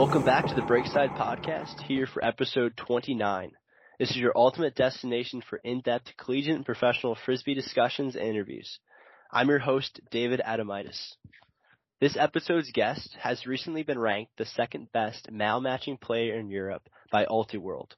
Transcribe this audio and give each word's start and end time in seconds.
Welcome 0.00 0.24
back 0.24 0.46
to 0.46 0.54
the 0.54 0.62
Breakside 0.62 1.14
Podcast, 1.14 1.82
here 1.82 2.06
for 2.06 2.24
episode 2.24 2.74
29. 2.78 3.52
This 3.98 4.08
is 4.08 4.16
your 4.16 4.32
ultimate 4.34 4.74
destination 4.74 5.42
for 5.42 5.60
in-depth 5.62 6.16
collegiate 6.16 6.56
and 6.56 6.64
professional 6.64 7.18
frisbee 7.26 7.52
discussions 7.52 8.16
and 8.16 8.24
interviews. 8.24 8.78
I'm 9.30 9.50
your 9.50 9.58
host, 9.58 10.00
David 10.10 10.40
Adamitis. 10.40 10.98
This 12.00 12.16
episode's 12.16 12.72
guest 12.72 13.14
has 13.20 13.44
recently 13.44 13.82
been 13.82 13.98
ranked 13.98 14.32
the 14.38 14.46
second 14.46 14.90
best 14.90 15.30
male 15.30 15.60
matching 15.60 15.98
player 15.98 16.34
in 16.34 16.48
Europe 16.48 16.88
by 17.12 17.26
Ultiworld. 17.26 17.90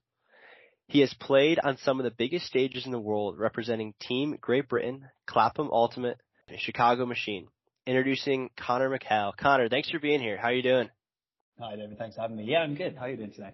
He 0.89 1.03
has 1.03 1.15
played 1.15 1.61
on 1.63 1.77
some 1.77 2.01
of 2.01 2.05
the 2.05 2.11
biggest 2.11 2.47
stages 2.47 2.85
in 2.85 2.91
the 2.91 2.99
world 2.99 3.39
representing 3.39 3.95
Team 4.01 4.37
Great 4.41 4.69
Britain, 4.69 5.05
Clapham 5.29 5.69
Ultimate, 5.71 6.19
and 6.49 6.59
Chicago 6.59 7.07
Machine. 7.07 7.47
Introducing 7.87 8.51
Connor 8.59 8.91
McHale. 8.91 9.37
Connor, 9.37 9.69
thanks 9.69 9.89
for 9.89 10.01
being 10.01 10.21
here. 10.21 10.37
How 10.37 10.49
are 10.49 10.53
you 10.53 10.65
doing? 10.65 10.91
Hi, 11.63 11.77
David. 11.77 11.97
Thanks 11.97 12.17
for 12.17 12.23
having 12.23 12.37
me. 12.37 12.45
Yeah, 12.45 12.59
I'm 12.59 12.75
good. 12.75 12.97
How 12.97 13.05
are 13.05 13.11
you 13.11 13.17
doing 13.17 13.31
today? 13.31 13.51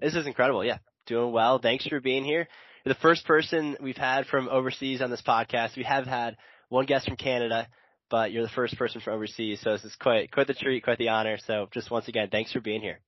This 0.00 0.16
is 0.16 0.26
incredible. 0.26 0.64
Yeah, 0.64 0.78
doing 1.06 1.32
well. 1.32 1.60
Thanks 1.60 1.86
for 1.86 2.00
being 2.00 2.24
here. 2.24 2.48
You're 2.84 2.94
the 2.94 3.00
first 3.00 3.24
person 3.26 3.76
we've 3.80 3.96
had 3.96 4.26
from 4.26 4.48
overseas 4.48 5.00
on 5.00 5.08
this 5.08 5.22
podcast. 5.22 5.76
We 5.76 5.84
have 5.84 6.04
had 6.04 6.36
one 6.68 6.84
guest 6.84 7.06
from 7.06 7.16
Canada, 7.16 7.68
but 8.10 8.32
you're 8.32 8.42
the 8.42 8.48
first 8.48 8.76
person 8.76 9.00
from 9.00 9.14
overseas. 9.14 9.60
So 9.62 9.70
this 9.70 9.84
is 9.84 9.94
quite, 9.94 10.32
quite 10.32 10.48
the 10.48 10.54
treat, 10.54 10.82
quite 10.82 10.98
the 10.98 11.10
honor. 11.10 11.38
So 11.46 11.68
just 11.72 11.92
once 11.92 12.08
again, 12.08 12.28
thanks 12.28 12.52
for 12.52 12.60
being 12.60 12.80
here. 12.80 12.98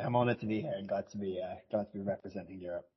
I'm 0.00 0.16
honored 0.16 0.40
to 0.40 0.46
be 0.46 0.62
here 0.62 0.74
and 0.76 0.88
glad 0.88 1.08
to 1.12 1.18
be, 1.18 1.40
uh, 1.40 1.54
glad 1.70 1.86
to 1.92 1.92
be 1.96 2.02
representing 2.02 2.58
Europe. 2.58 2.88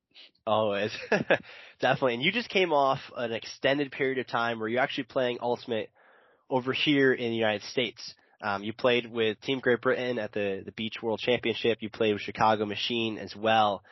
Always. 0.44 0.90
Definitely. 1.80 2.14
And 2.14 2.22
you 2.22 2.32
just 2.32 2.48
came 2.48 2.72
off 2.72 2.98
an 3.16 3.32
extended 3.32 3.92
period 3.92 4.18
of 4.18 4.26
time 4.26 4.58
where 4.58 4.68
you're 4.68 4.82
actually 4.82 5.04
playing 5.04 5.38
Ultimate 5.40 5.88
over 6.50 6.72
here 6.72 7.12
in 7.12 7.30
the 7.30 7.36
United 7.36 7.62
States. 7.62 8.14
Um, 8.42 8.62
you 8.62 8.72
played 8.72 9.10
with 9.10 9.40
Team 9.42 9.60
Great 9.60 9.82
Britain 9.82 10.18
at 10.18 10.32
the, 10.32 10.62
the 10.64 10.72
Beach 10.72 10.96
World 11.02 11.20
Championship. 11.20 11.78
You 11.80 11.90
played 11.90 12.14
with 12.14 12.22
Chicago 12.22 12.64
Machine 12.64 13.18
as 13.18 13.36
well. 13.36 13.82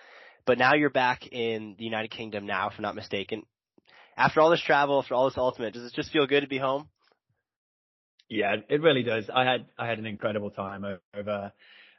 But 0.47 0.59
now 0.59 0.75
you're 0.75 0.91
back 0.91 1.27
in 1.27 1.75
the 1.79 1.85
United 1.85 2.11
Kingdom 2.11 2.47
now, 2.47 2.69
if 2.69 2.75
I'm 2.79 2.83
not 2.83 2.95
mistaken. 2.95 3.43
After 4.17 4.41
all 4.41 4.51
this 4.51 4.63
travel, 4.63 4.99
after 4.99 5.15
all 5.15 5.29
this 5.29 5.37
ultimate, 5.37 5.75
does 5.75 5.85
it 5.85 5.93
just 5.95 6.11
feel 6.11 6.27
good 6.27 6.41
to 6.41 6.49
be 6.49 6.59
home? 6.59 6.89
Yeah, 8.29 8.57
it 8.69 8.83
really 8.83 9.03
does. 9.03 9.31
I 9.33 9.45
had 9.45 9.67
I 9.79 9.87
had 9.87 9.99
an 9.99 10.07
incredible 10.07 10.51
time 10.51 10.85
over 11.15 11.53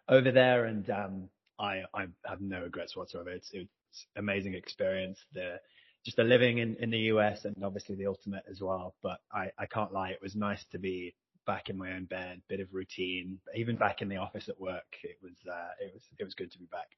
over 0.08 0.32
there, 0.32 0.66
and 0.66 0.88
um, 0.90 1.30
I 1.60 1.84
I 1.94 2.08
have 2.26 2.42
no 2.42 2.62
regrets 2.62 2.96
whatsoever. 2.96 3.30
It's 3.30 3.50
it's 3.54 4.06
amazing 4.16 4.54
experience. 4.54 5.18
The 5.34 5.60
just 6.06 6.18
the 6.18 6.24
living 6.24 6.60
in 6.60 6.76
in 6.80 6.90
the 6.90 7.00
US 7.14 7.46
and 7.46 7.56
obviously 7.64 7.96
the 7.96 8.08
ultimate 8.08 8.44
as 8.50 8.62
well. 8.62 8.96
But 9.02 9.20
I 9.32 9.52
I 9.58 9.66
can't 9.66 9.94
lie, 9.94 10.10
it 10.10 10.22
was 10.22 10.36
nice 10.36 10.64
to 10.72 10.80
be 10.80 11.16
back 11.50 11.68
in 11.68 11.80
my 11.80 11.94
own 11.94 12.06
bed, 12.06 12.44
bit 12.48 12.60
of 12.60 12.68
routine, 12.72 13.40
even 13.56 13.76
back 13.76 14.04
in 14.04 14.08
the 14.08 14.18
office 14.18 14.48
at 14.50 14.62
work. 14.62 14.86
It 15.02 15.18
was, 15.20 15.34
uh, 15.52 15.84
it 15.84 15.92
was, 15.96 16.04
it 16.20 16.24
was 16.24 16.36
good 16.36 16.52
to 16.52 16.60
be 16.60 16.66
back. 16.66 16.90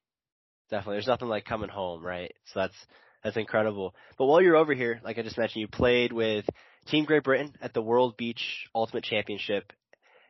Definitely. 0.68 0.96
There's 0.96 1.06
nothing 1.06 1.28
like 1.28 1.46
coming 1.46 1.70
home, 1.70 2.04
right? 2.04 2.34
So 2.52 2.60
that's, 2.60 2.76
that's 3.24 3.38
incredible. 3.38 3.94
But 4.18 4.26
while 4.26 4.42
you're 4.42 4.56
over 4.56 4.74
here, 4.74 5.00
like 5.02 5.16
I 5.16 5.22
just 5.22 5.38
mentioned, 5.38 5.62
you 5.62 5.68
played 5.68 6.12
with 6.12 6.44
Team 6.88 7.06
Great 7.06 7.24
Britain 7.24 7.54
at 7.62 7.72
the 7.72 7.80
World 7.80 8.18
Beach 8.18 8.68
Ultimate 8.74 9.04
Championship 9.04 9.72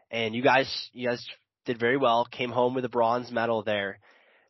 and 0.08 0.36
you 0.36 0.42
guys, 0.42 0.70
you 0.92 1.08
guys 1.08 1.26
did 1.64 1.80
very 1.80 1.96
well, 1.96 2.24
came 2.24 2.50
home 2.50 2.74
with 2.74 2.84
a 2.84 2.88
bronze 2.88 3.32
medal 3.32 3.64
there. 3.64 3.98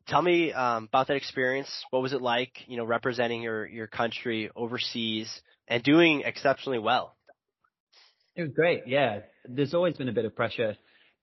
Tell 0.07 0.21
me 0.21 0.53
um, 0.53 0.85
about 0.85 1.07
that 1.07 1.17
experience. 1.17 1.71
What 1.89 2.03
was 2.03 2.13
it 2.13 2.21
like, 2.21 2.53
you 2.67 2.77
know, 2.77 2.85
representing 2.85 3.41
your 3.41 3.65
your 3.65 3.87
country 3.87 4.51
overseas 4.55 5.31
and 5.67 5.83
doing 5.83 6.25
exceptionally 6.27 6.81
well? 6.81 7.15
It 8.35 8.43
was 8.43 8.51
great. 8.53 8.83
Yeah, 8.87 9.21
there's 9.49 9.75
always 9.75 9.97
been 9.97 10.09
a 10.09 10.13
bit 10.13 10.25
of 10.25 10.35
pressure 10.35 10.77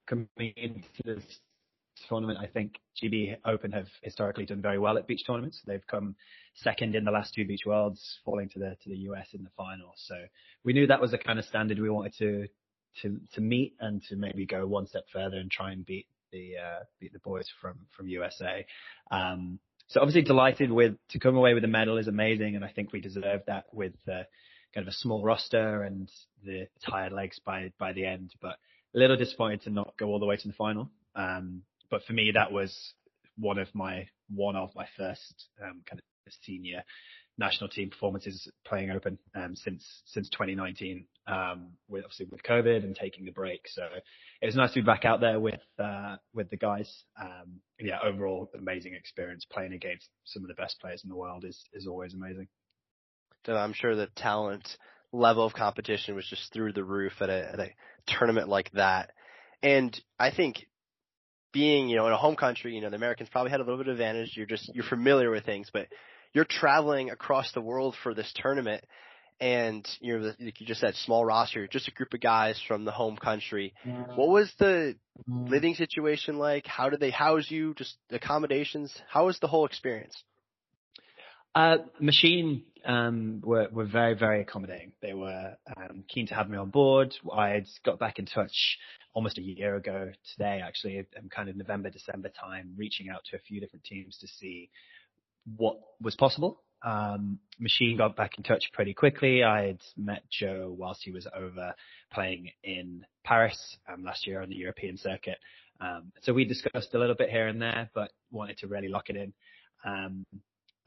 coming 0.07 0.27
into 0.55 1.03
this 1.03 1.23
tournament. 2.07 2.39
I 2.41 2.47
think 2.47 2.79
GB 3.01 3.37
Open 3.45 3.71
have 3.71 3.87
historically 4.01 4.45
done 4.45 4.61
very 4.61 4.79
well 4.79 4.97
at 4.97 5.07
beach 5.07 5.23
tournaments. 5.25 5.61
They've 5.65 5.85
come 5.87 6.15
second 6.55 6.95
in 6.95 7.03
the 7.03 7.11
last 7.11 7.33
two 7.33 7.45
beach 7.45 7.61
worlds, 7.65 8.19
falling 8.25 8.49
to 8.49 8.59
the 8.59 8.77
to 8.83 8.89
the 8.89 8.97
US 9.09 9.27
in 9.33 9.43
the 9.43 9.49
final. 9.57 9.93
So 9.95 10.15
we 10.63 10.73
knew 10.73 10.87
that 10.87 11.01
was 11.01 11.11
the 11.11 11.17
kind 11.17 11.39
of 11.39 11.45
standard 11.45 11.79
we 11.79 11.89
wanted 11.89 12.13
to 12.19 12.47
to 13.01 13.19
to 13.33 13.41
meet 13.41 13.75
and 13.79 14.01
to 14.09 14.15
maybe 14.15 14.45
go 14.45 14.65
one 14.65 14.87
step 14.87 15.05
further 15.11 15.37
and 15.37 15.49
try 15.51 15.71
and 15.71 15.85
beat 15.85 16.07
the 16.31 16.53
uh, 16.57 16.83
beat 16.99 17.13
the 17.13 17.19
boys 17.19 17.47
from 17.61 17.77
from 17.95 18.07
USA. 18.07 18.65
Um, 19.11 19.59
so 19.89 20.01
obviously 20.01 20.21
delighted 20.21 20.71
with 20.71 20.95
to 21.09 21.19
come 21.19 21.35
away 21.35 21.53
with 21.53 21.63
a 21.63 21.67
medal 21.67 21.97
is 21.97 22.07
amazing, 22.07 22.55
and 22.55 22.63
I 22.63 22.69
think 22.69 22.93
we 22.93 23.01
deserve 23.01 23.41
that 23.47 23.65
with 23.73 23.93
uh, 24.07 24.23
kind 24.73 24.87
of 24.87 24.87
a 24.87 24.93
small 24.93 25.23
roster 25.23 25.83
and 25.83 26.09
the 26.43 26.67
tired 26.85 27.11
legs 27.11 27.39
by 27.43 27.71
by 27.79 27.93
the 27.93 28.05
end. 28.05 28.33
But 28.41 28.57
a 28.95 28.99
little 28.99 29.17
disappointed 29.17 29.63
to 29.63 29.71
not 29.71 29.95
go 29.97 30.07
all 30.07 30.19
the 30.19 30.25
way 30.25 30.37
to 30.37 30.47
the 30.47 30.53
final. 30.53 30.89
Um, 31.15 31.63
but 31.89 32.03
for 32.05 32.13
me, 32.13 32.31
that 32.33 32.51
was 32.51 32.93
one 33.37 33.57
of 33.57 33.73
my 33.73 34.07
one 34.33 34.55
of 34.55 34.69
my 34.75 34.85
first 34.95 35.47
um, 35.63 35.81
kind 35.89 35.99
of 35.99 36.33
senior 36.43 36.83
national 37.39 37.69
team 37.69 37.89
performances 37.89 38.47
playing 38.65 38.91
open 38.91 39.17
um, 39.33 39.55
since 39.55 39.83
since 40.05 40.29
2019. 40.29 41.05
Um, 41.29 41.71
with 41.87 42.03
obviously 42.03 42.27
with 42.31 42.43
COVID 42.43 42.83
and 42.83 42.95
taking 42.95 43.25
the 43.25 43.31
break, 43.31 43.67
so 43.67 43.83
it 44.41 44.45
was 44.45 44.55
nice 44.55 44.73
to 44.73 44.81
be 44.81 44.85
back 44.85 45.05
out 45.05 45.21
there 45.21 45.39
with 45.39 45.59
uh, 45.77 46.15
with 46.33 46.49
the 46.49 46.57
guys. 46.57 47.03
Um, 47.21 47.61
yeah, 47.79 47.99
overall 48.03 48.49
amazing 48.57 48.93
experience 48.93 49.45
playing 49.45 49.73
against 49.73 50.07
some 50.25 50.43
of 50.43 50.47
the 50.47 50.55
best 50.55 50.79
players 50.79 51.03
in 51.03 51.09
the 51.09 51.15
world 51.15 51.45
is 51.45 51.63
is 51.73 51.87
always 51.87 52.13
amazing. 52.13 52.47
So 53.45 53.55
I'm 53.55 53.73
sure 53.73 53.95
the 53.95 54.07
talent 54.15 54.67
level 55.11 55.45
of 55.45 55.53
competition 55.53 56.15
was 56.15 56.27
just 56.27 56.53
through 56.53 56.73
the 56.73 56.83
roof 56.83 57.13
at 57.21 57.29
a, 57.29 57.53
at 57.53 57.59
a 57.59 57.69
tournament 58.07 58.47
like 58.47 58.71
that. 58.71 59.11
And 59.61 59.99
I 60.19 60.31
think 60.31 60.67
being, 61.51 61.89
you 61.89 61.95
know, 61.95 62.07
in 62.07 62.13
a 62.13 62.17
home 62.17 62.35
country, 62.35 62.75
you 62.75 62.81
know, 62.81 62.89
the 62.89 62.95
Americans 62.95 63.29
probably 63.29 63.51
had 63.51 63.59
a 63.59 63.63
little 63.63 63.77
bit 63.77 63.87
of 63.87 63.93
advantage. 63.93 64.33
You're 64.35 64.45
just, 64.45 64.69
you're 64.73 64.83
familiar 64.83 65.31
with 65.31 65.45
things, 65.45 65.69
but 65.73 65.87
you're 66.33 66.45
traveling 66.45 67.09
across 67.09 67.51
the 67.53 67.61
world 67.61 67.95
for 68.03 68.13
this 68.13 68.31
tournament 68.35 68.83
and 69.39 69.87
you 69.99 70.17
know, 70.17 70.33
like 70.39 70.59
you 70.59 70.67
just 70.67 70.81
said, 70.81 70.95
small 70.95 71.25
roster, 71.25 71.67
just 71.67 71.87
a 71.87 71.91
group 71.91 72.13
of 72.13 72.21
guys 72.21 72.61
from 72.67 72.85
the 72.85 72.91
home 72.91 73.17
country. 73.17 73.73
What 74.15 74.29
was 74.29 74.51
the 74.59 74.95
living 75.27 75.75
situation 75.75 76.37
like? 76.37 76.65
How 76.65 76.89
did 76.89 76.99
they 76.99 77.11
house 77.11 77.49
you? 77.49 77.73
Just 77.75 77.95
accommodations? 78.11 78.93
How 79.07 79.25
was 79.25 79.39
the 79.39 79.47
whole 79.47 79.65
experience? 79.65 80.15
Uh, 81.55 81.77
Machine 81.99 82.63
um, 82.85 83.41
were 83.43 83.67
were 83.71 83.85
very 83.85 84.13
very 84.13 84.41
accommodating. 84.41 84.91
They 85.01 85.13
were 85.13 85.55
um, 85.75 86.03
keen 86.07 86.27
to 86.27 86.35
have 86.35 86.49
me 86.49 86.57
on 86.57 86.69
board. 86.69 87.15
I 87.33 87.49
had 87.49 87.65
got 87.83 87.99
back 87.99 88.19
in 88.19 88.25
touch 88.25 88.77
almost 89.13 89.37
a 89.37 89.41
year 89.41 89.75
ago 89.75 90.11
today, 90.33 90.61
actually, 90.63 90.99
um, 91.17 91.29
kind 91.29 91.49
of 91.49 91.55
November 91.55 91.89
December 91.89 92.29
time, 92.29 92.73
reaching 92.77 93.09
out 93.09 93.21
to 93.25 93.35
a 93.35 93.39
few 93.39 93.59
different 93.59 93.83
teams 93.83 94.17
to 94.19 94.27
see 94.27 94.69
what 95.57 95.79
was 95.99 96.15
possible. 96.15 96.61
Um, 96.83 97.39
Machine 97.59 97.97
got 97.97 98.15
back 98.15 98.37
in 98.37 98.43
touch 98.43 98.71
pretty 98.73 98.93
quickly. 98.93 99.43
I 99.43 99.67
had 99.67 99.81
met 99.97 100.23
Joe 100.29 100.73
whilst 100.77 101.01
he 101.03 101.11
was 101.11 101.27
over 101.35 101.73
playing 102.13 102.51
in 102.63 103.05
Paris 103.23 103.77
um, 103.91 104.03
last 104.03 104.25
year 104.25 104.41
on 104.41 104.49
the 104.49 104.55
European 104.55 104.97
circuit. 104.97 105.37
Um, 105.81 106.11
so 106.21 106.33
we 106.33 106.45
discussed 106.45 106.93
a 106.93 106.99
little 106.99 107.15
bit 107.15 107.29
here 107.29 107.47
and 107.47 107.61
there, 107.61 107.89
but 107.93 108.11
wanted 108.31 108.57
to 108.59 108.67
really 108.67 108.89
lock 108.89 109.09
it 109.09 109.15
in. 109.15 109.33
Um, 109.85 110.25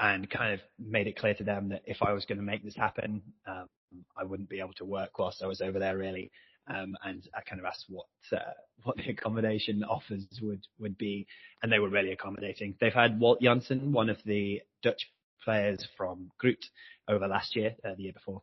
and 0.00 0.28
kind 0.28 0.52
of 0.52 0.60
made 0.78 1.06
it 1.06 1.16
clear 1.16 1.34
to 1.34 1.44
them 1.44 1.68
that 1.68 1.82
if 1.84 1.98
I 2.02 2.12
was 2.12 2.24
going 2.24 2.38
to 2.38 2.44
make 2.44 2.64
this 2.64 2.74
happen, 2.74 3.22
um, 3.46 3.68
I 4.16 4.24
wouldn't 4.24 4.48
be 4.48 4.58
able 4.58 4.72
to 4.74 4.84
work 4.84 5.18
whilst 5.18 5.42
I 5.42 5.46
was 5.46 5.60
over 5.60 5.78
there 5.78 5.96
really. 5.96 6.30
Um, 6.68 6.96
and 7.04 7.28
I 7.34 7.40
kind 7.42 7.60
of 7.60 7.66
asked 7.66 7.86
what 7.88 8.06
uh, 8.32 8.52
what 8.84 8.96
the 8.96 9.10
accommodation 9.10 9.84
offers 9.84 10.26
would 10.40 10.64
would 10.78 10.96
be, 10.98 11.26
and 11.62 11.72
they 11.72 11.78
were 11.78 11.88
really 11.88 12.12
accommodating. 12.12 12.74
They've 12.80 12.92
had 12.92 13.18
Walt 13.18 13.40
Janssen, 13.40 13.92
one 13.92 14.08
of 14.10 14.18
the 14.24 14.60
Dutch 14.82 15.08
players 15.44 15.86
from 15.96 16.30
Groot, 16.38 16.64
over 17.08 17.26
last 17.26 17.56
year, 17.56 17.74
uh, 17.84 17.94
the 17.96 18.04
year 18.04 18.12
before, 18.12 18.42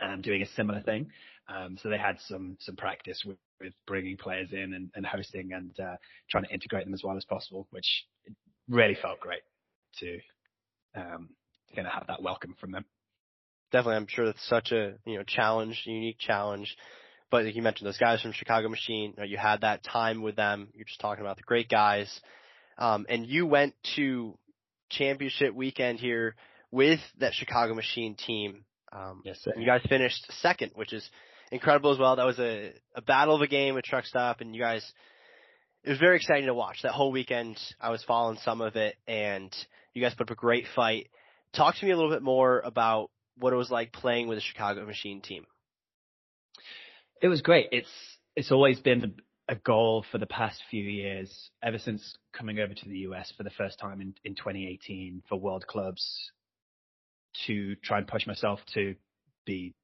um, 0.00 0.20
doing 0.20 0.42
a 0.42 0.46
similar 0.46 0.80
thing. 0.80 1.10
Um, 1.48 1.76
so 1.82 1.88
they 1.88 1.98
had 1.98 2.18
some 2.26 2.56
some 2.60 2.76
practice 2.76 3.22
with, 3.24 3.36
with 3.60 3.74
bringing 3.86 4.16
players 4.16 4.48
in 4.52 4.72
and, 4.72 4.90
and 4.94 5.04
hosting 5.04 5.52
and 5.52 5.78
uh, 5.78 5.96
trying 6.30 6.44
to 6.44 6.50
integrate 6.50 6.84
them 6.86 6.94
as 6.94 7.02
well 7.04 7.16
as 7.16 7.24
possible, 7.24 7.66
which 7.70 8.06
really 8.68 8.96
felt 9.00 9.20
great 9.20 9.42
to 10.00 10.18
um, 10.96 11.28
going 11.74 11.84
to 11.84 11.90
have 11.90 12.06
that 12.06 12.22
welcome 12.22 12.54
from 12.58 12.72
them. 12.72 12.84
Definitely, 13.72 13.96
I'm 13.96 14.06
sure 14.08 14.26
that's 14.26 14.48
such 14.48 14.72
a 14.72 14.94
you 15.04 15.18
know 15.18 15.24
challenge, 15.26 15.82
unique 15.84 16.18
challenge. 16.18 16.76
But 17.30 17.44
like 17.44 17.56
you 17.56 17.62
mentioned, 17.62 17.86
those 17.86 17.98
guys 17.98 18.22
from 18.22 18.32
Chicago 18.32 18.68
Machine, 18.68 19.10
you, 19.16 19.16
know, 19.16 19.24
you 19.24 19.36
had 19.36 19.62
that 19.62 19.82
time 19.82 20.22
with 20.22 20.36
them. 20.36 20.68
You're 20.74 20.84
just 20.84 21.00
talking 21.00 21.22
about 21.22 21.36
the 21.36 21.42
great 21.42 21.68
guys, 21.68 22.08
um, 22.78 23.06
and 23.08 23.26
you 23.26 23.46
went 23.46 23.74
to 23.96 24.38
championship 24.98 25.54
weekend 25.54 25.98
here 25.98 26.34
with 26.70 27.00
that 27.18 27.34
Chicago 27.34 27.74
Machine 27.74 28.16
team. 28.16 28.64
Um, 28.92 29.22
yes, 29.24 29.38
sir. 29.42 29.52
And 29.52 29.62
you 29.62 29.68
guys 29.68 29.82
finished 29.88 30.24
second, 30.40 30.72
which 30.74 30.92
is 30.92 31.08
incredible 31.50 31.92
as 31.92 31.98
well. 31.98 32.16
That 32.16 32.26
was 32.26 32.38
a, 32.38 32.72
a 32.94 33.02
battle 33.02 33.34
of 33.34 33.42
a 33.42 33.46
game 33.46 33.74
with 33.74 33.84
Truck 33.84 34.04
Stop, 34.04 34.40
and 34.40 34.54
you 34.54 34.60
guys. 34.60 34.84
It 35.82 35.90
was 35.90 35.98
very 35.98 36.16
exciting 36.16 36.46
to 36.46 36.54
watch 36.54 36.78
that 36.82 36.92
whole 36.92 37.12
weekend. 37.12 37.58
I 37.78 37.90
was 37.90 38.02
following 38.04 38.38
some 38.42 38.62
of 38.62 38.74
it, 38.74 38.96
and 39.06 39.54
you 39.92 40.00
guys 40.00 40.14
put 40.14 40.30
up 40.30 40.36
a 40.36 40.40
great 40.40 40.64
fight. 40.74 41.08
Talk 41.54 41.76
to 41.76 41.84
me 41.84 41.92
a 41.92 41.96
little 41.96 42.10
bit 42.10 42.22
more 42.22 42.60
about 42.60 43.10
what 43.36 43.52
it 43.52 43.56
was 43.56 43.70
like 43.70 43.92
playing 43.92 44.28
with 44.28 44.38
the 44.38 44.42
Chicago 44.42 44.86
Machine 44.86 45.20
team. 45.20 45.44
It 47.20 47.28
was 47.28 47.42
great. 47.42 47.68
It's 47.70 47.88
it's 48.34 48.50
always 48.50 48.80
been 48.80 49.16
a 49.48 49.54
goal 49.56 50.04
for 50.10 50.18
the 50.18 50.26
past 50.26 50.62
few 50.70 50.82
years, 50.82 51.50
ever 51.62 51.78
since 51.78 52.16
coming 52.32 52.60
over 52.60 52.72
to 52.72 52.88
the 52.88 52.98
US 52.98 53.32
for 53.36 53.42
the 53.42 53.50
first 53.50 53.78
time 53.78 54.00
in, 54.00 54.14
in 54.24 54.34
2018 54.34 55.22
for 55.28 55.38
World 55.38 55.66
Clubs, 55.66 56.30
to 57.46 57.74
try 57.76 57.98
and 57.98 58.06
push 58.06 58.26
myself 58.26 58.60
to 58.74 58.94
be 59.44 59.74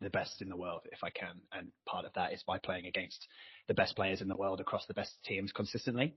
the 0.00 0.10
best 0.10 0.40
in 0.40 0.48
the 0.48 0.56
world 0.56 0.80
if 0.90 1.04
I 1.04 1.10
can. 1.10 1.40
And 1.52 1.68
part 1.86 2.04
of 2.04 2.12
that 2.14 2.32
is 2.32 2.42
by 2.42 2.58
playing 2.58 2.86
against 2.86 3.26
the 3.68 3.74
best 3.74 3.94
players 3.94 4.22
in 4.22 4.28
the 4.28 4.36
world 4.36 4.60
across 4.60 4.86
the 4.86 4.94
best 4.94 5.12
teams 5.24 5.52
consistently. 5.52 6.16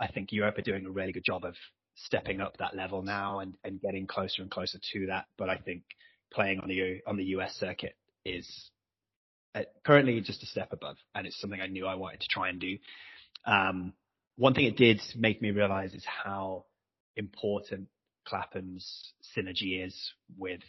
I 0.00 0.08
think 0.08 0.32
Europe 0.32 0.58
are 0.58 0.62
doing 0.62 0.86
a 0.86 0.90
really 0.90 1.12
good 1.12 1.24
job 1.24 1.44
of 1.44 1.54
stepping 1.94 2.40
up 2.40 2.56
that 2.58 2.76
level 2.76 3.02
now 3.02 3.40
and, 3.40 3.56
and 3.64 3.80
getting 3.80 4.06
closer 4.06 4.42
and 4.42 4.50
closer 4.50 4.78
to 4.92 5.06
that. 5.06 5.26
But 5.36 5.50
I 5.50 5.56
think 5.56 5.82
playing 6.32 6.60
on 6.60 6.68
the 6.68 7.00
on 7.06 7.16
the 7.16 7.24
US 7.24 7.54
circuit 7.54 7.96
is 8.24 8.70
currently 9.84 10.20
just 10.20 10.42
a 10.42 10.46
step 10.46 10.72
above, 10.72 10.96
and 11.14 11.26
it's 11.26 11.40
something 11.40 11.60
I 11.60 11.66
knew 11.66 11.86
I 11.86 11.94
wanted 11.94 12.20
to 12.20 12.28
try 12.28 12.48
and 12.48 12.60
do. 12.60 12.78
Um, 13.46 13.92
one 14.36 14.54
thing 14.54 14.66
it 14.66 14.76
did 14.76 15.00
make 15.16 15.42
me 15.42 15.50
realize 15.50 15.94
is 15.94 16.04
how 16.04 16.64
important 17.16 17.88
Clapham's 18.24 19.12
synergy 19.36 19.84
is 19.84 20.12
with 20.36 20.60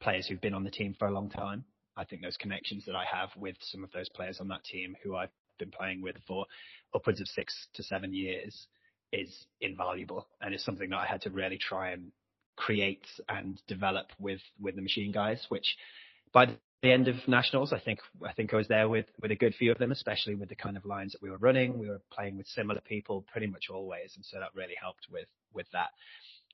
players 0.00 0.26
who've 0.26 0.40
been 0.40 0.54
on 0.54 0.64
the 0.64 0.70
team 0.70 0.94
for 0.98 1.08
a 1.08 1.12
long 1.12 1.28
time. 1.28 1.64
I 1.96 2.04
think 2.04 2.22
those 2.22 2.36
connections 2.36 2.84
that 2.86 2.94
I 2.94 3.04
have 3.04 3.30
with 3.36 3.56
some 3.60 3.84
of 3.84 3.90
those 3.92 4.08
players 4.08 4.38
on 4.40 4.48
that 4.48 4.64
team 4.64 4.96
who 5.02 5.16
I've 5.16 5.30
been 5.58 5.70
playing 5.70 6.00
with 6.00 6.16
for 6.26 6.46
upwards 6.94 7.20
of 7.20 7.28
six 7.28 7.54
to 7.74 7.82
seven 7.82 8.14
years 8.14 8.66
is 9.12 9.46
invaluable 9.60 10.26
and 10.40 10.54
it's 10.54 10.64
something 10.64 10.90
that 10.90 10.98
I 10.98 11.06
had 11.06 11.20
to 11.22 11.30
really 11.30 11.58
try 11.58 11.90
and 11.90 12.12
create 12.56 13.06
and 13.28 13.60
develop 13.66 14.06
with, 14.18 14.40
with 14.60 14.76
the 14.76 14.82
machine 14.82 15.12
guys, 15.12 15.44
which 15.48 15.76
by 16.32 16.46
the 16.82 16.92
end 16.92 17.08
of 17.08 17.16
nationals, 17.28 17.72
I 17.72 17.78
think, 17.78 18.00
I 18.26 18.32
think 18.32 18.54
I 18.54 18.56
was 18.56 18.68
there 18.68 18.88
with, 18.88 19.06
with 19.20 19.30
a 19.30 19.36
good 19.36 19.54
few 19.54 19.70
of 19.70 19.78
them, 19.78 19.92
especially 19.92 20.34
with 20.34 20.48
the 20.48 20.54
kind 20.54 20.76
of 20.76 20.84
lines 20.86 21.12
that 21.12 21.22
we 21.22 21.30
were 21.30 21.36
running. 21.36 21.78
We 21.78 21.88
were 21.88 22.00
playing 22.10 22.38
with 22.38 22.46
similar 22.46 22.80
people 22.80 23.26
pretty 23.30 23.48
much 23.48 23.66
always. 23.70 24.12
And 24.16 24.24
so 24.24 24.38
that 24.40 24.48
really 24.54 24.76
helped 24.80 25.06
with, 25.10 25.28
with 25.52 25.66
that. 25.72 25.88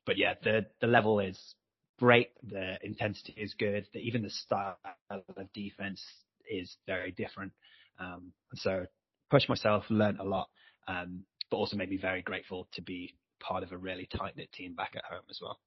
But 0.05 0.17
yeah, 0.17 0.33
the, 0.43 0.65
the 0.81 0.87
level 0.87 1.19
is 1.19 1.55
great. 1.97 2.29
The 2.43 2.77
intensity 2.83 3.35
is 3.37 3.53
good. 3.57 3.87
The, 3.93 3.99
even 3.99 4.21
the 4.21 4.29
style 4.29 4.77
of 5.09 5.23
defense 5.53 6.03
is 6.49 6.75
very 6.85 7.11
different. 7.11 7.53
Um, 7.99 8.33
so 8.55 8.85
pushed 9.29 9.49
myself, 9.49 9.85
learned 9.89 10.19
a 10.19 10.23
lot, 10.23 10.49
um, 10.87 11.23
but 11.49 11.57
also 11.57 11.77
made 11.77 11.89
me 11.89 11.97
very 11.97 12.21
grateful 12.21 12.67
to 12.73 12.81
be 12.81 13.15
part 13.39 13.63
of 13.63 13.71
a 13.71 13.77
really 13.77 14.07
tight 14.17 14.35
knit 14.35 14.51
team 14.51 14.73
back 14.73 14.93
at 14.95 15.05
home 15.05 15.23
as 15.29 15.39
well. 15.41 15.59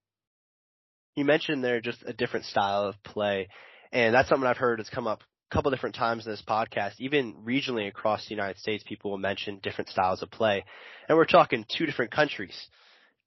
You 1.16 1.24
mentioned 1.24 1.64
there 1.64 1.80
just 1.80 2.02
a 2.06 2.12
different 2.12 2.46
style 2.46 2.84
of 2.84 3.02
play, 3.02 3.48
and 3.92 4.14
that's 4.14 4.28
something 4.28 4.46
I've 4.46 4.56
heard 4.56 4.78
has 4.78 4.88
come 4.88 5.06
up 5.06 5.20
a 5.20 5.54
couple 5.54 5.70
different 5.70 5.96
times 5.96 6.26
in 6.26 6.32
this 6.32 6.42
podcast. 6.46 6.92
Even 6.98 7.34
regionally 7.44 7.88
across 7.88 8.26
the 8.26 8.34
United 8.34 8.58
States, 8.58 8.84
people 8.86 9.10
will 9.10 9.18
mention 9.18 9.60
different 9.62 9.90
styles 9.90 10.22
of 10.22 10.30
play, 10.30 10.64
and 11.08 11.16
we're 11.16 11.24
talking 11.24 11.64
two 11.76 11.86
different 11.86 12.12
countries. 12.12 12.56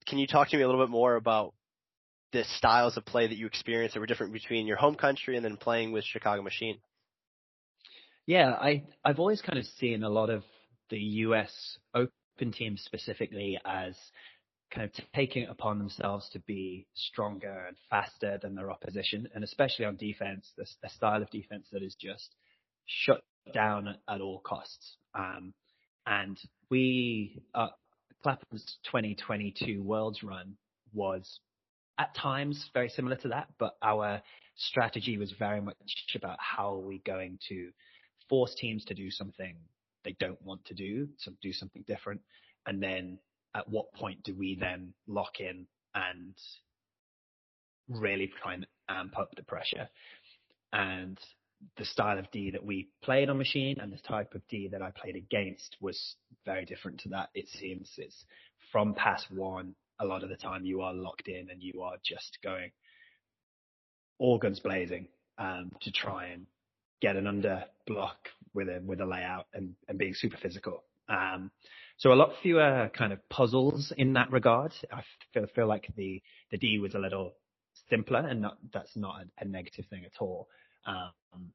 Can 0.07 0.19
you 0.19 0.27
talk 0.27 0.49
to 0.49 0.57
me 0.57 0.63
a 0.63 0.67
little 0.67 0.85
bit 0.85 0.91
more 0.91 1.15
about 1.15 1.53
the 2.33 2.43
styles 2.57 2.97
of 2.97 3.05
play 3.05 3.27
that 3.27 3.37
you 3.37 3.45
experienced 3.45 3.93
that 3.93 3.99
were 3.99 4.05
different 4.05 4.33
between 4.33 4.67
your 4.67 4.77
home 4.77 4.95
country 4.95 5.35
and 5.35 5.45
then 5.45 5.55
playing 5.55 5.91
with 5.91 6.03
Chicago 6.03 6.41
Machine? 6.41 6.79
Yeah, 8.25 8.51
I 8.51 8.83
I've 9.03 9.19
always 9.19 9.41
kind 9.41 9.59
of 9.59 9.65
seen 9.65 10.03
a 10.03 10.09
lot 10.09 10.29
of 10.29 10.43
the 10.89 10.97
US 10.97 11.77
Open 11.93 12.51
teams 12.51 12.81
specifically 12.81 13.59
as 13.65 13.95
kind 14.73 14.89
of 14.89 15.05
taking 15.13 15.43
it 15.43 15.49
upon 15.49 15.77
themselves 15.77 16.27
to 16.29 16.39
be 16.39 16.87
stronger 16.95 17.65
and 17.67 17.77
faster 17.89 18.39
than 18.41 18.55
their 18.55 18.71
opposition, 18.71 19.27
and 19.35 19.43
especially 19.43 19.85
on 19.85 19.95
defense, 19.95 20.51
the, 20.57 20.65
the 20.81 20.89
style 20.89 21.21
of 21.21 21.29
defense 21.29 21.67
that 21.71 21.83
is 21.83 21.95
just 21.95 22.35
shut 22.85 23.21
down 23.53 23.87
at, 23.87 23.97
at 24.07 24.21
all 24.21 24.39
costs. 24.39 24.97
Um, 25.13 25.53
and 26.05 26.37
we, 26.69 27.41
uh, 27.53 27.69
Clapham's 28.23 28.77
2022 28.85 29.81
Worlds 29.83 30.23
run 30.23 30.55
was 30.93 31.39
at 31.97 32.15
times 32.15 32.69
very 32.73 32.89
similar 32.89 33.15
to 33.17 33.29
that, 33.29 33.49
but 33.59 33.75
our 33.81 34.21
strategy 34.55 35.17
was 35.17 35.31
very 35.37 35.61
much 35.61 35.75
about 36.15 36.37
how 36.39 36.73
are 36.75 36.79
we 36.79 36.99
going 37.05 37.37
to 37.49 37.69
force 38.29 38.55
teams 38.55 38.85
to 38.85 38.93
do 38.93 39.11
something 39.11 39.55
they 40.03 40.15
don't 40.19 40.41
want 40.41 40.63
to 40.65 40.73
do, 40.73 41.07
to 41.23 41.31
do 41.41 41.53
something 41.53 41.83
different, 41.87 42.21
and 42.65 42.81
then 42.81 43.19
at 43.55 43.69
what 43.69 43.93
point 43.93 44.23
do 44.23 44.35
we 44.35 44.55
then 44.55 44.93
lock 45.07 45.39
in 45.39 45.65
and 45.95 46.33
really 47.87 48.31
try 48.41 48.55
and 48.55 48.67
amp 48.89 49.17
up 49.17 49.35
the 49.35 49.43
pressure? 49.43 49.87
And 50.71 51.19
the 51.77 51.85
style 51.85 52.19
of 52.19 52.29
D 52.31 52.51
that 52.51 52.65
we 52.65 52.89
played 53.01 53.29
on 53.29 53.37
machine 53.37 53.77
and 53.79 53.91
the 53.91 53.97
type 53.97 54.33
of 54.33 54.41
D 54.49 54.67
that 54.69 54.81
I 54.81 54.91
played 54.91 55.15
against 55.15 55.77
was 55.79 56.15
very 56.45 56.65
different 56.65 56.99
to 57.01 57.09
that. 57.09 57.29
It 57.33 57.47
seems 57.47 57.91
it's 57.97 58.25
from 58.71 58.93
pass 58.93 59.25
one 59.29 59.75
a 59.99 60.05
lot 60.05 60.23
of 60.23 60.29
the 60.29 60.35
time 60.35 60.65
you 60.65 60.81
are 60.81 60.93
locked 60.93 61.27
in 61.27 61.49
and 61.49 61.61
you 61.61 61.81
are 61.81 61.95
just 62.03 62.39
going 62.43 62.71
all 64.19 64.37
guns 64.37 64.59
blazing 64.59 65.07
um, 65.37 65.71
to 65.81 65.91
try 65.91 66.27
and 66.27 66.45
get 67.01 67.15
an 67.15 67.27
under 67.27 67.63
block 67.87 68.29
with 68.53 68.69
a 68.69 68.81
with 68.85 69.01
a 69.01 69.05
layout 69.05 69.47
and, 69.53 69.73
and 69.87 69.97
being 69.97 70.13
super 70.13 70.37
physical. 70.37 70.83
Um, 71.09 71.51
so 71.97 72.11
a 72.11 72.15
lot 72.15 72.31
fewer 72.41 72.89
kind 72.97 73.13
of 73.13 73.19
puzzles 73.29 73.93
in 73.97 74.13
that 74.13 74.31
regard. 74.31 74.73
I 74.91 75.03
feel 75.33 75.45
feel 75.55 75.67
like 75.67 75.87
the 75.95 76.21
the 76.51 76.57
D 76.57 76.79
was 76.79 76.95
a 76.95 76.99
little 76.99 77.33
simpler, 77.89 78.19
and 78.19 78.41
not, 78.41 78.57
that's 78.73 78.95
not 78.95 79.15
a, 79.21 79.43
a 79.43 79.45
negative 79.45 79.85
thing 79.89 80.03
at 80.05 80.21
all. 80.21 80.47
Um, 80.85 81.51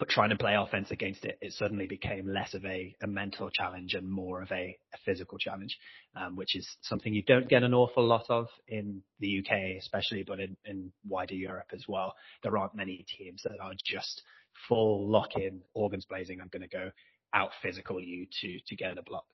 but 0.00 0.08
trying 0.08 0.30
to 0.30 0.36
play 0.36 0.54
offense 0.54 0.90
against 0.90 1.26
it, 1.26 1.38
it 1.42 1.52
suddenly 1.52 1.86
became 1.86 2.26
less 2.26 2.54
of 2.54 2.64
a, 2.64 2.96
a 3.02 3.06
mental 3.06 3.50
challenge 3.50 3.92
and 3.92 4.10
more 4.10 4.40
of 4.40 4.50
a, 4.50 4.78
a 4.94 4.98
physical 5.04 5.36
challenge, 5.36 5.78
um, 6.16 6.36
which 6.36 6.56
is 6.56 6.66
something 6.80 7.12
you 7.12 7.22
don't 7.22 7.50
get 7.50 7.62
an 7.62 7.74
awful 7.74 8.04
lot 8.04 8.24
of 8.30 8.46
in 8.66 9.02
the 9.18 9.40
UK, 9.40 9.76
especially, 9.78 10.24
but 10.26 10.40
in, 10.40 10.56
in 10.64 10.90
wider 11.06 11.34
Europe 11.34 11.68
as 11.74 11.84
well. 11.86 12.14
There 12.42 12.56
aren't 12.56 12.74
many 12.74 13.04
teams 13.18 13.42
that 13.42 13.60
are 13.60 13.74
just 13.84 14.22
full 14.68 15.06
lock 15.06 15.36
in, 15.36 15.60
organs 15.74 16.06
blazing. 16.06 16.40
I'm 16.40 16.48
going 16.48 16.62
to 16.62 16.76
go 16.76 16.90
out 17.34 17.50
physical 17.62 18.00
you 18.00 18.26
to 18.40 18.58
to 18.68 18.76
get 18.76 18.96
a 18.96 19.02
block. 19.02 19.26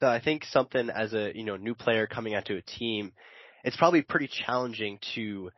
So 0.00 0.06
I 0.06 0.20
think 0.20 0.44
something 0.44 0.90
as 0.90 1.12
a 1.12 1.32
you 1.34 1.44
know 1.44 1.56
new 1.56 1.74
player 1.74 2.06
coming 2.06 2.34
onto 2.34 2.56
a 2.56 2.62
team, 2.62 3.12
it's 3.64 3.76
probably 3.76 4.02
pretty 4.02 4.28
challenging 4.28 4.98
to 5.14 5.50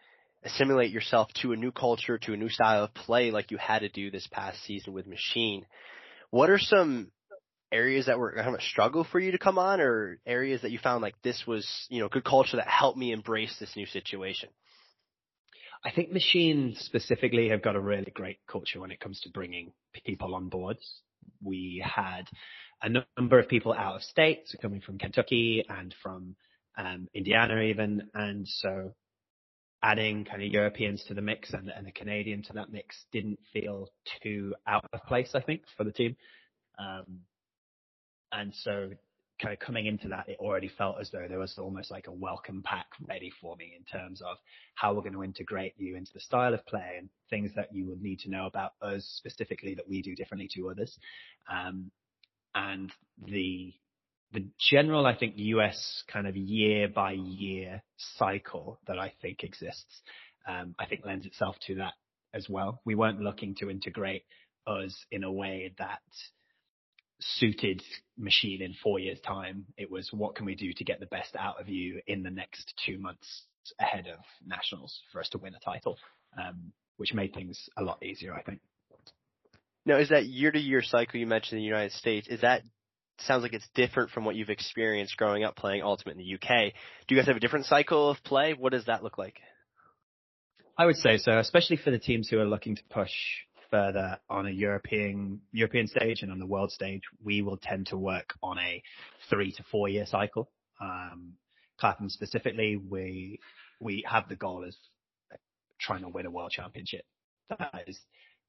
assimilate 0.45 0.91
yourself 0.91 1.29
to 1.43 1.53
a 1.53 1.57
new 1.57 1.71
culture, 1.73 2.19
to 2.19 2.33
a 2.33 2.37
new 2.37 2.49
style 2.49 2.85
of 2.85 2.95
play 2.95 3.31
like 3.31 3.51
you 3.51 3.59
had 3.59 3.81
to 3.81 3.89
do 3.91 4.11
this 4.11 4.27
past 4.31 4.63
season 4.65 4.95
with 4.95 5.07
Machine. 5.07 5.67
What 6.31 6.49
are 6.49 6.59
some 6.59 7.11
areas 7.71 8.07
that 8.07 8.19
were 8.19 8.33
kind 8.33 8.49
of 8.49 8.55
a 8.55 8.63
struggle 8.63 9.05
for 9.05 9.21
you 9.21 9.33
to 9.33 9.39
come 9.39 9.59
on 9.59 9.81
or 9.81 10.19
areas 10.27 10.63
that 10.63 10.71
you 10.71 10.79
found 10.79 11.03
like 11.03 11.15
this 11.23 11.45
was, 11.47 11.69
you 11.91 12.01
know, 12.01 12.09
good 12.09 12.25
culture 12.25 12.57
that 12.57 12.67
helped 12.67 12.99
me 12.99 13.13
embrace 13.13 13.55
this 13.61 13.77
new 13.77 13.87
situation? 13.87 14.49
I 15.85 15.91
think 15.91 16.13
Machine 16.13 16.75
specifically 16.79 17.49
have 17.51 17.63
got 17.63 17.77
a 17.77 17.81
really 17.81 18.13
great 18.15 18.39
culture 18.47 18.81
when 18.81 18.91
it 18.91 19.01
comes 19.01 19.21
to 19.21 19.31
bringing 19.31 19.73
people 20.05 20.35
on 20.35 20.49
board. 20.49 20.77
We 21.43 21.83
had 21.85 22.25
a 22.83 22.89
number 23.19 23.39
of 23.39 23.49
people 23.49 23.73
out 23.73 23.97
of 23.97 24.03
state, 24.03 24.43
so 24.47 24.59
coming 24.61 24.81
from 24.81 24.99
Kentucky 24.99 25.65
and 25.69 25.95
from 26.03 26.37
um, 26.79 27.09
Indiana 27.15 27.61
even, 27.61 28.09
and 28.15 28.47
so 28.49 28.95
adding 29.83 30.25
kind 30.25 30.43
of 30.43 30.49
Europeans 30.49 31.05
to 31.09 31.15
the 31.15 31.23
mix 31.23 31.53
and, 31.53 31.71
and 31.71 31.87
a 31.87 31.93
Canadian 31.93 32.43
to 32.43 32.53
that 32.55 32.71
mix 32.71 33.05
didn't 33.13 33.39
feel 33.53 33.89
too 34.23 34.55
out 34.67 34.85
of 34.93 35.03
place, 35.05 35.31
I 35.35 35.41
think, 35.41 35.63
for 35.77 35.85
the 35.85 35.93
team. 35.93 36.17
Um, 36.79 37.21
and 38.33 38.55
so 38.55 38.91
kind 39.41 39.55
of 39.55 39.59
coming 39.59 39.87
into 39.87 40.09
that, 40.09 40.29
it 40.29 40.37
already 40.39 40.69
felt 40.69 40.97
as 41.01 41.11
though 41.11 41.27
there 41.29 41.39
was 41.39 41.57
almost 41.59 41.91
like 41.91 42.07
a 42.07 42.13
welcome 42.13 42.63
pack 42.63 42.87
ready 43.09 43.33
for 43.41 43.57
me 43.57 43.73
in 43.77 43.85
terms 43.85 44.21
of 44.21 44.37
how 44.75 44.93
we're 44.93 45.01
going 45.01 45.15
to 45.15 45.25
integrate 45.25 45.75
you 45.77 45.97
into 45.97 46.13
the 46.13 46.21
style 46.21 46.53
of 46.53 46.65
play 46.67 46.97
and 46.99 47.09
things 47.31 47.51
that 47.57 47.75
you 47.75 47.87
would 47.87 48.03
need 48.03 48.19
to 48.21 48.31
know 48.31 48.47
about 48.47 48.73
us 48.83 49.05
specifically 49.17 49.75
that 49.75 49.89
we 49.89 50.03
do 50.03 50.15
differently 50.15 50.49
to 50.55 50.71
others. 50.71 50.99
Um, 51.51 51.91
and 52.55 52.93
the 53.25 53.75
the 54.33 54.47
general, 54.71 55.07
I 55.07 55.17
think, 55.17 55.35
US 55.37 56.05
kind 56.07 56.29
of 56.29 56.37
year 56.37 56.89
by 56.89 57.13
year 57.13 57.83
cycle 57.97 58.79
that 58.87 58.99
I 58.99 59.13
think 59.21 59.43
exists, 59.43 60.03
um, 60.47 60.75
I 60.79 60.87
think 60.87 61.05
lends 61.05 61.27
itself 61.27 61.57
to 61.67 61.77
that 61.77 61.95
as 62.33 62.49
well. 62.49 62.81
We 62.85 62.95
weren't 62.95 63.21
looking 63.21 63.57
to 63.57 63.71
integrate 63.71 64.23
us 64.67 64.95
in 65.11 65.25
a 65.25 65.33
way 65.33 65.75
that 65.79 66.01
suited 67.21 67.83
machine 68.17 68.63
in 68.63 68.75
four 68.83 68.99
years 68.99 69.19
time. 69.21 69.67
It 69.77 69.91
was 69.91 70.11
what 70.13 70.37
can 70.37 70.47
we 70.47 70.55
do 70.55 70.73
to 70.73 70.85
get 70.85 71.01
the 71.01 71.07
best 71.07 71.35
out 71.37 71.61
of 71.61 71.69
you 71.69 72.01
in 72.07 72.23
the 72.23 72.31
next 72.31 72.73
two 72.87 72.99
months 72.99 73.45
ahead 73.79 74.07
of 74.07 74.21
nationals 74.47 75.01
for 75.13 75.21
us 75.21 75.29
to 75.31 75.39
win 75.39 75.55
a 75.55 75.61
title, 75.61 75.99
um, 76.39 76.73
which 76.97 77.15
made 77.15 77.35
things 77.35 77.69
a 77.77 77.83
lot 77.83 78.03
easier, 78.03 78.35
I 78.35 78.43
think. 78.43 78.61
Now, 79.91 79.99
is 79.99 80.11
that 80.11 80.27
year 80.27 80.53
to 80.53 80.59
year 80.59 80.83
cycle 80.83 81.19
you 81.19 81.27
mentioned 81.27 81.59
in 81.59 81.65
the 81.65 81.67
United 81.67 81.91
States? 81.91 82.29
Is 82.29 82.43
that 82.43 82.63
sounds 83.19 83.43
like 83.43 83.55
it's 83.55 83.69
different 83.75 84.11
from 84.11 84.25
what 84.25 84.37
you've 84.37 84.49
experienced 84.49 85.17
growing 85.17 85.43
up 85.43 85.57
playing 85.57 85.83
Ultimate 85.83 86.17
in 86.17 86.19
the 86.19 86.35
UK. 86.35 86.73
Do 87.09 87.15
you 87.15 87.21
guys 87.21 87.27
have 87.27 87.37
a 87.37 87.41
different 87.41 87.67
cycle 87.67 88.09
of 88.09 88.23
play? 88.23 88.55
What 88.55 88.71
does 88.71 88.85
that 88.85 89.03
look 89.03 89.19
like? 89.19 89.41
I 90.79 90.87
would 90.87 90.95
say 90.95 91.19
so, 91.19 91.37
especially 91.39 91.77
for 91.77 91.91
the 91.91 91.99
teams 91.99 92.29
who 92.29 92.39
are 92.39 92.45
looking 92.45 92.77
to 92.77 92.83
push 92.89 93.11
further 93.69 94.21
on 94.31 94.47
a 94.47 94.51
European 94.51 95.41
European 95.51 95.89
stage 95.89 96.23
and 96.23 96.31
on 96.31 96.39
the 96.39 96.47
world 96.47 96.71
stage, 96.71 97.03
we 97.25 97.43
will 97.43 97.57
tend 97.57 97.89
to 97.89 97.97
work 97.97 98.35
on 98.45 98.61
a 98.61 98.85
three 99.29 99.51
to 99.51 99.65
four 99.73 99.89
year 99.89 100.07
cycle. 100.07 100.49
Um, 100.81 101.33
Clapham 101.81 102.11
specifically, 102.11 102.77
we 102.77 103.41
we 103.81 104.05
have 104.09 104.29
the 104.29 104.37
goal 104.37 104.63
of 104.63 104.73
trying 105.81 106.03
to 106.03 106.09
win 106.09 106.27
a 106.27 106.31
world 106.31 106.53
championship. 106.53 107.05
That 107.49 107.83
is 107.89 107.99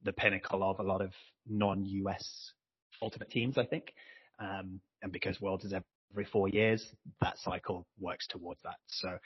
the 0.04 0.14
pinnacle 0.14 0.64
of 0.64 0.80
a 0.80 0.84
lot 0.84 1.02
of 1.02 1.12
non-US 1.48 2.54
ultimate 3.02 3.30
teams, 3.30 3.58
I 3.58 3.66
think. 3.66 3.94
Um, 4.40 4.80
and 5.02 5.12
because 5.12 5.40
Worlds 5.42 5.66
is 5.66 5.74
every 5.74 6.26
four 6.26 6.50
years, 6.50 6.86
that 7.22 7.38
cycle 7.40 7.88
works 8.00 8.28
towards 8.28 8.62
that. 8.64 8.78
So 8.88 9.18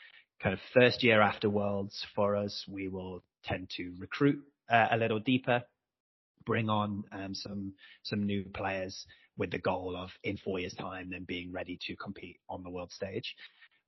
kind 0.41 0.53
of 0.53 0.59
first 0.73 1.03
year 1.03 1.21
after 1.21 1.49
Worlds 1.49 2.05
for 2.15 2.35
us, 2.35 2.65
we 2.67 2.87
will 2.87 3.23
tend 3.43 3.69
to 3.77 3.93
recruit 3.99 4.41
uh, 4.69 4.87
a 4.91 4.97
little 4.97 5.19
deeper, 5.19 5.63
bring 6.45 6.69
on 6.69 7.03
um, 7.11 7.33
some 7.33 7.73
some 8.03 8.25
new 8.25 8.43
players 8.53 9.05
with 9.37 9.51
the 9.51 9.59
goal 9.59 9.95
of 9.97 10.09
in 10.23 10.37
four 10.37 10.59
years' 10.59 10.73
time 10.73 11.09
then 11.09 11.25
being 11.25 11.51
ready 11.51 11.77
to 11.87 11.95
compete 11.95 12.39
on 12.49 12.63
the 12.63 12.69
world 12.69 12.91
stage. 12.91 13.35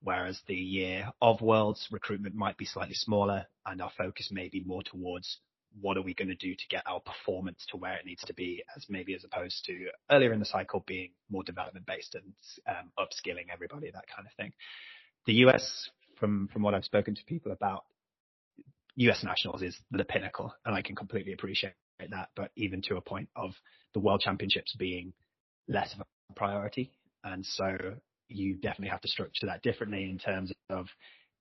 Whereas 0.01 0.39
the 0.47 0.55
year 0.55 1.11
of 1.21 1.41
Worlds 1.41 1.87
recruitment 1.91 2.35
might 2.35 2.57
be 2.57 2.65
slightly 2.65 2.93
smaller, 2.93 3.47
and 3.65 3.81
our 3.81 3.91
focus 3.97 4.29
may 4.31 4.47
be 4.47 4.63
more 4.63 4.83
towards 4.83 5.39
what 5.81 5.97
are 5.97 6.01
we 6.01 6.13
going 6.13 6.27
to 6.27 6.35
do 6.35 6.55
to 6.55 6.67
get 6.69 6.83
our 6.87 6.99
performance 6.99 7.65
to 7.69 7.77
where 7.77 7.95
it 7.95 8.05
needs 8.05 8.23
to 8.23 8.33
be, 8.33 8.63
as 8.75 8.85
maybe 8.89 9.13
as 9.13 9.23
opposed 9.23 9.63
to 9.65 9.87
earlier 10.11 10.33
in 10.33 10.39
the 10.39 10.45
cycle 10.45 10.83
being 10.87 11.11
more 11.29 11.43
development 11.43 11.85
based 11.85 12.15
and 12.15 12.33
um, 12.67 12.91
upskilling 12.97 13.47
everybody, 13.51 13.91
that 13.91 14.05
kind 14.13 14.27
of 14.27 14.33
thing. 14.33 14.53
The 15.25 15.33
US, 15.45 15.89
from 16.19 16.47
from 16.51 16.61
what 16.61 16.73
I've 16.73 16.85
spoken 16.85 17.15
to 17.15 17.25
people 17.25 17.51
about, 17.51 17.83
US 18.95 19.23
nationals 19.23 19.61
is 19.61 19.77
the 19.91 20.05
pinnacle, 20.05 20.53
and 20.65 20.75
I 20.75 20.81
can 20.81 20.95
completely 20.95 21.33
appreciate 21.33 21.73
that. 21.99 22.29
But 22.35 22.51
even 22.55 22.81
to 22.83 22.97
a 22.97 23.01
point 23.01 23.29
of 23.35 23.51
the 23.93 23.99
World 23.99 24.21
Championships 24.21 24.75
being 24.77 25.13
less 25.67 25.93
of 25.93 26.01
a 26.01 26.33
priority, 26.33 26.91
and 27.23 27.45
so 27.45 27.77
you 28.29 28.55
definitely 28.55 28.89
have 28.89 29.01
to 29.01 29.07
structure 29.07 29.45
that 29.45 29.61
differently 29.61 30.03
in 30.03 30.17
terms 30.17 30.51
of 30.69 30.87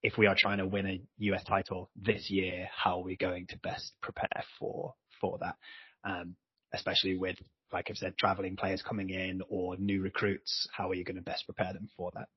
if 0.07 0.17
we 0.17 0.25
are 0.25 0.35
trying 0.37 0.59
to 0.59 0.65
win 0.65 0.87
a 0.87 1.01
US 1.17 1.43
title 1.43 1.89
this 2.01 2.29
year, 2.29 2.69
how 2.73 2.99
are 2.99 3.03
we 3.03 3.17
going 3.17 3.45
to 3.47 3.57
best 3.57 3.91
prepare 4.01 4.43
for 4.57 4.93
for 5.19 5.37
that? 5.39 5.55
Um, 6.05 6.37
especially 6.73 7.17
with, 7.17 7.35
like 7.73 7.87
I've 7.89 7.97
said, 7.97 8.17
traveling 8.17 8.55
players 8.55 8.81
coming 8.81 9.09
in 9.09 9.41
or 9.49 9.75
new 9.75 10.01
recruits, 10.01 10.69
how 10.71 10.89
are 10.89 10.93
you 10.93 11.03
going 11.03 11.17
to 11.17 11.21
best 11.21 11.43
prepare 11.43 11.73
them 11.73 11.89
for 11.97 12.11
that? 12.15 12.29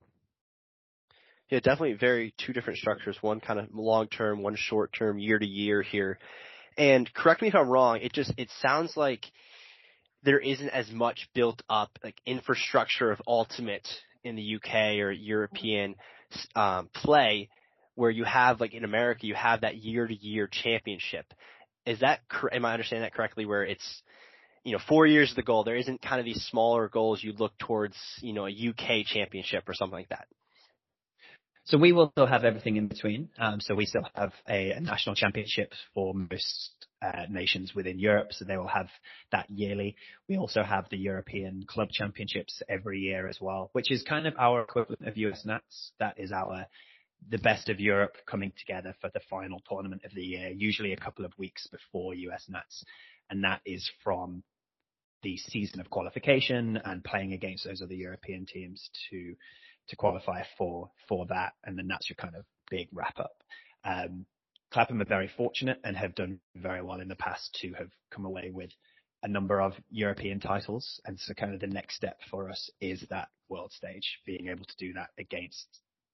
Yeah, 1.48 1.60
definitely 1.60 1.92
very 1.92 2.34
two 2.44 2.52
different 2.52 2.80
structures. 2.80 3.16
One 3.20 3.38
kind 3.38 3.60
of 3.60 3.66
long 3.72 4.08
term, 4.08 4.42
one 4.42 4.56
short 4.56 4.92
term, 4.92 5.20
year 5.20 5.38
to 5.38 5.46
year 5.46 5.80
here. 5.80 6.18
And 6.76 7.12
correct 7.14 7.40
me 7.40 7.48
if 7.48 7.54
I'm 7.54 7.68
wrong. 7.68 8.00
It 8.02 8.12
just 8.12 8.32
it 8.36 8.48
sounds 8.60 8.96
like 8.96 9.26
there 10.24 10.40
isn't 10.40 10.70
as 10.70 10.90
much 10.90 11.28
built 11.36 11.62
up 11.70 11.90
like 12.02 12.16
infrastructure 12.26 13.12
of 13.12 13.22
ultimate 13.28 13.86
in 14.24 14.34
the 14.34 14.56
UK 14.56 14.98
or 14.98 15.12
European 15.12 15.94
um, 16.56 16.88
play 16.92 17.48
where 18.00 18.10
you 18.10 18.24
have 18.24 18.60
like 18.60 18.72
in 18.72 18.82
America 18.82 19.26
you 19.26 19.34
have 19.34 19.60
that 19.60 19.76
year 19.76 20.06
to 20.06 20.14
year 20.14 20.48
championship. 20.50 21.26
Is 21.84 22.00
that 22.00 22.20
am 22.50 22.64
I 22.64 22.72
understanding 22.72 23.02
that 23.02 23.12
correctly? 23.12 23.44
Where 23.44 23.62
it's 23.62 24.02
you 24.64 24.72
know 24.72 24.78
four 24.88 25.06
years 25.06 25.28
of 25.30 25.36
the 25.36 25.42
goal. 25.42 25.64
There 25.64 25.76
isn't 25.76 26.00
kind 26.00 26.18
of 26.18 26.24
these 26.24 26.42
smaller 26.50 26.88
goals 26.88 27.22
you 27.22 27.34
look 27.34 27.56
towards 27.58 27.96
you 28.22 28.32
know 28.32 28.46
a 28.46 28.50
UK 28.50 29.04
championship 29.04 29.68
or 29.68 29.74
something 29.74 29.98
like 29.98 30.08
that. 30.08 30.26
So 31.64 31.76
we 31.76 31.92
will 31.92 32.10
still 32.12 32.26
have 32.26 32.44
everything 32.44 32.76
in 32.76 32.88
between. 32.88 33.28
Um, 33.38 33.60
so 33.60 33.74
we 33.74 33.84
still 33.84 34.08
have 34.14 34.32
a, 34.48 34.72
a 34.72 34.80
national 34.80 35.14
championship 35.14 35.72
for 35.94 36.14
most 36.14 36.86
uh, 37.02 37.26
nations 37.28 37.74
within 37.74 37.98
Europe. 37.98 38.28
So 38.30 38.46
they 38.46 38.56
will 38.56 38.66
have 38.66 38.88
that 39.30 39.48
yearly. 39.50 39.94
We 40.26 40.38
also 40.38 40.62
have 40.62 40.86
the 40.90 40.96
European 40.96 41.64
Club 41.68 41.90
Championships 41.90 42.62
every 42.66 43.00
year 43.00 43.28
as 43.28 43.38
well, 43.42 43.68
which 43.72 43.92
is 43.92 44.02
kind 44.02 44.26
of 44.26 44.34
our 44.38 44.62
equivalent 44.62 45.06
of 45.06 45.18
US 45.18 45.44
Nats. 45.44 45.92
That 46.00 46.14
is 46.18 46.32
our 46.32 46.66
the 47.28 47.38
best 47.38 47.68
of 47.68 47.80
Europe 47.80 48.16
coming 48.26 48.52
together 48.58 48.94
for 49.00 49.10
the 49.12 49.20
final 49.28 49.60
tournament 49.68 50.02
of 50.04 50.14
the 50.14 50.22
year, 50.22 50.48
usually 50.48 50.92
a 50.92 50.96
couple 50.96 51.24
of 51.24 51.36
weeks 51.38 51.66
before 51.66 52.14
US 52.14 52.46
Nats. 52.48 52.84
And 53.28 53.44
that 53.44 53.60
is 53.64 53.88
from 54.02 54.42
the 55.22 55.36
season 55.36 55.80
of 55.80 55.90
qualification 55.90 56.80
and 56.84 57.04
playing 57.04 57.32
against 57.32 57.64
those 57.64 57.82
other 57.82 57.94
European 57.94 58.46
teams 58.46 58.90
to 59.10 59.34
to 59.88 59.96
qualify 59.96 60.42
for 60.56 60.90
for 61.08 61.26
that, 61.26 61.52
and 61.64 61.76
then 61.76 61.88
that's 61.88 62.08
your 62.08 62.16
kind 62.16 62.36
of 62.36 62.44
big 62.70 62.88
wrap 62.92 63.18
up. 63.18 63.42
Um, 63.84 64.24
Clapham 64.72 65.02
are 65.02 65.06
very 65.06 65.28
fortunate 65.36 65.80
and 65.82 65.96
have 65.96 66.14
done 66.14 66.38
very 66.54 66.80
well 66.80 67.00
in 67.00 67.08
the 67.08 67.16
past 67.16 67.58
to 67.60 67.72
have 67.72 67.90
come 68.10 68.24
away 68.24 68.50
with 68.52 68.70
a 69.22 69.28
number 69.28 69.60
of 69.60 69.74
European 69.90 70.40
titles, 70.40 71.00
and 71.04 71.18
so 71.18 71.34
kind 71.34 71.52
of 71.52 71.60
the 71.60 71.66
next 71.66 71.96
step 71.96 72.18
for 72.30 72.48
us 72.48 72.70
is 72.80 73.04
that 73.10 73.28
world 73.48 73.72
stage, 73.72 74.20
being 74.24 74.48
able 74.48 74.64
to 74.64 74.76
do 74.78 74.92
that 74.92 75.10
against 75.18 75.66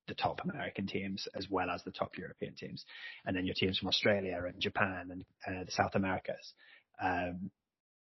the 0.09 0.15
top 0.15 0.41
American 0.45 0.87
teams 0.87 1.27
as 1.35 1.49
well 1.51 1.71
as 1.71 1.83
the 1.85 1.91
top 1.91 2.17
European 2.19 2.55
teams, 2.55 2.85
and 3.25 3.37
then 3.37 3.47
your 3.47 3.55
teams 3.55 3.79
from 3.79 3.89
Australia 3.89 4.43
and 4.47 4.61
Japan 4.61 5.11
and 5.11 5.25
uh, 5.47 5.65
the 5.65 5.73
South 5.73 5.95
Americas, 5.95 6.53
um, 7.03 7.51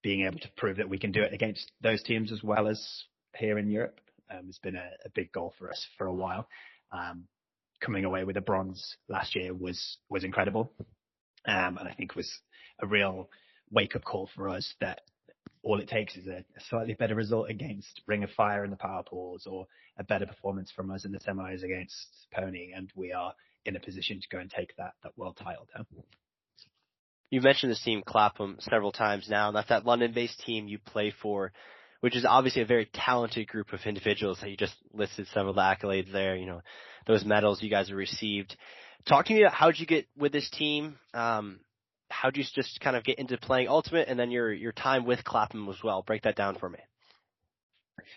being 0.04 0.25
able 0.25 0.40
to 0.40 0.50
prove 0.58 0.78
that 0.78 0.90
we 0.90 1.00
can 1.00 1.12
do 1.12 1.22
it 1.22 1.34
against 1.34 1.72
those 1.82 2.04
teams 2.04 2.32
as 2.32 2.44
well 2.44 2.68
as 2.68 3.04
here 3.38 3.58
in 3.58 3.70
Europe 3.70 4.00
um, 4.32 4.46
has 4.48 4.60
been 4.60 4.75
a, 4.75 4.90
a, 5.06 5.10
big 5.14 5.32
goal 5.32 5.54
for 5.58 5.70
us 5.70 5.86
for 5.98 6.08
a 6.08 6.14
while. 6.14 6.48
Um, 6.92 7.25
coming 7.82 8.06
away 8.06 8.24
with 8.24 8.38
a 8.38 8.42
bronze 8.42 8.96
last 9.10 9.36
year 9.36 9.54
was 9.54 9.98
was 10.10 10.24
incredible, 10.24 10.72
um, 11.48 11.78
and 11.78 11.88
I 11.88 11.94
think 11.94 12.16
was 12.16 12.32
a 12.80 12.88
real 12.88 13.30
wake 13.72 13.96
up 13.96 14.04
call 14.04 14.30
for 14.36 14.50
us 14.50 14.74
that 14.80 15.02
all 15.65 15.79
it 15.79 15.89
takes 15.89 16.15
is 16.15 16.27
a, 16.27 16.38
a, 16.38 16.62
slightly 16.69 16.93
better 16.93 17.15
result 17.15 17.50
against 17.50 18.01
Ring 18.05 18.24
of 18.24 18.29
Fire 18.29 18.63
in 18.63 18.69
the 18.69 18.77
power 18.77 19.03
pools 19.03 19.48
or 19.48 19.67
a 19.98 20.03
better 20.03 20.25
performance 20.25 20.72
from 20.72 20.91
us 20.91 21.05
in 21.05 21.12
the 21.12 21.19
semis 21.19 21.63
against 21.63 22.07
Pony, 22.31 22.72
and 22.74 22.91
we 22.95 23.12
are 23.12 23.34
in 23.65 23.75
a 23.75 23.79
position 23.79 24.22
to 24.22 24.27
go 24.29 24.39
and 24.39 24.50
take 24.50 24.75
that 24.77 24.93
that 25.03 25.17
world 25.17 25.38
title 25.41 25.67
down. 25.75 25.86
You 27.31 27.41
mentioned 27.41 27.72
this 27.72 27.84
team 27.84 28.03
Clapham 28.05 28.57
several 28.60 28.91
times 28.91 29.27
now, 29.27 29.48
and 29.48 29.57
that's 29.57 29.69
that 29.69 29.86
London-based 29.86 30.39
team 30.45 30.67
you 30.67 30.77
play 30.77 31.12
for 31.22 31.51
which 32.01 32.15
is 32.15 32.24
obviously 32.24 32.62
a 32.62 32.67
very 32.67 32.88
talented 32.93 33.48
group 33.48 33.74
of 33.74 33.79
individuals 33.88 34.38
you 34.45 34.55
just 34.55 34.75
listed 34.93 35.25
some 35.34 35.48
of 35.48 35.55
the 35.55 35.62
accolades 35.62 36.12
there, 36.12 36.36
you 36.36 36.45
know, 36.45 36.62
those 37.07 37.25
medals 37.25 37.63
you 37.63 37.69
guys 37.72 37.88
have 37.88 37.98
received. 37.98 38.55
Talk 39.07 39.25
to 39.25 39.34
me 39.34 39.41
about 39.41 39.53
how 39.55 39.72
did 39.72 39.79
you 39.79 39.88
get 39.88 40.07
with 40.15 40.31
this 40.31 40.48
team? 40.51 41.00
Um, 41.15 41.62
how'd 42.22 42.38
you 42.38 42.43
just 42.43 42.79
kind 42.79 42.95
of 42.95 43.03
get 43.03 43.19
into 43.19 43.38
playing 43.38 43.67
Ultimate 43.67 44.07
and 44.07 44.19
then 44.19 44.31
your, 44.31 44.53
your 44.53 44.72
time 44.72 45.05
with 45.05 45.24
Clapham 45.24 45.67
as 45.69 45.84
well? 45.84 46.01
Break 46.01 46.24
that 46.24 46.36
down 46.36 46.55
for 46.55 46.69
me. 46.69 46.79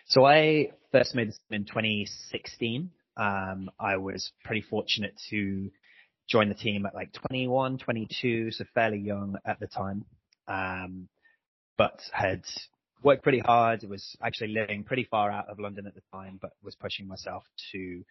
So 0.06 0.24
I 0.24 0.70
first 0.92 1.14
made 1.14 1.28
this 1.28 1.38
in 1.50 1.64
2016. 1.64 2.90
Um, 3.16 3.70
I 3.78 3.96
was 3.96 4.30
pretty 4.44 4.62
fortunate 4.62 5.14
to 5.30 5.70
join 6.28 6.48
the 6.48 6.54
team 6.54 6.86
at 6.86 6.94
like 6.94 7.12
21, 7.12 7.78
22, 7.78 8.52
so 8.52 8.64
fairly 8.74 8.98
young 8.98 9.36
at 9.46 9.58
the 9.60 9.66
time. 9.66 10.04
Um, 10.46 11.08
but 11.76 12.00
had 12.12 12.42
worked 13.02 13.22
pretty 13.22 13.40
hard. 13.40 13.84
Was 13.88 14.16
actually 14.22 14.48
living 14.48 14.84
pretty 14.84 15.04
far 15.04 15.30
out 15.30 15.48
of 15.48 15.58
London 15.58 15.86
at 15.86 15.94
the 15.94 16.02
time, 16.12 16.38
but 16.40 16.50
was 16.62 16.74
pushing 16.76 17.06
myself 17.06 17.44
to 17.72 18.02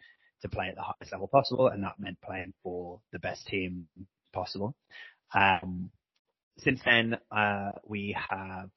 to 0.42 0.50
play 0.50 0.68
at 0.68 0.76
the 0.76 0.82
highest 0.82 1.12
level 1.12 1.28
possible, 1.28 1.68
and 1.68 1.84
that 1.84 2.00
meant 2.00 2.22
playing 2.22 2.54
for 2.64 3.00
the 3.12 3.20
best 3.20 3.48
team 3.48 3.88
possible. 4.34 4.76
Um, 5.34 5.92
since 6.60 6.82
then, 6.84 7.18
uh, 7.32 7.72
we 7.86 8.16
have, 8.30 8.70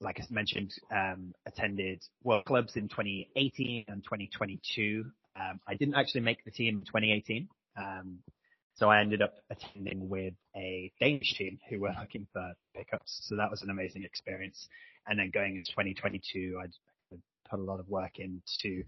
like 0.00 0.20
I 0.20 0.24
mentioned, 0.30 0.72
um, 0.92 1.32
attended 1.46 2.02
World 2.22 2.44
Clubs 2.44 2.76
in 2.76 2.88
2018 2.88 3.86
and 3.88 4.04
2022. 4.04 5.04
Um, 5.36 5.60
I 5.66 5.74
didn't 5.74 5.94
actually 5.94 6.20
make 6.22 6.44
the 6.44 6.50
team 6.50 6.78
in 6.78 6.84
2018. 6.84 7.48
Um, 7.76 8.18
so 8.74 8.88
I 8.88 9.00
ended 9.00 9.22
up 9.22 9.34
attending 9.50 10.08
with 10.08 10.34
a 10.56 10.92
Danish 11.00 11.34
team 11.34 11.58
who 11.68 11.80
were 11.80 11.94
looking 12.00 12.26
for 12.32 12.52
pickups. 12.76 13.22
So 13.24 13.36
that 13.36 13.50
was 13.50 13.62
an 13.62 13.70
amazing 13.70 14.04
experience. 14.04 14.68
And 15.06 15.18
then 15.18 15.30
going 15.32 15.56
into 15.56 15.70
2022, 15.72 16.60
I 16.62 16.66
put 17.50 17.58
a 17.58 17.62
lot 17.62 17.80
of 17.80 17.88
work 17.88 18.18
into 18.18 18.84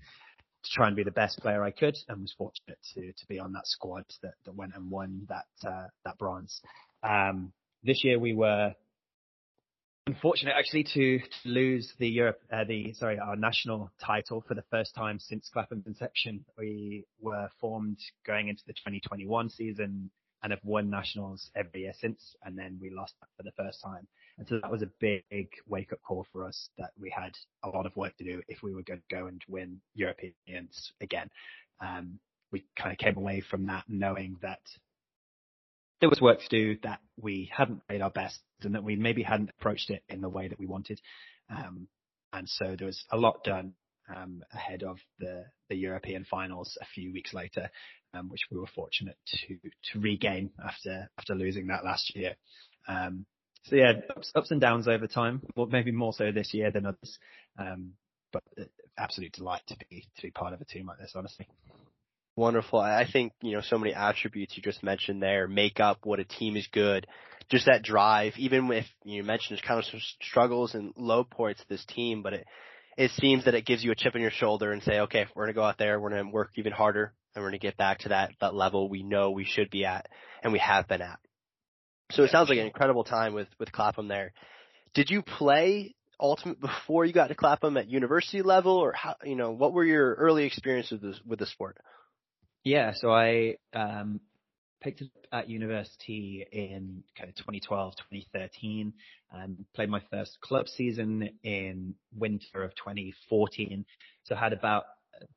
to 0.62 0.70
try 0.70 0.86
and 0.86 0.96
be 0.96 1.04
the 1.04 1.10
best 1.10 1.38
player 1.40 1.62
I 1.62 1.70
could, 1.70 1.96
and 2.08 2.20
was 2.20 2.34
fortunate 2.36 2.78
to 2.94 3.12
to 3.12 3.26
be 3.28 3.38
on 3.38 3.52
that 3.52 3.66
squad 3.66 4.04
that 4.22 4.34
that 4.44 4.54
went 4.54 4.74
and 4.74 4.90
won 4.90 5.26
that 5.28 5.68
uh, 5.68 5.86
that 6.04 6.18
bronze. 6.18 6.60
Um, 7.02 7.52
this 7.82 8.04
year 8.04 8.18
we 8.18 8.34
were 8.34 8.74
unfortunate 10.06 10.54
actually 10.58 10.82
to, 10.82 11.18
to 11.18 11.48
lose 11.48 11.92
the 11.98 12.08
Europe, 12.08 12.40
uh, 12.52 12.64
the 12.64 12.92
sorry, 12.94 13.18
our 13.18 13.36
national 13.36 13.90
title 14.04 14.44
for 14.46 14.54
the 14.54 14.64
first 14.70 14.94
time 14.94 15.18
since 15.18 15.48
Clapham 15.52 15.82
inception. 15.86 16.44
We 16.58 17.04
were 17.20 17.48
formed 17.60 17.98
going 18.26 18.48
into 18.48 18.62
the 18.66 18.72
2021 18.72 19.50
season 19.50 20.10
and 20.42 20.52
have 20.52 20.64
won 20.64 20.90
nationals 20.90 21.50
every 21.54 21.82
year 21.82 21.92
since, 22.00 22.34
and 22.42 22.58
then 22.58 22.78
we 22.80 22.90
lost 22.90 23.14
for 23.36 23.42
the 23.42 23.52
first 23.52 23.82
time. 23.82 24.06
And 24.40 24.48
so 24.48 24.58
that 24.62 24.70
was 24.70 24.80
a 24.80 24.88
big, 25.00 25.50
wake 25.68 25.92
up 25.92 26.00
call 26.00 26.26
for 26.32 26.46
us 26.46 26.70
that 26.78 26.92
we 26.98 27.10
had 27.14 27.32
a 27.62 27.68
lot 27.68 27.84
of 27.84 27.94
work 27.94 28.16
to 28.16 28.24
do 28.24 28.40
if 28.48 28.62
we 28.62 28.74
were 28.74 28.82
going 28.82 29.02
to 29.06 29.14
go 29.14 29.26
and 29.26 29.42
win 29.46 29.82
Europeans 29.94 30.92
again. 31.02 31.28
Um, 31.78 32.18
we 32.50 32.64
kind 32.74 32.90
of 32.90 32.96
came 32.96 33.18
away 33.18 33.42
from 33.42 33.66
that 33.66 33.84
knowing 33.86 34.38
that 34.40 34.60
there 36.00 36.08
was 36.08 36.22
work 36.22 36.40
to 36.40 36.48
do 36.48 36.78
that 36.84 37.00
we 37.20 37.52
hadn't 37.54 37.86
played 37.86 38.00
our 38.00 38.08
best 38.08 38.40
and 38.62 38.74
that 38.74 38.82
we 38.82 38.96
maybe 38.96 39.22
hadn't 39.22 39.50
approached 39.58 39.90
it 39.90 40.02
in 40.08 40.22
the 40.22 40.30
way 40.30 40.48
that 40.48 40.58
we 40.58 40.64
wanted. 40.64 41.02
Um, 41.50 41.86
and 42.32 42.48
so 42.48 42.76
there 42.78 42.86
was 42.86 43.04
a 43.12 43.18
lot 43.18 43.44
done 43.44 43.74
um, 44.08 44.42
ahead 44.54 44.82
of 44.82 44.96
the, 45.18 45.44
the 45.68 45.76
European 45.76 46.24
finals 46.24 46.78
a 46.80 46.86
few 46.94 47.12
weeks 47.12 47.34
later, 47.34 47.68
um, 48.14 48.30
which 48.30 48.46
we 48.50 48.58
were 48.58 48.66
fortunate 48.74 49.18
to 49.26 49.58
to 49.92 50.00
regain 50.00 50.50
after 50.64 51.10
after 51.18 51.34
losing 51.34 51.66
that 51.66 51.84
last 51.84 52.16
year. 52.16 52.36
Um, 52.88 53.26
so 53.64 53.76
yeah, 53.76 53.92
ups, 54.16 54.32
ups 54.34 54.50
and 54.50 54.60
downs 54.60 54.88
over 54.88 55.06
time, 55.06 55.42
well, 55.56 55.66
maybe 55.66 55.92
more 55.92 56.12
so 56.12 56.32
this 56.32 56.54
year 56.54 56.70
than 56.70 56.86
others. 56.86 57.18
Um, 57.58 57.92
but 58.32 58.42
uh, 58.58 58.64
absolute 58.98 59.32
delight 59.32 59.62
to 59.68 59.76
be 59.88 60.06
to 60.16 60.22
be 60.22 60.30
part 60.30 60.52
of 60.52 60.60
a 60.60 60.64
team 60.64 60.86
like 60.86 60.98
this, 60.98 61.12
honestly. 61.14 61.48
Wonderful. 62.36 62.78
I 62.78 63.06
think, 63.10 63.32
you 63.42 63.52
know, 63.52 63.60
so 63.60 63.76
many 63.76 63.92
attributes 63.92 64.56
you 64.56 64.62
just 64.62 64.82
mentioned 64.82 65.22
there 65.22 65.48
make 65.48 65.80
up 65.80 65.98
what 66.04 66.20
a 66.20 66.24
team 66.24 66.56
is 66.56 66.68
good. 66.72 67.06
Just 67.50 67.66
that 67.66 67.82
drive, 67.82 68.34
even 68.38 68.70
if 68.70 68.86
you 69.04 69.24
mentioned 69.24 69.58
there's 69.58 69.66
kind 69.66 69.80
of 69.80 70.00
struggles 70.22 70.74
and 70.74 70.94
low 70.96 71.24
points 71.24 71.60
to 71.60 71.68
this 71.68 71.84
team, 71.84 72.22
but 72.22 72.32
it, 72.32 72.46
it 72.96 73.10
seems 73.10 73.44
that 73.44 73.54
it 73.54 73.66
gives 73.66 73.82
you 73.82 73.90
a 73.90 73.96
chip 73.96 74.14
on 74.14 74.20
your 74.20 74.30
shoulder 74.30 74.72
and 74.72 74.82
say, 74.82 75.00
okay, 75.00 75.26
we're 75.34 75.46
to 75.46 75.52
go 75.52 75.64
out 75.64 75.76
there, 75.76 75.98
we're 75.98 76.10
to 76.10 76.22
work 76.30 76.52
even 76.56 76.72
harder 76.72 77.12
and 77.34 77.44
we're 77.44 77.50
to 77.50 77.58
get 77.58 77.76
back 77.76 77.98
to 77.98 78.10
that, 78.10 78.30
that 78.40 78.54
level 78.54 78.88
we 78.88 79.02
know 79.02 79.32
we 79.32 79.44
should 79.44 79.68
be 79.68 79.84
at 79.84 80.08
and 80.42 80.52
we 80.52 80.60
have 80.60 80.86
been 80.86 81.02
at. 81.02 81.18
So 82.10 82.24
it 82.24 82.30
sounds 82.30 82.48
like 82.48 82.58
an 82.58 82.66
incredible 82.66 83.04
time 83.04 83.34
with, 83.34 83.48
with 83.58 83.72
Clapham 83.72 84.08
there. 84.08 84.32
Did 84.94 85.10
you 85.10 85.22
play 85.22 85.94
ultimate 86.18 86.60
before 86.60 87.04
you 87.04 87.12
got 87.12 87.28
to 87.28 87.34
Clapham 87.34 87.76
at 87.76 87.88
university 87.88 88.42
level 88.42 88.72
or 88.72 88.92
how, 88.92 89.16
you 89.24 89.36
know, 89.36 89.52
what 89.52 89.72
were 89.72 89.84
your 89.84 90.14
early 90.14 90.44
experiences 90.44 91.00
with, 91.02 91.16
with 91.26 91.38
the 91.38 91.46
sport? 91.46 91.78
Yeah, 92.64 92.92
so 92.94 93.10
I 93.10 93.56
um, 93.72 94.20
picked 94.82 95.00
it 95.00 95.10
up 95.32 95.40
at 95.44 95.48
university 95.48 96.44
in 96.50 97.04
kind 97.16 97.30
of 97.30 97.36
2012, 97.36 97.94
2013, 97.96 98.92
and 99.32 99.64
played 99.74 99.88
my 99.88 100.02
first 100.10 100.38
club 100.40 100.68
season 100.68 101.30
in 101.42 101.94
winter 102.14 102.64
of 102.64 102.74
2014. 102.74 103.84
So 104.24 104.34
I 104.34 104.38
had 104.38 104.52
about 104.52 104.84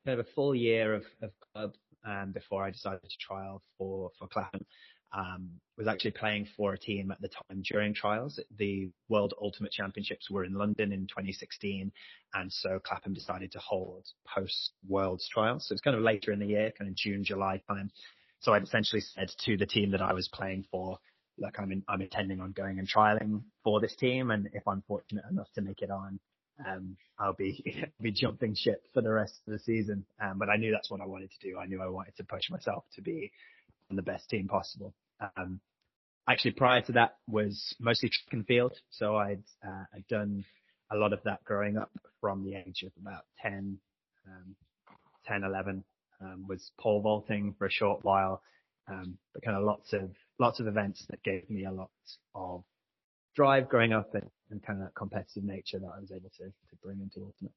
kind 0.04 0.18
of 0.18 0.26
a 0.26 0.30
full 0.34 0.54
year 0.54 0.94
of, 0.94 1.04
of 1.22 1.30
club 1.52 1.72
um, 2.06 2.32
before 2.32 2.64
I 2.64 2.70
decided 2.70 3.00
to 3.02 3.16
trial 3.18 3.62
for 3.78 4.10
for 4.18 4.28
Clapham. 4.28 4.66
Um, 5.12 5.60
was 5.76 5.88
actually 5.88 6.12
playing 6.12 6.46
for 6.56 6.72
a 6.72 6.78
team 6.78 7.10
at 7.10 7.20
the 7.20 7.28
time 7.28 7.62
during 7.62 7.94
trials. 7.94 8.38
The 8.58 8.90
World 9.08 9.34
Ultimate 9.40 9.72
Championships 9.72 10.30
were 10.30 10.44
in 10.44 10.54
London 10.54 10.92
in 10.92 11.06
2016, 11.06 11.90
and 12.34 12.52
so 12.52 12.78
Clapham 12.78 13.12
decided 13.12 13.52
to 13.52 13.58
hold 13.58 14.04
post 14.26 14.72
Worlds 14.88 15.28
trials. 15.28 15.66
So 15.66 15.72
it's 15.72 15.82
kind 15.82 15.96
of 15.96 16.02
later 16.02 16.32
in 16.32 16.38
the 16.38 16.46
year, 16.46 16.72
kind 16.78 16.88
of 16.88 16.96
June, 16.96 17.24
July 17.24 17.60
time. 17.68 17.90
So 18.40 18.52
I 18.52 18.58
essentially 18.58 19.00
said 19.00 19.30
to 19.46 19.56
the 19.56 19.66
team 19.66 19.90
that 19.92 20.02
I 20.02 20.12
was 20.12 20.28
playing 20.28 20.66
for, 20.70 20.98
look, 21.38 21.58
I'm 21.58 21.72
in, 21.72 21.82
I'm 21.88 22.02
intending 22.02 22.40
on 22.40 22.52
going 22.52 22.78
and 22.78 22.88
trialing 22.88 23.42
for 23.64 23.80
this 23.80 23.96
team, 23.96 24.30
and 24.30 24.48
if 24.52 24.66
I'm 24.68 24.82
fortunate 24.86 25.24
enough 25.30 25.48
to 25.54 25.62
make 25.62 25.82
it 25.82 25.90
on, 25.90 26.20
um, 26.64 26.96
I'll 27.18 27.34
be 27.34 27.84
be 28.00 28.12
jumping 28.12 28.54
ship 28.54 28.84
for 28.92 29.02
the 29.02 29.10
rest 29.10 29.40
of 29.46 29.52
the 29.52 29.58
season. 29.58 30.06
Um, 30.22 30.38
but 30.38 30.48
I 30.48 30.56
knew 30.56 30.70
that's 30.70 30.90
what 30.90 31.00
I 31.00 31.06
wanted 31.06 31.30
to 31.32 31.48
do. 31.48 31.58
I 31.58 31.66
knew 31.66 31.82
I 31.82 31.88
wanted 31.88 32.16
to 32.18 32.24
push 32.24 32.48
myself 32.50 32.84
to 32.94 33.02
be 33.02 33.32
on 33.94 33.96
the 33.96 34.02
best 34.02 34.28
team 34.28 34.48
possible. 34.48 34.92
Um, 35.36 35.60
actually 36.28 36.52
prior 36.52 36.82
to 36.82 36.92
that 36.92 37.16
was 37.28 37.74
mostly 37.78 38.08
track 38.08 38.32
and 38.32 38.46
field. 38.46 38.72
So 38.90 39.16
I'd, 39.16 39.44
uh, 39.66 39.84
I'd 39.94 40.06
done 40.08 40.44
a 40.92 40.96
lot 40.96 41.12
of 41.12 41.20
that 41.24 41.44
growing 41.44 41.78
up 41.78 41.90
from 42.20 42.44
the 42.44 42.56
age 42.56 42.82
of 42.84 42.92
about 43.00 43.22
10, 43.42 43.78
um, 44.26 44.56
10, 45.26 45.44
11, 45.44 45.84
um, 46.20 46.46
was 46.48 46.70
pole 46.80 47.02
vaulting 47.02 47.54
for 47.58 47.66
a 47.66 47.70
short 47.70 48.04
while. 48.04 48.42
Um, 48.88 49.16
but 49.32 49.42
kind 49.42 49.56
of 49.56 49.64
lots 49.64 49.92
of, 49.92 50.10
lots 50.38 50.60
of 50.60 50.66
events 50.66 51.06
that 51.08 51.22
gave 51.22 51.48
me 51.48 51.64
a 51.64 51.72
lot 51.72 51.90
of 52.34 52.64
drive 53.34 53.68
growing 53.68 53.92
up 53.92 54.14
and, 54.14 54.28
and 54.50 54.62
kind 54.62 54.80
of 54.80 54.86
that 54.86 54.94
competitive 54.94 55.44
nature 55.44 55.78
that 55.78 55.92
I 55.96 56.00
was 56.00 56.10
able 56.10 56.30
to, 56.38 56.44
to 56.44 56.76
bring 56.82 57.00
into 57.00 57.24
ultimate. 57.24 57.52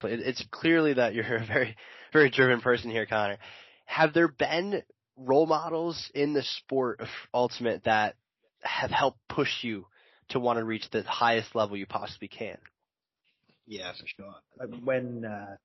But 0.00 0.12
it's 0.12 0.44
clearly 0.50 0.94
that 0.94 1.14
you're 1.14 1.36
a 1.36 1.44
very, 1.44 1.76
very 2.12 2.30
driven 2.30 2.60
person 2.60 2.90
here, 2.90 3.06
Connor. 3.06 3.38
Have 3.84 4.14
there 4.14 4.28
been 4.28 4.82
role 5.16 5.46
models 5.46 6.10
in 6.14 6.32
the 6.32 6.42
sport 6.42 7.00
of 7.00 7.08
ultimate 7.34 7.84
that 7.84 8.16
have 8.62 8.90
helped 8.90 9.18
push 9.28 9.62
you 9.62 9.86
to 10.30 10.40
want 10.40 10.58
to 10.58 10.64
reach 10.64 10.88
the 10.90 11.02
highest 11.02 11.54
level 11.54 11.76
you 11.76 11.86
possibly 11.86 12.28
can? 12.28 12.58
Yeah, 13.66 13.92
for 13.92 14.06
sure. 14.06 14.34
When 14.82 15.24
uh, 15.24 15.56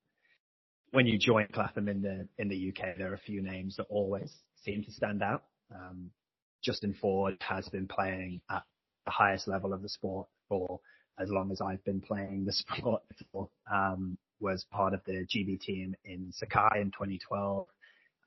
when 0.91 1.08
you 1.08 1.17
join 1.17 1.47
Clapham 1.51 1.88
in 1.88 2.01
the 2.01 2.27
in 2.38 2.49
the 2.49 2.69
UK, 2.69 2.97
there 2.97 3.12
are 3.12 3.15
a 3.15 3.19
few 3.19 3.41
names 3.41 3.77
that 3.77 3.88
always 3.89 4.34
seem 4.63 4.84
to 4.84 4.91
stand 4.91 5.23
out. 5.23 5.43
Um, 5.73 6.12
Justin 6.63 6.95
Ford 6.99 7.38
has 7.39 7.67
been 7.69 7.88
playing 7.88 8.41
at 8.49 8.63
the 9.06 9.12
highest 9.12 9.47
level 9.47 9.73
of 9.73 9.82
the 9.82 9.89
sport 9.89 10.27
for 10.49 10.80
as 11.19 11.30
long 11.30 11.51
as 11.51 11.62
I've 11.62 11.84
been 11.84 12.01
playing 12.01 12.45
the 12.45 12.51
sport. 13.19 13.49
Um, 13.71 14.17
was 14.39 14.65
part 14.71 14.93
of 14.93 15.01
the 15.06 15.25
GB 15.25 15.60
team 15.60 15.95
in 16.06 16.32
Sakai 16.32 16.80
in 16.80 16.91
2012 16.91 17.67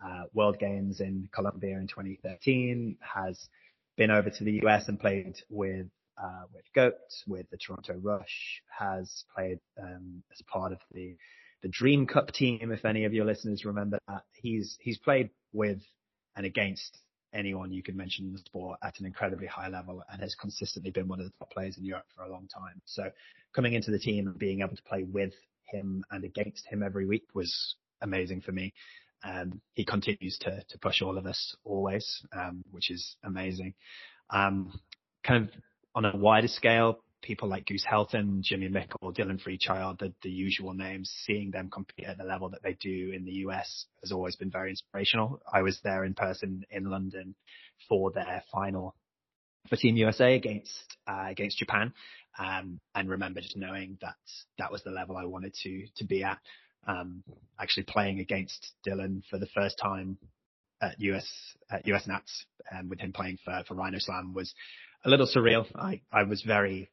uh, 0.05 0.25
World 0.33 0.59
Games 0.59 1.01
in 1.01 1.29
Colombia 1.33 1.77
in 1.77 1.87
2013, 1.87 2.97
has 3.01 3.49
been 3.97 4.11
over 4.11 4.31
to 4.31 4.45
the 4.45 4.61
US 4.65 4.89
and 4.89 4.99
played 4.99 5.37
with 5.49 5.87
uh, 6.23 6.43
with 6.53 6.65
Goat, 6.75 6.95
with 7.27 7.49
the 7.51 7.57
Toronto 7.57 7.95
Rush, 7.95 8.63
has 8.79 9.25
played 9.35 9.59
um, 9.83 10.23
as 10.33 10.43
part 10.43 10.73
of 10.73 10.79
the 10.93 11.17
the 11.63 11.69
Dream 11.69 12.07
Cup 12.07 12.33
team. 12.33 12.73
If 12.73 12.85
any 12.85 13.05
of 13.05 13.13
your 13.13 13.25
listeners 13.25 13.65
remember 13.65 13.99
that, 14.09 14.23
he's 14.35 14.77
he's 14.81 14.99
played 14.99 15.31
with 15.53 15.81
and 16.37 16.47
against 16.47 16.99
anyone 17.33 17.73
you 17.73 17.83
can 17.83 17.97
mention 17.97 18.27
in 18.27 18.33
the 18.33 18.39
sport 18.39 18.79
at 18.83 18.99
an 18.99 19.07
incredibly 19.07 19.47
high 19.47 19.69
level 19.69 20.03
and 20.11 20.21
has 20.21 20.35
consistently 20.35 20.91
been 20.91 21.07
one 21.07 21.21
of 21.21 21.27
the 21.27 21.33
top 21.39 21.51
players 21.51 21.77
in 21.79 21.85
Europe 21.85 22.07
for 22.15 22.25
a 22.25 22.31
long 22.31 22.49
time. 22.49 22.81
So 22.87 23.11
coming 23.55 23.75
into 23.75 23.91
the 23.91 23.99
team 23.99 24.27
and 24.27 24.39
being 24.39 24.61
able 24.61 24.77
to 24.77 24.83
play 24.83 25.05
with 25.05 25.33
him 25.71 26.05
and 26.11 26.25
against 26.25 26.67
him 26.67 26.83
every 26.83 27.07
week 27.07 27.25
was 27.35 27.77
amazing 28.03 28.41
for 28.41 28.53
me. 28.53 28.73
Um, 29.23 29.61
he 29.75 29.85
continues 29.85 30.39
to, 30.43 30.63
to 30.69 30.79
push 30.79 31.03
all 31.03 31.19
of 31.19 31.27
us 31.27 31.57
always, 31.65 32.23
um, 32.33 32.63
which 32.71 32.91
is 32.91 33.17
amazing. 33.23 33.75
Um, 34.31 34.79
kind 35.25 35.45
of 35.45 35.51
on 35.95 36.05
a 36.05 36.17
wider 36.17 36.49
scale, 36.49 37.01
people 37.23 37.49
like 37.49 37.67
Goose 37.67 37.85
Helton, 37.91 38.41
Jimmy 38.41 38.69
Mickle, 38.69 39.13
Dylan 39.13 39.43
Freechild, 39.43 39.99
the, 39.99 40.13
the 40.23 40.31
usual 40.31 40.73
names, 40.73 41.13
seeing 41.27 41.51
them 41.51 41.69
compete 41.71 42.07
at 42.07 42.19
the 42.19 42.25
level 42.25 42.49
that 42.51 42.63
they 42.63 42.77
do 42.81 43.13
in 43.15 43.25
the 43.25 43.33
US 43.47 43.87
has 44.03 44.13
always 44.13 44.37
been 44.37 44.51
very 44.51 44.71
inspirational. 44.71 45.41
I 45.53 45.63
was 45.63 45.79
there 45.85 46.05
in 46.05 46.15
person 46.15 46.65
in 46.71 46.85
London 46.85 47.35
for 47.89 48.11
their 48.13 48.43
final 48.53 48.95
for 49.69 49.77
Team 49.77 49.97
USA 49.97 50.35
against 50.35 50.97
uh, 51.07 51.27
against 51.29 51.59
Japan, 51.59 51.93
um, 52.39 52.81
and 52.95 53.11
remember 53.11 53.41
just 53.41 53.57
knowing 53.57 53.99
that 54.01 54.15
that 54.59 54.73
was 54.73 54.83
the 54.83 54.91
level 54.91 55.17
I 55.17 55.27
wanted 55.27 55.55
to 55.63 55.87
to 55.97 56.05
be 56.05 56.25
at 56.25 56.39
um, 56.87 57.23
actually 57.59 57.85
playing 57.85 58.21
against 58.21 58.73
Dylan 58.87 59.23
for 59.31 59.39
the 59.39 59.47
first 59.47 59.79
time 59.79 60.19
at 60.81 60.99
US 61.01 61.27
at 61.71 61.87
US 61.87 62.07
Nats 62.07 62.47
um, 62.73 62.89
with 62.89 63.01
him 63.01 63.13
playing 63.13 63.39
for 63.45 63.63
for 63.67 63.75
Rhino 63.75 63.99
Slam 63.99 64.33
was 64.35 64.55
a 65.05 65.11
little 65.11 65.27
surreal. 65.27 65.67
I 65.77 66.01
I 66.13 66.23
was 66.25 66.43
very 66.43 66.91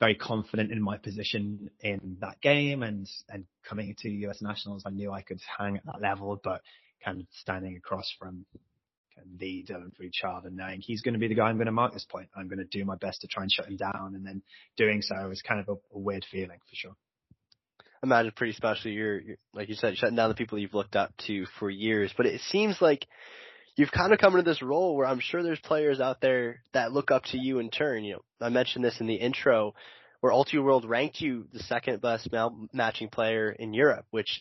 very 0.00 0.14
confident 0.14 0.72
in 0.72 0.82
my 0.82 0.98
position 0.98 1.70
in 1.80 2.18
that 2.20 2.40
game 2.40 2.82
and 2.82 3.08
and 3.28 3.44
coming 3.66 3.94
to 4.00 4.10
US 4.10 4.42
Nationals 4.42 4.82
I 4.86 4.90
knew 4.90 5.12
I 5.12 5.22
could 5.22 5.40
hang 5.58 5.76
at 5.76 5.86
that 5.86 6.00
level 6.00 6.40
but 6.42 6.60
kind 7.04 7.20
of 7.20 7.26
standing 7.40 7.76
across 7.76 8.12
from 8.18 8.44
the 9.38 9.64
Dylan 9.68 9.92
Freechild 9.94 10.44
and 10.44 10.56
knowing 10.56 10.80
he's 10.80 11.00
going 11.00 11.14
to 11.14 11.20
be 11.20 11.28
the 11.28 11.34
guy 11.34 11.44
I'm 11.44 11.56
going 11.56 11.66
to 11.66 11.72
mark 11.72 11.92
this 11.92 12.04
point. 12.04 12.28
I'm 12.36 12.48
going 12.48 12.58
to 12.58 12.64
do 12.64 12.84
my 12.84 12.96
best 12.96 13.20
to 13.20 13.28
try 13.28 13.42
and 13.42 13.52
shut 13.52 13.66
him 13.66 13.76
down 13.76 14.12
and 14.14 14.26
then 14.26 14.42
doing 14.76 15.02
so 15.02 15.28
was 15.28 15.40
kind 15.40 15.60
of 15.60 15.68
a, 15.68 15.96
a 15.96 15.98
weird 15.98 16.26
feeling 16.30 16.58
for 16.68 16.74
sure 16.74 16.96
imagine 18.04 18.32
pretty 18.36 18.52
special. 18.52 18.90
You're, 18.90 19.20
you're, 19.20 19.36
like 19.52 19.68
you 19.68 19.74
said, 19.74 19.96
shutting 19.96 20.16
down 20.16 20.28
the 20.28 20.34
people 20.34 20.58
you've 20.58 20.74
looked 20.74 20.96
up 20.96 21.12
to 21.26 21.46
for 21.58 21.68
years. 21.68 22.12
But 22.16 22.26
it 22.26 22.40
seems 22.42 22.80
like 22.80 23.06
you've 23.76 23.90
kind 23.90 24.12
of 24.12 24.18
come 24.18 24.36
into 24.36 24.48
this 24.48 24.62
role 24.62 24.96
where 24.96 25.06
I'm 25.06 25.20
sure 25.20 25.42
there's 25.42 25.60
players 25.60 26.00
out 26.00 26.20
there 26.20 26.62
that 26.72 26.92
look 26.92 27.10
up 27.10 27.24
to 27.32 27.38
you 27.38 27.58
in 27.58 27.70
turn. 27.70 28.04
You 28.04 28.14
know, 28.14 28.46
I 28.46 28.50
mentioned 28.50 28.84
this 28.84 29.00
in 29.00 29.06
the 29.06 29.14
intro, 29.14 29.74
where 30.20 30.32
Ultiworld 30.32 30.88
ranked 30.88 31.20
you 31.20 31.46
the 31.52 31.60
second 31.60 32.00
best 32.00 32.28
matching 32.72 33.08
player 33.08 33.50
in 33.50 33.74
Europe, 33.74 34.06
which 34.10 34.40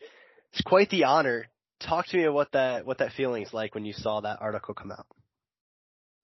is 0.53 0.61
quite 0.65 0.89
the 0.89 1.05
honor. 1.05 1.47
Talk 1.79 2.07
to 2.07 2.17
me 2.17 2.23
about 2.23 2.35
what 2.35 2.51
that 2.53 2.85
what 2.85 2.99
that 2.99 3.11
feeling's 3.13 3.53
like 3.53 3.75
when 3.75 3.85
you 3.85 3.93
saw 3.93 4.21
that 4.21 4.41
article 4.41 4.73
come 4.73 4.91
out. 4.91 5.07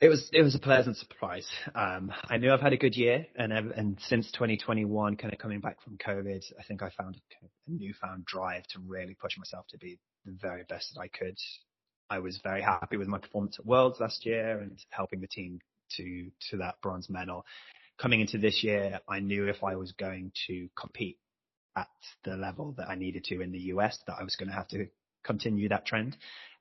It 0.01 0.07
was 0.07 0.29
it 0.31 0.43
was 0.43 0.55
a 0.55 0.59
pleasant 0.59 0.95
surprise. 0.95 1.45
Um, 1.75 2.13
I 2.29 2.37
knew 2.37 2.53
I've 2.53 2.61
had 2.61 2.71
a 2.71 2.77
good 2.77 2.95
year, 2.95 3.25
and 3.35 3.51
and 3.51 3.99
since 4.07 4.31
2021, 4.31 5.17
kind 5.17 5.33
of 5.33 5.39
coming 5.39 5.59
back 5.59 5.81
from 5.81 5.97
COVID, 5.97 6.41
I 6.57 6.63
think 6.63 6.81
I 6.81 6.89
found 6.89 7.17
a 7.17 7.45
newfound 7.67 8.25
drive 8.25 8.63
to 8.67 8.79
really 8.79 9.13
push 9.13 9.37
myself 9.37 9.67
to 9.71 9.77
be 9.77 9.99
the 10.25 10.31
very 10.41 10.63
best 10.69 10.93
that 10.93 11.01
I 11.01 11.09
could. 11.09 11.37
I 12.09 12.19
was 12.19 12.39
very 12.41 12.61
happy 12.61 12.95
with 12.95 13.09
my 13.09 13.17
performance 13.17 13.57
at 13.59 13.65
Worlds 13.65 13.99
last 13.99 14.25
year 14.25 14.59
and 14.59 14.79
helping 14.89 15.19
the 15.19 15.27
team 15.27 15.59
to 15.97 16.31
to 16.51 16.57
that 16.57 16.75
bronze 16.81 17.09
medal. 17.09 17.45
Coming 18.01 18.21
into 18.21 18.37
this 18.37 18.63
year, 18.63 19.01
I 19.09 19.19
knew 19.19 19.49
if 19.49 19.65
I 19.65 19.75
was 19.75 19.91
going 19.91 20.31
to 20.47 20.69
compete 20.79 21.17
at 21.75 21.89
the 22.23 22.37
level 22.37 22.73
that 22.77 22.87
I 22.87 22.95
needed 22.95 23.25
to 23.25 23.41
in 23.41 23.51
the 23.51 23.73
US, 23.73 23.99
that 24.07 24.15
I 24.17 24.23
was 24.23 24.37
going 24.37 24.47
to 24.47 24.55
have 24.55 24.69
to 24.69 24.87
continue 25.25 25.67
that 25.67 25.85
trend. 25.85 26.15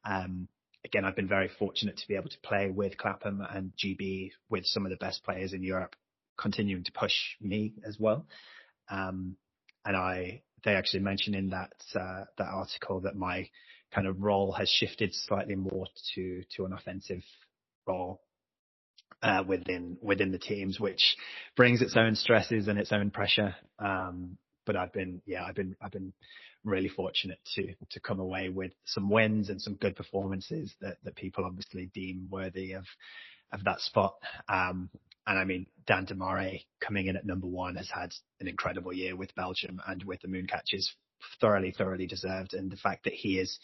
Um, 0.04 0.48
again, 0.84 1.04
I've 1.04 1.16
been 1.16 1.28
very 1.28 1.48
fortunate 1.58 1.96
to 1.98 2.08
be 2.08 2.14
able 2.14 2.30
to 2.30 2.38
play 2.42 2.70
with 2.70 2.96
Clapham 2.96 3.40
and 3.40 3.72
GB 3.76 4.30
with 4.48 4.64
some 4.64 4.84
of 4.84 4.90
the 4.90 4.96
best 4.96 5.24
players 5.24 5.52
in 5.52 5.62
Europe, 5.62 5.96
continuing 6.38 6.84
to 6.84 6.92
push 6.92 7.14
me 7.40 7.74
as 7.86 7.96
well. 7.98 8.26
Um, 8.90 9.36
and 9.84 9.96
I, 9.96 10.42
they 10.64 10.74
actually 10.74 11.00
mentioned 11.00 11.36
in 11.36 11.50
that 11.50 11.72
uh, 11.94 12.24
that 12.36 12.48
article 12.48 13.00
that 13.00 13.16
my 13.16 13.48
kind 13.94 14.06
of 14.06 14.20
role 14.20 14.52
has 14.52 14.68
shifted 14.68 15.14
slightly 15.14 15.54
more 15.54 15.86
to 16.14 16.42
to 16.56 16.64
an 16.64 16.72
offensive 16.72 17.22
role 17.86 18.20
uh, 19.22 19.42
within 19.46 19.96
within 20.02 20.32
the 20.32 20.38
teams, 20.38 20.78
which 20.78 21.16
brings 21.56 21.82
its 21.82 21.96
own 21.96 22.14
stresses 22.14 22.68
and 22.68 22.78
its 22.78 22.92
own 22.92 23.10
pressure. 23.10 23.54
Um, 23.78 24.38
but 24.68 24.76
I've 24.76 24.92
been 24.92 25.20
yeah 25.26 25.44
I've 25.44 25.56
been 25.56 25.74
I've 25.82 25.90
been 25.90 26.12
really 26.62 26.90
fortunate 26.90 27.38
to 27.54 27.74
to 27.90 28.00
come 28.00 28.20
away 28.20 28.50
with 28.50 28.72
some 28.84 29.08
wins 29.08 29.48
and 29.48 29.60
some 29.60 29.74
good 29.74 29.96
performances 29.96 30.74
that 30.82 30.98
that 31.04 31.16
people 31.16 31.44
obviously 31.44 31.90
deem 31.94 32.28
worthy 32.30 32.74
of 32.74 32.84
of 33.50 33.64
that 33.64 33.80
spot. 33.80 34.14
Um, 34.48 34.90
and 35.26 35.38
I 35.38 35.44
mean, 35.44 35.66
Dan 35.86 36.06
Demare 36.06 36.64
coming 36.80 37.06
in 37.06 37.16
at 37.16 37.26
number 37.26 37.46
one 37.46 37.76
has 37.76 37.90
had 37.90 38.12
an 38.40 38.48
incredible 38.48 38.92
year 38.92 39.16
with 39.16 39.34
Belgium 39.34 39.80
and 39.86 40.02
with 40.04 40.20
the 40.22 40.28
Mooncatchers 40.28 40.86
thoroughly, 41.40 41.70
thoroughly 41.70 42.06
deserved. 42.06 42.54
And 42.54 42.70
the 42.70 42.76
fact 42.76 43.04
that 43.04 43.12
he 43.12 43.38
is 43.38 43.58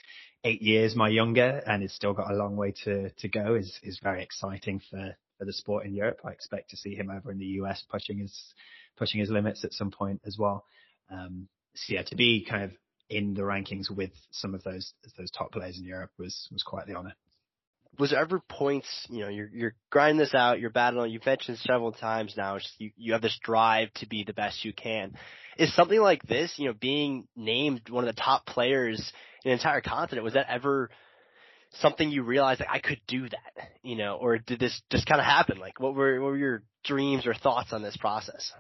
eight 0.44 0.60
years 0.60 0.94
my 0.94 1.08
younger 1.08 1.62
and 1.66 1.82
has 1.82 1.92
still 1.92 2.12
got 2.12 2.30
a 2.30 2.34
long 2.36 2.56
way 2.56 2.74
to, 2.84 3.10
to 3.10 3.28
go 3.28 3.54
is, 3.54 3.78
is 3.82 3.98
very 4.02 4.22
exciting 4.22 4.80
for, 4.90 5.16
for 5.38 5.44
the 5.44 5.52
sport 5.52 5.86
in 5.86 5.94
Europe. 5.94 6.20
I 6.24 6.32
expect 6.32 6.70
to 6.70 6.76
see 6.76 6.94
him 6.94 7.10
over 7.10 7.32
in 7.32 7.38
the 7.38 7.58
US 7.62 7.82
pushing 7.90 8.18
his, 8.18 8.38
pushing 8.96 9.20
his 9.20 9.30
limits 9.30 9.64
at 9.64 9.72
some 9.72 9.90
point 9.90 10.20
as 10.26 10.36
well. 10.38 10.64
Um, 11.10 11.48
so 11.74 11.94
yeah, 11.94 12.02
to 12.02 12.16
be 12.16 12.46
kind 12.48 12.64
of 12.64 12.72
in 13.10 13.34
the 13.34 13.42
rankings 13.42 13.90
with 13.90 14.12
some 14.30 14.54
of 14.54 14.62
those, 14.62 14.94
those 15.18 15.30
top 15.30 15.52
players 15.52 15.78
in 15.78 15.84
Europe 15.84 16.10
was, 16.18 16.48
was 16.50 16.62
quite 16.62 16.86
the 16.86 16.96
honor 16.96 17.14
was 17.98 18.10
there 18.10 18.20
ever 18.20 18.40
points, 18.48 18.88
you 19.08 19.20
know, 19.20 19.28
you're, 19.28 19.50
you're 19.52 19.74
grinding 19.90 20.18
this 20.18 20.34
out, 20.34 20.60
you're 20.60 20.70
battling, 20.70 21.12
you've 21.12 21.26
mentioned 21.26 21.58
several 21.58 21.92
times 21.92 22.34
now, 22.36 22.58
you, 22.78 22.90
you 22.96 23.12
have 23.12 23.22
this 23.22 23.38
drive 23.42 23.92
to 23.94 24.06
be 24.06 24.24
the 24.24 24.32
best 24.32 24.64
you 24.64 24.72
can. 24.72 25.14
Is 25.58 25.74
something 25.74 26.00
like 26.00 26.22
this, 26.22 26.54
you 26.56 26.66
know, 26.66 26.74
being 26.74 27.28
named 27.36 27.88
one 27.88 28.06
of 28.06 28.14
the 28.14 28.20
top 28.20 28.46
players 28.46 29.00
in 29.44 29.52
an 29.52 29.58
entire 29.58 29.80
continent, 29.80 30.24
was 30.24 30.34
that 30.34 30.50
ever 30.50 30.90
something 31.80 32.10
you 32.10 32.22
realized 32.22 32.60
like 32.60 32.68
I 32.70 32.80
could 32.80 33.00
do 33.06 33.28
that, 33.28 33.68
you 33.82 33.96
know, 33.96 34.16
or 34.20 34.38
did 34.38 34.58
this 34.58 34.80
just 34.90 35.06
kind 35.06 35.20
of 35.20 35.26
happen? 35.26 35.58
Like 35.58 35.78
what 35.78 35.94
were, 35.94 36.20
what 36.20 36.28
were 36.28 36.36
your 36.36 36.62
dreams 36.84 37.26
or 37.26 37.34
thoughts 37.34 37.72
on 37.72 37.82
this 37.82 37.96
process? 37.96 38.52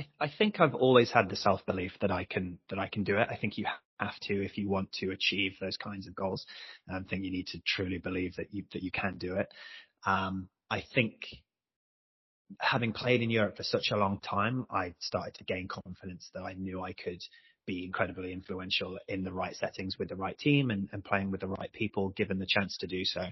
I, 0.00 0.24
I 0.24 0.30
think 0.36 0.60
I've 0.60 0.74
always 0.74 1.10
had 1.10 1.28
the 1.28 1.36
self 1.36 1.64
belief 1.66 1.92
that 2.00 2.10
I 2.10 2.24
can 2.24 2.58
that 2.70 2.78
I 2.78 2.88
can 2.88 3.04
do 3.04 3.18
it. 3.18 3.28
I 3.30 3.36
think 3.36 3.58
you 3.58 3.66
have 3.98 4.18
to 4.22 4.44
if 4.44 4.56
you 4.56 4.68
want 4.68 4.92
to 4.94 5.10
achieve 5.10 5.52
those 5.60 5.76
kinds 5.76 6.06
of 6.06 6.14
goals. 6.14 6.46
I 6.88 6.98
think 7.00 7.24
you 7.24 7.30
need 7.30 7.48
to 7.48 7.60
truly 7.66 7.98
believe 7.98 8.36
that 8.36 8.52
you 8.52 8.64
that 8.72 8.82
you 8.82 8.90
can 8.90 9.18
do 9.18 9.36
it. 9.36 9.48
Um, 10.06 10.48
I 10.70 10.82
think 10.94 11.14
having 12.58 12.92
played 12.92 13.22
in 13.22 13.30
Europe 13.30 13.56
for 13.56 13.62
such 13.62 13.90
a 13.92 13.96
long 13.96 14.20
time, 14.20 14.66
I 14.70 14.94
started 15.00 15.34
to 15.34 15.44
gain 15.44 15.68
confidence 15.68 16.30
that 16.34 16.42
I 16.42 16.54
knew 16.54 16.82
I 16.82 16.92
could 16.92 17.22
be 17.66 17.84
incredibly 17.84 18.32
influential 18.32 18.98
in 19.06 19.22
the 19.22 19.32
right 19.32 19.54
settings 19.54 19.98
with 19.98 20.08
the 20.08 20.16
right 20.16 20.36
team 20.38 20.70
and, 20.70 20.88
and 20.92 21.04
playing 21.04 21.30
with 21.30 21.40
the 21.40 21.46
right 21.46 21.72
people, 21.72 22.08
given 22.10 22.38
the 22.38 22.46
chance 22.46 22.76
to 22.78 22.86
do 22.86 23.04
so. 23.04 23.26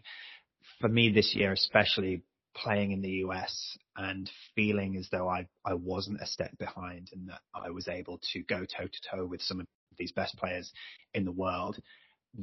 For 0.80 0.88
me 0.88 1.10
this 1.10 1.34
year, 1.34 1.52
especially 1.52 2.22
playing 2.54 2.92
in 2.92 3.02
the 3.02 3.22
US 3.26 3.76
and 3.96 4.30
feeling 4.54 4.96
as 4.96 5.08
though 5.10 5.28
I, 5.28 5.46
I 5.64 5.74
wasn't 5.74 6.20
a 6.20 6.26
step 6.26 6.56
behind 6.58 7.10
and 7.12 7.28
that 7.28 7.40
I 7.54 7.70
was 7.70 7.88
able 7.88 8.20
to 8.32 8.42
go 8.42 8.60
toe 8.60 8.86
to 8.86 9.16
toe 9.16 9.26
with 9.26 9.42
some 9.42 9.60
of 9.60 9.66
these 9.98 10.12
best 10.12 10.36
players 10.36 10.72
in 11.14 11.24
the 11.24 11.32
world, 11.32 11.78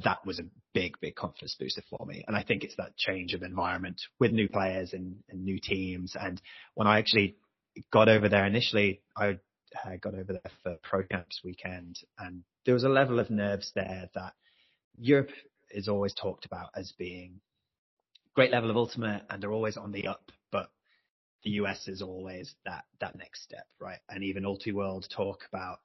that 0.04 0.24
was 0.26 0.38
a 0.38 0.44
big, 0.74 0.98
big 1.00 1.14
confidence 1.14 1.56
booster 1.58 1.82
for 1.88 2.04
me. 2.06 2.24
And 2.26 2.36
I 2.36 2.42
think 2.42 2.64
it's 2.64 2.76
that 2.76 2.96
change 2.96 3.34
of 3.34 3.42
environment 3.42 4.00
with 4.18 4.32
new 4.32 4.48
players 4.48 4.92
and, 4.92 5.16
and 5.28 5.44
new 5.44 5.58
teams. 5.60 6.14
And 6.18 6.40
when 6.74 6.86
I 6.86 6.98
actually 6.98 7.36
got 7.92 8.08
over 8.08 8.28
there 8.28 8.46
initially, 8.46 9.00
I 9.16 9.38
uh, 9.84 9.96
got 10.00 10.14
over 10.14 10.32
there 10.32 10.52
for 10.62 10.76
pro 10.82 11.02
champs 11.02 11.40
weekend 11.44 11.98
and 12.18 12.42
there 12.64 12.74
was 12.74 12.84
a 12.84 12.88
level 12.88 13.18
of 13.18 13.30
nerves 13.30 13.72
there 13.74 14.08
that 14.14 14.32
Europe 14.98 15.30
is 15.70 15.88
always 15.88 16.14
talked 16.14 16.46
about 16.46 16.70
as 16.74 16.92
being 16.98 17.40
great 18.36 18.52
level 18.52 18.70
of 18.70 18.76
ultimate 18.76 19.22
and 19.30 19.42
they're 19.42 19.52
always 19.52 19.78
on 19.78 19.92
the 19.92 20.06
up, 20.06 20.30
but 20.52 20.70
the 21.42 21.52
US 21.52 21.88
is 21.88 22.02
always 22.02 22.54
that, 22.66 22.84
that 23.00 23.16
next 23.16 23.42
step, 23.42 23.66
right? 23.80 23.98
And 24.10 24.22
even 24.22 24.44
Ultiworld 24.44 25.08
talk 25.08 25.40
about 25.48 25.80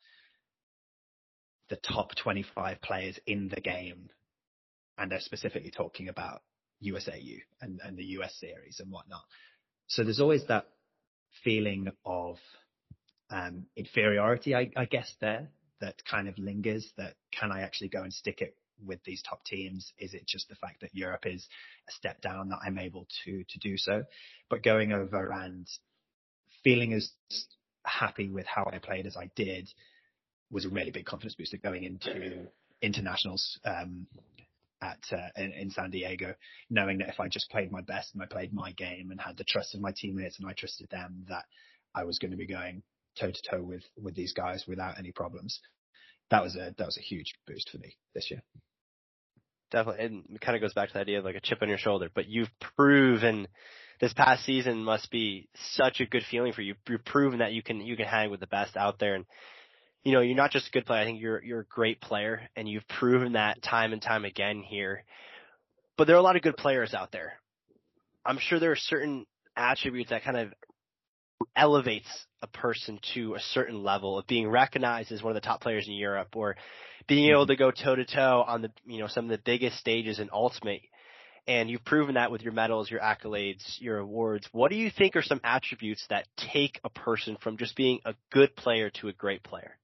the 1.70 1.78
top 1.78 2.14
25 2.22 2.82
players 2.82 3.18
in 3.26 3.48
the 3.48 3.62
game. 3.62 4.10
And 4.98 5.10
they're 5.10 5.22
specifically 5.22 5.72
talking 5.72 6.10
about 6.10 6.42
USAU 6.86 7.40
and, 7.62 7.80
and 7.84 7.98
the 7.98 8.04
US 8.20 8.36
series 8.38 8.82
and 8.82 8.92
whatnot. 8.92 9.24
So 9.88 10.04
there's 10.04 10.20
always 10.20 10.46
that 10.48 10.68
feeling 11.46 11.88
of 12.06 12.36
um, 13.30 13.68
inferiority, 13.78 14.56
I, 14.56 14.72
I 14.76 14.86
guess, 14.86 15.12
there 15.22 15.48
that 15.80 15.96
kind 16.06 16.28
of 16.28 16.38
lingers 16.38 16.92
that 16.98 17.16
can 17.32 17.52
I 17.52 17.62
actually 17.62 17.90
go 17.90 18.04
and 18.04 18.14
stick 18.14 18.42
it 18.42 18.56
with 18.86 19.04
these 19.04 19.22
top 19.22 19.44
teams? 19.46 19.92
Is 19.98 20.14
it 20.14 20.28
just 20.28 20.50
the 20.50 20.56
fact 20.56 20.82
that 20.82 20.94
Europe 20.94 21.26
is 21.26 21.48
a 21.88 21.92
step 21.92 22.22
down 22.22 22.50
that 22.50 22.60
I'm 22.66 22.80
able 22.80 23.08
to 23.26 23.44
to 23.44 23.60
do 23.60 23.78
so? 23.78 24.04
But 24.50 24.64
going 24.64 24.92
over 24.92 25.32
and 25.32 25.68
feeling 26.64 26.94
as 26.94 27.12
happy 27.86 28.30
with 28.30 28.46
how 28.46 28.70
I 28.72 28.78
played 28.78 29.08
as 29.08 29.18
I 29.18 29.30
did 29.36 29.70
was 30.52 30.66
a 30.66 30.70
really 30.70 30.92
big 30.92 31.06
confidence 31.06 31.36
booster 31.36 31.58
going 31.58 31.84
into 31.84 32.48
internationals 32.82 33.60
um, 33.66 34.08
at 34.82 35.00
uh, 35.12 35.30
in, 35.36 35.52
in, 35.54 35.70
San 35.72 35.92
Diego, 35.92 36.34
knowing 36.70 36.98
that 36.98 37.10
if 37.10 37.20
I 37.20 37.28
just 37.28 37.50
played 37.50 37.72
my 37.72 37.82
best 37.82 38.14
and 38.14 38.22
I 38.22 38.26
played 38.26 38.54
my 38.54 38.72
game 38.74 39.12
and 39.12 39.22
had 39.22 39.38
the 39.38 39.44
trust 39.44 39.76
of 39.76 39.82
my 39.82 39.94
teammates 39.96 40.40
and 40.40 40.48
I 40.48 40.54
trusted 40.54 40.90
them, 40.90 41.26
that 41.30 41.46
I 41.94 42.04
was 42.04 42.20
going 42.20 42.32
to 42.32 42.38
be 42.38 42.48
going 42.48 42.84
toe 43.20 43.32
to 43.32 43.42
toe 43.50 43.62
with 43.62 43.84
with 44.02 44.16
these 44.16 44.34
guys 44.34 44.66
without 44.68 44.98
any 44.98 45.12
problems. 45.12 45.60
That 46.32 46.44
was 46.44 46.56
a 46.56 46.74
that 46.78 46.86
was 46.86 46.98
a 46.98 47.02
huge 47.02 47.34
boost 47.46 47.70
for 47.70 47.78
me 47.78 47.96
this 48.14 48.32
year. 48.32 48.42
Definitely, 49.72 50.06
and 50.06 50.24
it 50.36 50.42
kind 50.42 50.56
of 50.56 50.62
goes 50.62 50.74
back 50.74 50.90
to 50.90 50.94
the 50.94 51.00
idea 51.00 51.20
of 51.20 51.26
like 51.26 51.36
a 51.36 51.40
chip 51.40 51.62
on 51.62 51.70
your 51.70 51.78
shoulder. 51.78 52.10
But 52.14 52.28
you've 52.28 52.52
proven 52.76 53.48
this 54.02 54.14
past 54.14 54.44
season 54.46 54.84
must 54.84 55.10
be 55.10 55.48
such 55.74 56.02
a 56.02 56.06
good 56.06 56.24
feeling 56.30 56.52
for 56.52 56.62
you. 56.62 56.76
You've 56.88 57.06
proven 57.06 57.40
that 57.40 57.54
you 57.54 57.64
can 57.64 57.80
you 57.80 57.96
can 57.96 58.06
hang 58.06 58.30
with 58.30 58.42
the 58.42 58.48
best 58.48 58.76
out 58.76 59.00
there, 59.00 59.16
and 59.16 59.26
you 60.04 60.12
know 60.12 60.20
you're 60.20 60.36
not 60.36 60.52
just 60.52 60.68
a 60.68 60.72
good 60.72 60.86
player. 60.86 61.02
I 61.02 61.06
think 61.06 61.22
you're 61.22 61.42
you're 61.42 61.62
a 61.62 61.66
great 61.66 62.02
player, 62.02 62.50
and 62.56 62.68
you've 62.68 62.88
proven 62.88 63.34
that 63.34 63.62
time 63.62 63.94
and 63.94 64.02
time 64.02 64.26
again 64.26 64.62
here. 64.62 65.06
But 65.98 66.08
there 66.08 66.18
are 66.18 66.20
a 66.20 66.24
lot 66.24 66.36
of 66.36 66.42
good 66.42 66.58
players 66.58 66.94
out 66.94 67.12
there. 67.14 67.34
I'm 68.26 68.40
sure 68.40 68.60
there 68.60 68.72
are 68.72 68.78
certain 68.78 69.26
attributes 69.56 70.10
that 70.10 70.24
kind 70.24 70.38
of 70.38 70.54
elevates 71.56 72.08
a 72.42 72.48
person 72.48 73.00
to 73.14 73.36
a 73.36 73.40
certain 73.40 73.84
level 73.84 74.18
of 74.18 74.28
being 74.28 74.50
recognized 74.50 75.12
as 75.12 75.22
one 75.22 75.36
of 75.36 75.42
the 75.42 75.46
top 75.46 75.62
players 75.62 75.88
in 75.88 75.94
Europe 75.94 76.36
or 76.36 76.56
being 77.08 77.30
able 77.30 77.44
mm-hmm. 77.44 77.52
to 77.52 77.56
go 77.56 77.72
toe 77.72 77.96
to 77.96 78.06
toe 78.06 78.44
on 78.48 78.62
the, 78.62 78.72
you 78.86 79.00
know, 79.00 79.08
some 79.08 79.26
of 79.26 79.32
the 79.32 79.42
biggest 79.44 79.78
stages 79.78 80.20
in 80.20 80.30
Ultimate. 80.32 80.82
And 81.48 81.70
you've 81.70 81.84
proven 81.84 82.16
that 82.16 82.32
with 82.32 82.42
your 82.42 82.54
medals, 82.54 82.90
your 82.90 83.00
accolades, 83.00 83.64
your 83.80 83.98
awards. 83.98 84.48
What 84.52 84.70
do 84.70 84.78
you 84.78 84.92
think 84.96 85.16
are 85.16 85.24
some 85.24 85.42
attributes 85.44 86.06
that 86.10 86.28
take 86.38 86.80
a 86.84 86.90
person 86.90 87.38
from 87.42 87.58
just 87.58 87.76
being 87.76 88.00
a 88.06 88.14
good 88.32 88.56
player 88.56 88.92
to 89.02 89.08
a 89.08 89.14
great 89.14 89.42
player? 89.44 89.78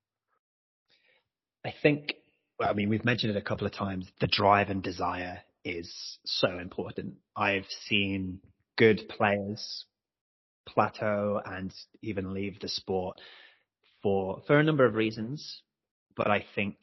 I 1.65 1.73
think, 1.81 2.13
well, 2.59 2.69
I 2.69 2.73
mean, 2.73 2.89
we've 2.89 3.03
mentioned 3.03 3.35
it 3.35 3.37
a 3.37 3.41
couple 3.41 3.65
of 3.65 3.73
times. 3.73 4.07
The 4.21 4.27
drive 4.27 4.69
and 4.69 4.83
desire 4.83 5.39
is 5.65 5.91
so 6.25 6.59
important. 6.59 7.15
I've 7.35 7.65
seen 7.87 8.39
good 8.77 9.09
players 9.09 9.85
plateau 10.67 11.41
and 11.45 11.73
even 12.01 12.33
leave 12.33 12.59
the 12.59 12.67
sport 12.67 13.17
for 14.03 14.41
for 14.45 14.59
a 14.59 14.63
number 14.63 14.85
of 14.85 14.95
reasons. 14.95 15.61
But 16.15 16.29
I 16.29 16.45
think 16.55 16.77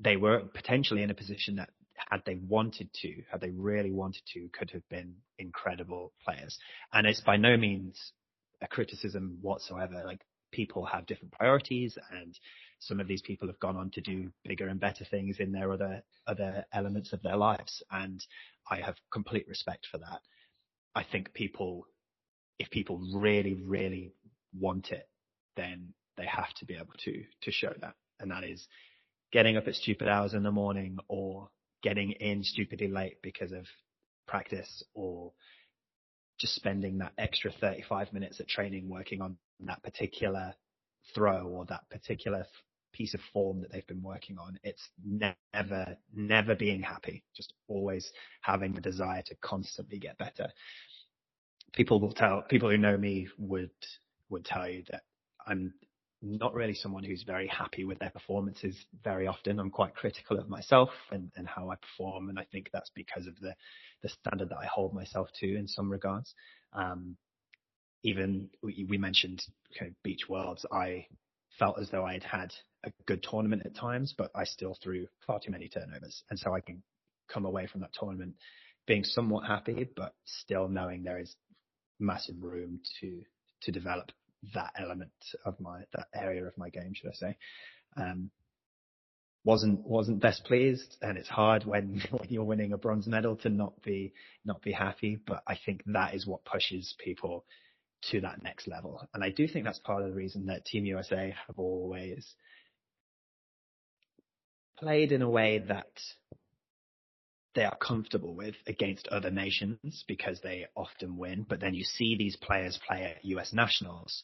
they 0.00 0.16
were 0.16 0.40
potentially 0.54 1.02
in 1.02 1.10
a 1.10 1.14
position 1.14 1.56
that 1.56 1.70
had 2.10 2.22
they 2.24 2.36
wanted 2.36 2.90
to, 3.02 3.22
had 3.30 3.40
they 3.40 3.50
really 3.50 3.90
wanted 3.90 4.22
to, 4.34 4.48
could 4.52 4.70
have 4.70 4.88
been 4.88 5.16
incredible 5.38 6.12
players. 6.24 6.58
And 6.92 7.06
it's 7.06 7.20
by 7.20 7.36
no 7.36 7.56
means 7.56 8.12
a 8.62 8.68
criticism 8.68 9.38
whatsoever. 9.42 10.02
Like 10.04 10.20
people 10.52 10.86
have 10.86 11.06
different 11.06 11.32
priorities 11.32 11.98
and 12.10 12.38
some 12.80 13.00
of 13.00 13.08
these 13.08 13.22
people 13.22 13.48
have 13.48 13.58
gone 13.58 13.76
on 13.76 13.90
to 13.90 14.00
do 14.00 14.30
bigger 14.44 14.68
and 14.68 14.78
better 14.80 15.04
things 15.04 15.36
in 15.40 15.52
their 15.52 15.72
other 15.72 16.02
other 16.26 16.64
elements 16.72 17.12
of 17.12 17.22
their 17.22 17.36
lives. 17.36 17.82
And 17.90 18.24
I 18.70 18.80
have 18.80 18.96
complete 19.12 19.48
respect 19.48 19.86
for 19.90 19.98
that. 19.98 20.20
I 20.94 21.04
think 21.04 21.34
people 21.34 21.86
if 22.58 22.70
people 22.70 23.00
really, 23.14 23.54
really 23.54 24.12
want 24.58 24.90
it, 24.90 25.08
then 25.56 25.92
they 26.16 26.26
have 26.26 26.52
to 26.54 26.64
be 26.64 26.74
able 26.74 26.94
to 27.04 27.24
to 27.42 27.50
show 27.50 27.72
that. 27.80 27.94
And 28.20 28.30
that 28.30 28.44
is 28.44 28.66
getting 29.32 29.56
up 29.56 29.68
at 29.68 29.74
stupid 29.74 30.08
hours 30.08 30.34
in 30.34 30.42
the 30.42 30.50
morning 30.50 30.98
or 31.08 31.48
getting 31.82 32.12
in 32.12 32.42
stupidly 32.42 32.88
late 32.88 33.18
because 33.22 33.52
of 33.52 33.66
practice 34.26 34.82
or 34.94 35.32
just 36.38 36.54
spending 36.54 36.98
that 36.98 37.12
extra 37.18 37.50
35 37.50 38.12
minutes 38.12 38.40
at 38.40 38.48
training 38.48 38.88
working 38.88 39.20
on 39.20 39.36
that 39.60 39.82
particular 39.82 40.54
throw 41.14 41.46
or 41.46 41.64
that 41.66 41.88
particular 41.90 42.46
piece 42.92 43.14
of 43.14 43.20
form 43.32 43.60
that 43.60 43.72
they've 43.72 43.86
been 43.86 44.02
working 44.02 44.38
on. 44.38 44.58
It's 44.62 44.88
never, 45.04 45.96
never 46.14 46.54
being 46.54 46.82
happy, 46.82 47.22
just 47.36 47.52
always 47.68 48.10
having 48.40 48.72
the 48.72 48.80
desire 48.80 49.22
to 49.26 49.34
constantly 49.36 49.98
get 49.98 50.18
better. 50.18 50.48
People 51.74 52.00
will 52.00 52.12
tell, 52.12 52.42
people 52.48 52.70
who 52.70 52.78
know 52.78 52.96
me 52.96 53.28
would, 53.38 53.70
would 54.30 54.44
tell 54.44 54.68
you 54.68 54.84
that 54.90 55.02
I'm 55.46 55.74
not 56.20 56.54
really 56.54 56.74
someone 56.74 57.04
who's 57.04 57.22
very 57.22 57.46
happy 57.46 57.84
with 57.84 57.98
their 57.98 58.10
performances 58.10 58.76
very 59.04 59.26
often. 59.26 59.60
I'm 59.60 59.70
quite 59.70 59.94
critical 59.94 60.38
of 60.38 60.48
myself 60.48 60.90
and, 61.10 61.30
and 61.36 61.46
how 61.46 61.70
I 61.70 61.76
perform. 61.76 62.28
And 62.28 62.38
I 62.38 62.44
think 62.50 62.70
that's 62.72 62.90
because 62.94 63.26
of 63.26 63.38
the, 63.40 63.54
the 64.02 64.08
standard 64.08 64.48
that 64.48 64.58
I 64.58 64.66
hold 64.66 64.94
myself 64.94 65.28
to 65.40 65.56
in 65.56 65.68
some 65.68 65.90
regards. 65.90 66.34
Um, 66.72 67.16
even 68.02 68.48
we, 68.62 68.98
mentioned 68.98 69.42
beach 70.02 70.28
worlds. 70.28 70.64
I 70.72 71.06
felt 71.58 71.78
as 71.80 71.90
though 71.90 72.04
I 72.04 72.14
had 72.14 72.24
had 72.24 72.52
a 72.84 72.90
good 73.06 73.22
tournament 73.28 73.62
at 73.64 73.74
times, 73.74 74.14
but 74.16 74.30
I 74.34 74.44
still 74.44 74.76
threw 74.82 75.06
far 75.26 75.40
too 75.40 75.50
many 75.50 75.68
turnovers. 75.68 76.22
And 76.30 76.38
so 76.38 76.54
I 76.54 76.60
can 76.60 76.82
come 77.28 77.44
away 77.44 77.66
from 77.66 77.80
that 77.82 77.92
tournament 77.98 78.34
being 78.86 79.04
somewhat 79.04 79.46
happy, 79.46 79.88
but 79.96 80.14
still 80.24 80.68
knowing 80.68 81.02
there 81.02 81.18
is 81.18 81.34
massive 81.98 82.36
room 82.40 82.80
to, 83.00 83.22
to 83.62 83.72
develop 83.72 84.10
that 84.54 84.72
element 84.78 85.10
of 85.44 85.58
my, 85.60 85.80
that 85.94 86.08
area 86.14 86.44
of 86.44 86.56
my 86.56 86.68
game, 86.68 86.92
should 86.94 87.10
I 87.10 87.14
say. 87.14 87.36
Um, 87.96 88.30
wasn't 89.44 89.80
wasn't 89.86 90.20
best 90.20 90.44
pleased 90.44 90.96
and 91.00 91.16
it's 91.16 91.28
hard 91.28 91.64
when 91.64 92.02
when 92.10 92.28
you're 92.28 92.44
winning 92.44 92.72
a 92.72 92.76
bronze 92.76 93.06
medal 93.06 93.36
to 93.36 93.48
not 93.48 93.80
be 93.82 94.12
not 94.44 94.60
be 94.60 94.72
happy 94.72 95.18
but 95.26 95.42
i 95.46 95.58
think 95.64 95.82
that 95.86 96.14
is 96.14 96.26
what 96.26 96.44
pushes 96.44 96.94
people 97.02 97.46
to 98.10 98.20
that 98.20 98.42
next 98.42 98.68
level 98.68 99.00
and 99.14 99.24
i 99.24 99.30
do 99.30 99.48
think 99.48 99.64
that's 99.64 99.78
part 99.78 100.02
of 100.02 100.10
the 100.10 100.14
reason 100.14 100.46
that 100.46 100.66
team 100.66 100.84
usa 100.84 101.34
have 101.46 101.58
always 101.58 102.34
played 104.78 105.12
in 105.12 105.22
a 105.22 105.30
way 105.30 105.58
that 105.58 105.98
they 107.54 107.64
are 107.64 107.76
comfortable 107.76 108.34
with 108.34 108.54
against 108.66 109.08
other 109.08 109.30
nations 109.30 110.04
because 110.06 110.40
they 110.42 110.66
often 110.76 111.16
win. 111.16 111.46
But 111.48 111.60
then 111.60 111.74
you 111.74 111.84
see 111.84 112.16
these 112.16 112.36
players 112.36 112.78
play 112.86 113.04
at 113.04 113.24
US 113.24 113.52
nationals 113.52 114.22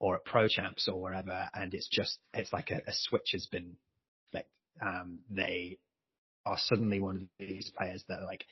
or 0.00 0.16
at 0.16 0.24
pro 0.24 0.48
champs 0.48 0.88
or 0.88 1.00
wherever, 1.00 1.48
and 1.54 1.72
it's 1.72 1.88
just, 1.88 2.18
it's 2.32 2.52
like 2.52 2.70
a, 2.70 2.82
a 2.86 2.92
switch 2.92 3.30
has 3.32 3.46
been 3.46 3.76
flicked. 4.30 4.50
Um, 4.82 5.20
they 5.30 5.78
are 6.44 6.58
suddenly 6.58 7.00
one 7.00 7.16
of 7.16 7.46
these 7.48 7.70
players 7.76 8.04
that 8.08 8.20
are 8.20 8.26
like, 8.26 8.44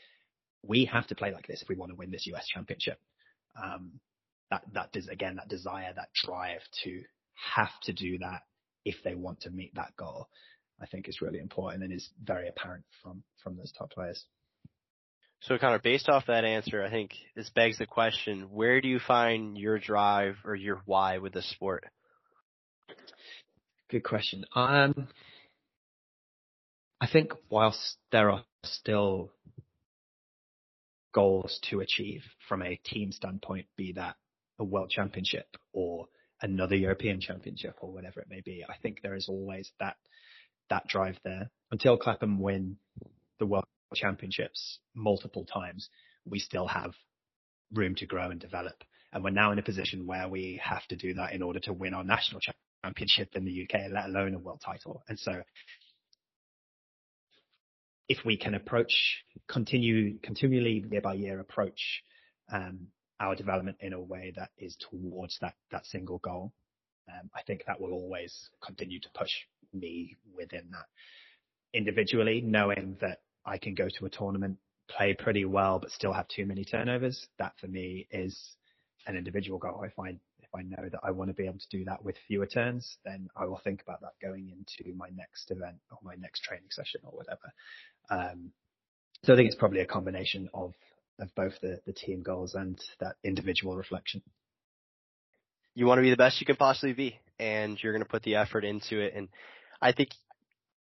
we 0.63 0.85
have 0.87 1.07
to 1.09 1.15
play 1.15 1.33
like 1.33 1.47
this 1.47 1.61
if 1.63 1.69
we 1.69 1.75
want 1.75 1.91
to 1.91 1.97
win 1.97 2.11
this 2.11 2.27
US 2.29 2.47
championship. 2.47 2.99
Um, 3.63 4.01
that, 4.51 4.63
that 4.75 4.93
does, 4.93 5.09
again, 5.09 5.37
that 5.37 5.49
desire, 5.49 5.93
that 5.95 6.11
drive 6.15 6.61
to 6.85 7.03
have 7.55 7.73
to 7.83 7.93
do 7.93 8.19
that 8.19 8.43
if 8.85 8.97
they 9.05 9.15
want 9.15 9.41
to 9.43 9.51
meet 9.51 9.75
that 9.75 9.97
goal. 9.97 10.29
I 10.83 10.87
think 10.87 11.09
is 11.09 11.21
really 11.21 11.39
important 11.39 11.85
and 11.85 11.93
is 11.93 12.11
very 12.23 12.49
apparent 12.49 12.85
from 13.03 13.23
from 13.43 13.57
those 13.57 13.73
top 13.73 13.91
players. 13.91 14.25
So 15.43 15.59
Connor, 15.59 15.81
based 15.81 16.09
off 16.09 16.27
that 16.27 16.45
answer, 16.45 16.85
I 16.85 16.91
think 16.91 17.13
this 17.35 17.51
begs 17.51 17.79
the 17.79 17.87
question, 17.87 18.49
where 18.53 18.81
do 18.81 18.89
you 18.89 19.01
find 19.01 19.59
your 19.59 19.79
drive 19.79 20.37
or 20.45 20.55
your 20.55 20.83
why 20.85 21.19
with 21.19 21.33
the 21.33 21.43
sport? 21.43 21.85
Good 23.91 24.05
question. 24.05 24.45
Um, 24.55 25.09
I 27.01 27.09
think 27.09 27.33
whilst 27.51 27.97
there 28.13 28.31
are 28.31 28.45
still 28.63 29.33
goals 31.13 31.59
to 31.71 31.81
achieve 31.81 32.23
from 32.49 32.63
a 32.63 32.77
team 32.85 33.11
standpoint, 33.11 33.67
be 33.77 33.93
that 33.95 34.15
a 34.61 34.65
world 34.65 34.91
championship 34.91 35.49
or 35.73 36.07
another 36.41 36.77
European 36.77 37.21
championship 37.21 37.75
or 37.81 37.93
whatever 37.93 38.21
it 38.21 38.31
may 38.31 38.41
be, 38.41 38.65
I 38.69 38.75
think 38.81 39.03
there 39.03 39.17
is 39.17 39.29
always 39.29 39.73
that 39.81 39.97
that 40.73 40.89
drive 40.89 41.19
there. 41.23 41.51
Until 41.71 41.99
Clapham 41.99 42.41
win 42.41 42.79
the 43.39 43.47
World 43.47 43.67
Championships 43.95 44.79
multiple 44.95 45.45
times, 45.45 45.91
we 46.25 46.39
still 46.39 46.67
have 46.67 46.93
room 47.75 47.95
to 47.97 48.07
grow 48.07 48.31
and 48.31 48.41
develop. 48.41 48.83
And 49.13 49.23
we're 49.23 49.31
now 49.31 49.53
in 49.53 49.59
a 49.59 49.63
position 49.63 50.07
where 50.07 50.29
we 50.29 50.61
have 50.65 50.87
to 50.89 50.97
do 50.97 51.13
that 51.15 51.35
in 51.35 51.43
order 51.43 51.61
to 51.61 51.75
win 51.75 51.93
our 51.93 52.05
national 52.05 52.41
championship 52.83 53.31
in 53.35 53.45
the 53.45 53.63
UK, 53.65 53.91
let 53.91 54.07
alone 54.07 54.35
a 54.35 54.39
world 54.39 54.63
title. 54.65 55.03
And 55.09 55.19
so 55.19 55.43
if 58.09 58.25
we 58.25 58.39
can 58.39 58.55
approach, 58.55 59.25
continue, 59.49 60.19
continually 60.23 60.85
year 60.91 61.03
by 61.03 61.15
year 61.15 61.39
approach, 61.39 62.03
um, 62.51 62.89
our 63.21 63.35
development 63.35 63.77
in 63.81 63.93
a 63.93 64.01
way 64.01 64.33
that 64.37 64.51
is 64.57 64.75
towards 64.91 65.39
that, 65.43 65.55
that 65.71 65.85
single 65.85 66.19
goal, 66.19 66.55
um, 67.11 67.29
I 67.37 67.43
think 67.43 67.65
that 67.67 67.79
will 67.79 67.93
always 67.93 68.49
continue 68.65 69.01
to 69.01 69.09
push 69.15 69.33
me 69.73 70.17
within 70.37 70.71
that. 70.71 70.87
Individually, 71.75 72.43
knowing 72.45 72.97
that 73.01 73.21
I 73.45 73.59
can 73.59 73.75
go 73.75 73.89
to 73.99 74.07
a 74.07 74.11
tournament, 74.11 74.59
play 74.89 75.15
pretty 75.15 75.45
well, 75.45 75.79
but 75.79 75.91
still 75.91 76.13
have 76.13 76.29
too 76.29 76.47
many 76.47 76.65
turnovers, 76.65 77.27
that 77.39 77.53
for 77.61 77.67
me 77.67 78.07
is 78.11 78.57
an 79.07 79.17
individual 79.17 79.59
goal. 79.59 79.83
If 79.85 79.99
I 79.99 80.11
if 80.41 80.55
I 80.55 80.63
know 80.63 80.89
that 80.91 81.01
I 81.03 81.13
want 81.13 81.31
to 81.31 81.35
be 81.35 81.47
able 81.47 81.59
to 81.59 81.77
do 81.77 81.85
that 81.87 82.05
with 82.05 82.17
fewer 82.29 82.47
turns, 82.47 82.99
then 83.05 83.29
I 83.35 83.47
will 83.47 83.61
think 83.65 83.81
about 83.81 84.03
that 84.03 84.13
going 84.21 84.51
into 84.51 84.95
my 84.95 85.09
next 85.15 85.51
event 85.51 85.77
or 85.91 85.99
my 86.03 86.15
next 86.19 86.43
training 86.43 86.69
session 86.71 87.01
or 87.05 87.13
whatever. 87.13 87.53
Um, 88.11 88.53
so 89.25 89.33
I 89.33 89.37
think 89.37 89.47
it's 89.47 89.57
probably 89.57 89.81
a 89.81 89.87
combination 89.87 90.49
of 90.53 90.75
of 91.19 91.35
both 91.35 91.55
the, 91.63 91.81
the 91.87 91.93
team 91.93 92.23
goals 92.23 92.55
and 92.55 92.79
that 93.01 93.17
individual 93.25 93.77
reflection 93.77 94.23
you 95.75 95.87
want 95.87 95.99
to 95.99 96.03
be 96.03 96.11
the 96.11 96.17
best 96.17 96.41
you 96.41 96.47
can 96.47 96.57
possibly 96.57 96.93
be 96.93 97.19
and 97.39 97.83
you're 97.83 97.93
going 97.93 98.05
to 98.05 98.09
put 98.09 98.23
the 98.23 98.37
effort 98.37 98.65
into 98.65 99.01
it. 99.01 99.15
And 99.17 99.29
I 99.83 99.93
think 99.93 100.11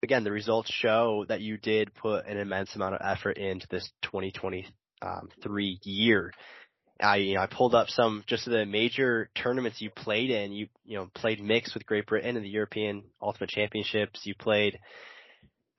again, 0.03 0.24
the 0.24 0.33
results 0.33 0.72
show 0.72 1.24
that 1.29 1.40
you 1.40 1.57
did 1.57 1.94
put 1.94 2.27
an 2.27 2.38
immense 2.38 2.74
amount 2.74 2.94
of 2.94 3.01
effort 3.05 3.37
into 3.37 3.66
this 3.70 3.88
2023 4.03 4.64
um, 5.03 5.29
year. 5.83 6.33
I, 7.01 7.16
you 7.16 7.35
know, 7.35 7.42
I 7.42 7.46
pulled 7.46 7.74
up 7.74 7.88
some 7.88 8.24
just 8.27 8.44
the 8.44 8.66
major 8.66 9.31
tournaments 9.35 9.81
you 9.81 9.90
played 9.90 10.31
in. 10.31 10.53
You, 10.53 10.66
you 10.85 10.98
know, 10.98 11.09
played 11.14 11.40
mixed 11.40 11.74
with 11.74 11.87
Great 11.87 12.07
Britain 12.07 12.37
in 12.37 12.42
the 12.42 12.48
European 12.48 13.05
Ultimate 13.22 13.51
Championships. 13.51 14.22
You 14.24 14.35
played 14.35 14.79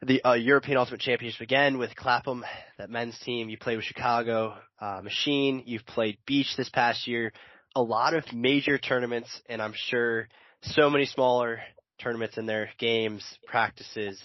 the 0.02 0.24
uh, 0.24 0.34
European 0.34 0.78
Ultimate 0.78 1.02
Championship 1.02 1.42
again 1.42 1.78
with 1.78 1.94
Clapham, 1.96 2.46
that 2.78 2.90
men's 2.90 3.20
team. 3.20 3.50
You 3.50 3.58
played 3.58 3.76
with 3.76 3.86
Chicago 3.86 4.56
uh, 4.80 5.02
Machine. 5.04 5.64
You've 5.66 5.86
played 5.86 6.18
Beach 6.26 6.56
this 6.56 6.70
past 6.70 7.06
year 7.06 7.34
a 7.76 7.82
lot 7.82 8.14
of 8.14 8.34
major 8.34 8.78
tournaments, 8.78 9.30
and 9.48 9.62
I'm 9.62 9.74
sure 9.76 10.28
so 10.62 10.90
many 10.90 11.06
smaller 11.06 11.60
tournaments 12.00 12.38
and 12.38 12.48
their 12.48 12.70
games, 12.78 13.24
practices. 13.46 14.20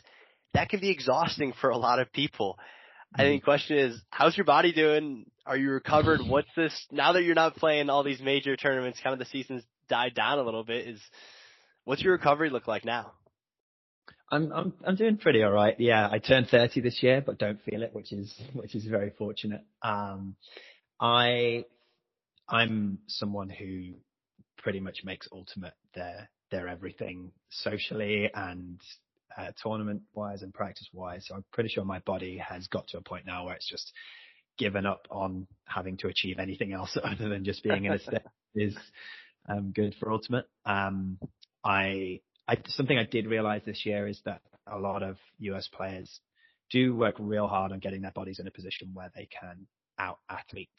That 0.53 0.69
can 0.69 0.81
be 0.81 0.91
exhausting 0.91 1.53
for 1.61 1.71
a 1.71 1.77
lot 1.77 1.99
of 1.99 2.13
people. 2.13 2.59
I 3.15 3.23
think 3.23 3.43
the 3.43 3.45
question 3.45 3.79
is, 3.79 4.01
how's 4.11 4.37
your 4.37 4.45
body 4.45 4.73
doing? 4.73 5.27
Are 5.47 5.57
you 5.57 5.71
recovered? 5.71 6.21
What's 6.27 6.49
this, 6.57 6.87
now 6.91 7.13
that 7.13 7.23
you're 7.23 7.35
not 7.35 7.57
playing 7.57 7.89
all 7.89 8.03
these 8.03 8.21
major 8.21 8.57
tournaments, 8.57 9.01
kind 9.03 9.13
of 9.13 9.19
the 9.19 9.27
season's 9.27 9.63
died 9.89 10.15
down 10.15 10.39
a 10.39 10.43
little 10.43 10.65
bit, 10.65 10.89
is, 10.89 11.01
what's 11.85 12.03
your 12.03 12.15
recovery 12.15 12.51
look 12.51 12.67
like 12.67 12.85
now? 12.85 13.13
I'm 14.31 14.51
I'm 14.53 14.73
I'm 14.85 14.97
doing 14.97 15.19
pretty 15.19 15.43
all 15.43 15.53
right. 15.53 15.79
Yeah, 15.79 16.09
I 16.11 16.19
turned 16.19 16.49
30 16.49 16.81
this 16.81 17.03
year, 17.03 17.23
but 17.25 17.39
don't 17.39 17.63
feel 17.63 17.83
it, 17.83 17.95
which 17.95 18.13
is 18.13 18.35
which 18.55 18.75
is 18.75 18.85
very 18.85 19.11
fortunate. 19.11 19.63
Um, 19.83 20.35
I 20.99 21.67
I'm 22.49 22.99
someone 23.07 23.51
who 23.51 23.95
pretty 24.59 24.81
much 24.81 25.03
makes 25.05 25.29
ultimate 25.31 25.75
their 25.95 26.31
their 26.55 26.69
everything 26.69 27.33
socially 27.51 28.31
and 28.33 28.81
uh, 29.37 29.51
tournament 29.61 30.03
wise 30.15 30.43
and 30.43 30.55
practice 30.55 30.89
wise. 30.93 31.27
So 31.27 31.35
I'm 31.35 31.45
pretty 31.53 31.69
sure 31.69 31.85
my 31.85 31.99
body 32.01 32.39
has 32.39 32.69
got 32.69 32.87
to 32.89 32.99
a 32.99 33.01
point 33.01 33.27
now 33.27 33.47
where 33.47 33.57
it's 33.57 33.69
just 33.69 33.93
given 34.57 34.87
up 34.87 35.09
on 35.11 35.49
having 35.65 35.97
to 35.97 36.07
achieve 36.07 36.39
anything 36.39 36.73
else 36.73 36.97
other 37.05 37.29
than 37.29 37.45
just 37.45 37.65
being 37.65 37.87
in 37.87 37.93
a 37.93 37.99
state 37.99 38.23
is 38.55 38.77
um, 39.49 39.73
good 39.75 39.97
for 39.99 40.13
ultimate. 40.13 40.47
Um, 40.65 41.19
I, 41.65 42.21
I 42.47 42.59
something 42.69 42.97
I 42.97 43.05
did 43.05 43.27
realize 43.27 43.63
this 43.67 43.85
year 43.85 44.07
is 44.07 44.21
that 44.25 44.43
a 44.71 44.79
lot 44.79 45.03
of 45.03 45.17
US 45.41 45.69
players 45.69 46.21
do 46.71 46.95
work 46.95 47.17
real 47.19 47.49
hard 47.49 47.73
on 47.73 47.81
getting 47.81 48.03
their 48.03 48.13
bodies 48.13 48.39
in 48.39 48.47
a 48.47 48.53
position 48.53 48.91
where 48.95 49.11
they 49.17 49.27
can 49.27 49.67
out 49.99 50.19
athlete 50.31 50.71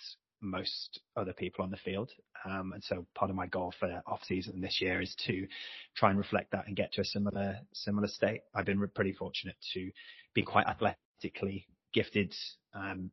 most 0.45 0.99
other 1.15 1.33
people 1.33 1.63
on 1.63 1.71
the 1.71 1.77
field. 1.77 2.11
Um, 2.45 2.73
and 2.73 2.83
so 2.83 3.05
part 3.15 3.31
of 3.31 3.35
my 3.35 3.47
goal 3.47 3.73
for 3.79 4.01
off 4.05 4.23
season 4.23 4.61
this 4.61 4.79
year 4.81 5.01
is 5.01 5.15
to 5.25 5.47
try 5.95 6.09
and 6.09 6.17
reflect 6.17 6.51
that 6.51 6.67
and 6.67 6.75
get 6.75 6.93
to 6.93 7.01
a 7.01 7.05
similar, 7.05 7.57
similar 7.73 8.07
state. 8.07 8.41
I've 8.53 8.65
been 8.65 8.87
pretty 8.93 9.13
fortunate 9.13 9.55
to 9.73 9.91
be 10.33 10.43
quite 10.43 10.67
athletically 10.67 11.67
gifted, 11.93 12.33
um, 12.73 13.11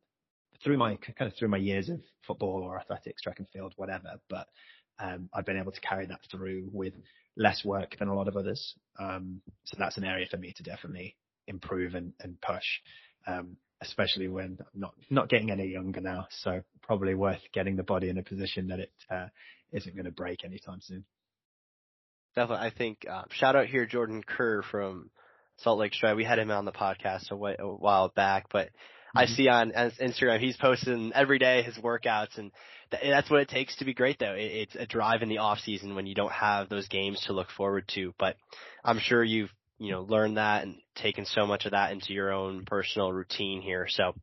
through 0.63 0.77
my 0.77 0.95
kind 0.95 1.31
of 1.31 1.37
through 1.37 1.49
my 1.49 1.57
years 1.57 1.89
of 1.89 1.99
football 2.25 2.63
or 2.63 2.79
athletics, 2.79 3.21
track 3.21 3.39
and 3.39 3.49
field, 3.49 3.73
whatever. 3.75 4.19
But 4.29 4.47
um, 4.99 5.29
I've 5.33 5.45
been 5.45 5.59
able 5.59 5.71
to 5.71 5.81
carry 5.81 6.05
that 6.05 6.21
through 6.31 6.69
with 6.71 6.93
less 7.35 7.65
work 7.65 7.97
than 7.97 8.07
a 8.07 8.15
lot 8.15 8.27
of 8.27 8.37
others. 8.37 8.75
Um, 8.99 9.41
so 9.65 9.75
that's 9.79 9.97
an 9.97 10.03
area 10.03 10.27
for 10.29 10.37
me 10.37 10.53
to 10.55 10.63
definitely 10.63 11.17
improve 11.47 11.95
and, 11.95 12.13
and 12.21 12.39
push. 12.41 12.65
Um, 13.27 13.57
especially 13.85 14.27
when 14.27 14.57
I'm 14.59 14.79
not 14.79 14.93
not 15.09 15.29
getting 15.29 15.51
any 15.51 15.67
younger 15.67 16.01
now. 16.01 16.27
So 16.29 16.61
probably 16.81 17.15
worth 17.15 17.41
getting 17.53 17.75
the 17.75 17.83
body 17.83 18.09
in 18.09 18.17
a 18.17 18.23
position 18.23 18.67
that 18.67 18.79
it 18.79 18.91
uh, 19.09 19.27
not 19.71 19.95
going 19.95 20.05
to 20.05 20.11
break 20.11 20.43
anytime 20.43 20.79
soon. 20.81 21.05
Definitely. 22.35 22.67
I 22.67 22.71
think, 22.71 23.05
uh, 23.09 23.23
shout 23.29 23.55
out 23.55 23.67
here, 23.67 23.85
Jordan 23.85 24.23
Kerr 24.23 24.63
from 24.63 25.11
Salt 25.57 25.79
Lake 25.79 25.93
Shred. 25.93 26.15
We 26.15 26.23
had 26.23 26.39
him 26.39 26.49
on 26.49 26.65
the 26.65 26.71
podcast 26.71 27.31
a, 27.31 27.35
a 27.35 27.67
while 27.67 28.09
back, 28.09 28.47
but 28.51 28.67
mm-hmm. 28.67 29.19
I 29.19 29.25
see 29.27 29.47
on 29.47 29.71
Instagram 29.71 30.39
he's 30.39 30.57
posting 30.57 31.11
every 31.13 31.37
day 31.37 31.61
his 31.61 31.75
workouts, 31.75 32.37
and 32.37 32.51
th- 32.91 33.03
that's 33.03 33.29
what 33.29 33.41
it 33.41 33.49
takes 33.49 33.75
to 33.77 33.85
be 33.85 33.93
great. 33.93 34.17
Though 34.19 34.33
it, 34.33 34.51
it's 34.51 34.75
a 34.75 34.87
drive 34.87 35.21
in 35.21 35.29
the 35.29 35.39
off 35.39 35.59
season 35.59 35.95
when 35.95 36.07
you 36.07 36.15
don't 36.15 36.31
have 36.31 36.69
those 36.69 36.87
games 36.87 37.23
to 37.27 37.33
look 37.33 37.51
forward 37.51 37.87
to. 37.89 38.13
But 38.17 38.35
I'm 38.83 38.99
sure 38.99 39.23
you've 39.23 39.53
you 39.79 39.91
know 39.91 40.01
learned 40.01 40.37
that 40.37 40.63
and 40.63 40.75
taken 40.95 41.25
so 41.25 41.45
much 41.45 41.65
of 41.65 41.71
that 41.71 41.91
into 41.91 42.13
your 42.13 42.31
own 42.31 42.65
personal 42.65 43.11
routine 43.11 43.61
here. 43.61 43.87
So 43.89 44.13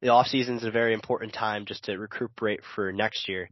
the 0.00 0.08
off 0.08 0.26
season 0.26 0.56
is 0.56 0.64
a 0.64 0.70
very 0.70 0.94
important 0.94 1.32
time 1.32 1.64
just 1.66 1.84
to 1.84 1.96
recuperate 1.96 2.60
for 2.74 2.92
next 2.92 3.28
year 3.28 3.48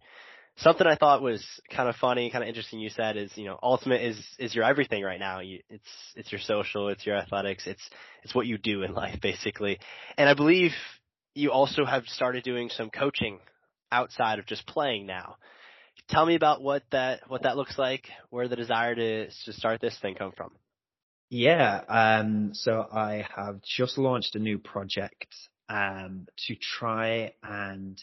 something 0.56 0.86
I 0.86 0.96
thought 0.96 1.22
was 1.22 1.44
kind 1.74 1.88
of 1.88 1.96
funny, 1.96 2.30
kind 2.30 2.44
of 2.44 2.48
interesting 2.48 2.80
you 2.80 2.90
said 2.90 3.16
is, 3.16 3.30
you 3.36 3.44
know, 3.44 3.58
ultimate 3.62 4.02
is, 4.02 4.18
is 4.38 4.54
your 4.54 4.64
everything 4.64 5.02
right 5.02 5.18
now. 5.18 5.40
You, 5.40 5.60
it's, 5.68 5.88
it's 6.14 6.30
your 6.30 6.40
social, 6.40 6.88
it's 6.88 7.06
your 7.06 7.16
athletics, 7.16 7.66
it's, 7.66 7.82
it's 8.22 8.34
what 8.34 8.46
you 8.46 8.58
do 8.58 8.82
in 8.82 8.94
life 8.94 9.20
basically. 9.20 9.78
And 10.16 10.28
I 10.28 10.34
believe 10.34 10.72
you 11.34 11.50
also 11.50 11.84
have 11.84 12.04
started 12.06 12.44
doing 12.44 12.68
some 12.68 12.90
coaching 12.90 13.38
outside 13.90 14.38
of 14.38 14.46
just 14.46 14.66
playing 14.66 15.06
now. 15.06 15.36
Tell 16.08 16.26
me 16.26 16.34
about 16.34 16.62
what 16.62 16.82
that, 16.90 17.20
what 17.28 17.42
that 17.42 17.56
looks 17.56 17.78
like, 17.78 18.04
where 18.30 18.48
the 18.48 18.56
desire 18.56 18.94
to, 18.94 19.28
to 19.28 19.52
start 19.52 19.80
this 19.80 19.98
thing 20.00 20.14
come 20.14 20.32
from. 20.36 20.50
Yeah, 21.34 21.80
um, 21.88 22.50
so 22.52 22.86
I 22.92 23.26
have 23.34 23.62
just 23.62 23.96
launched 23.96 24.36
a 24.36 24.38
new 24.38 24.58
project 24.58 25.34
um, 25.66 26.26
to 26.46 26.54
try 26.56 27.32
and 27.42 27.98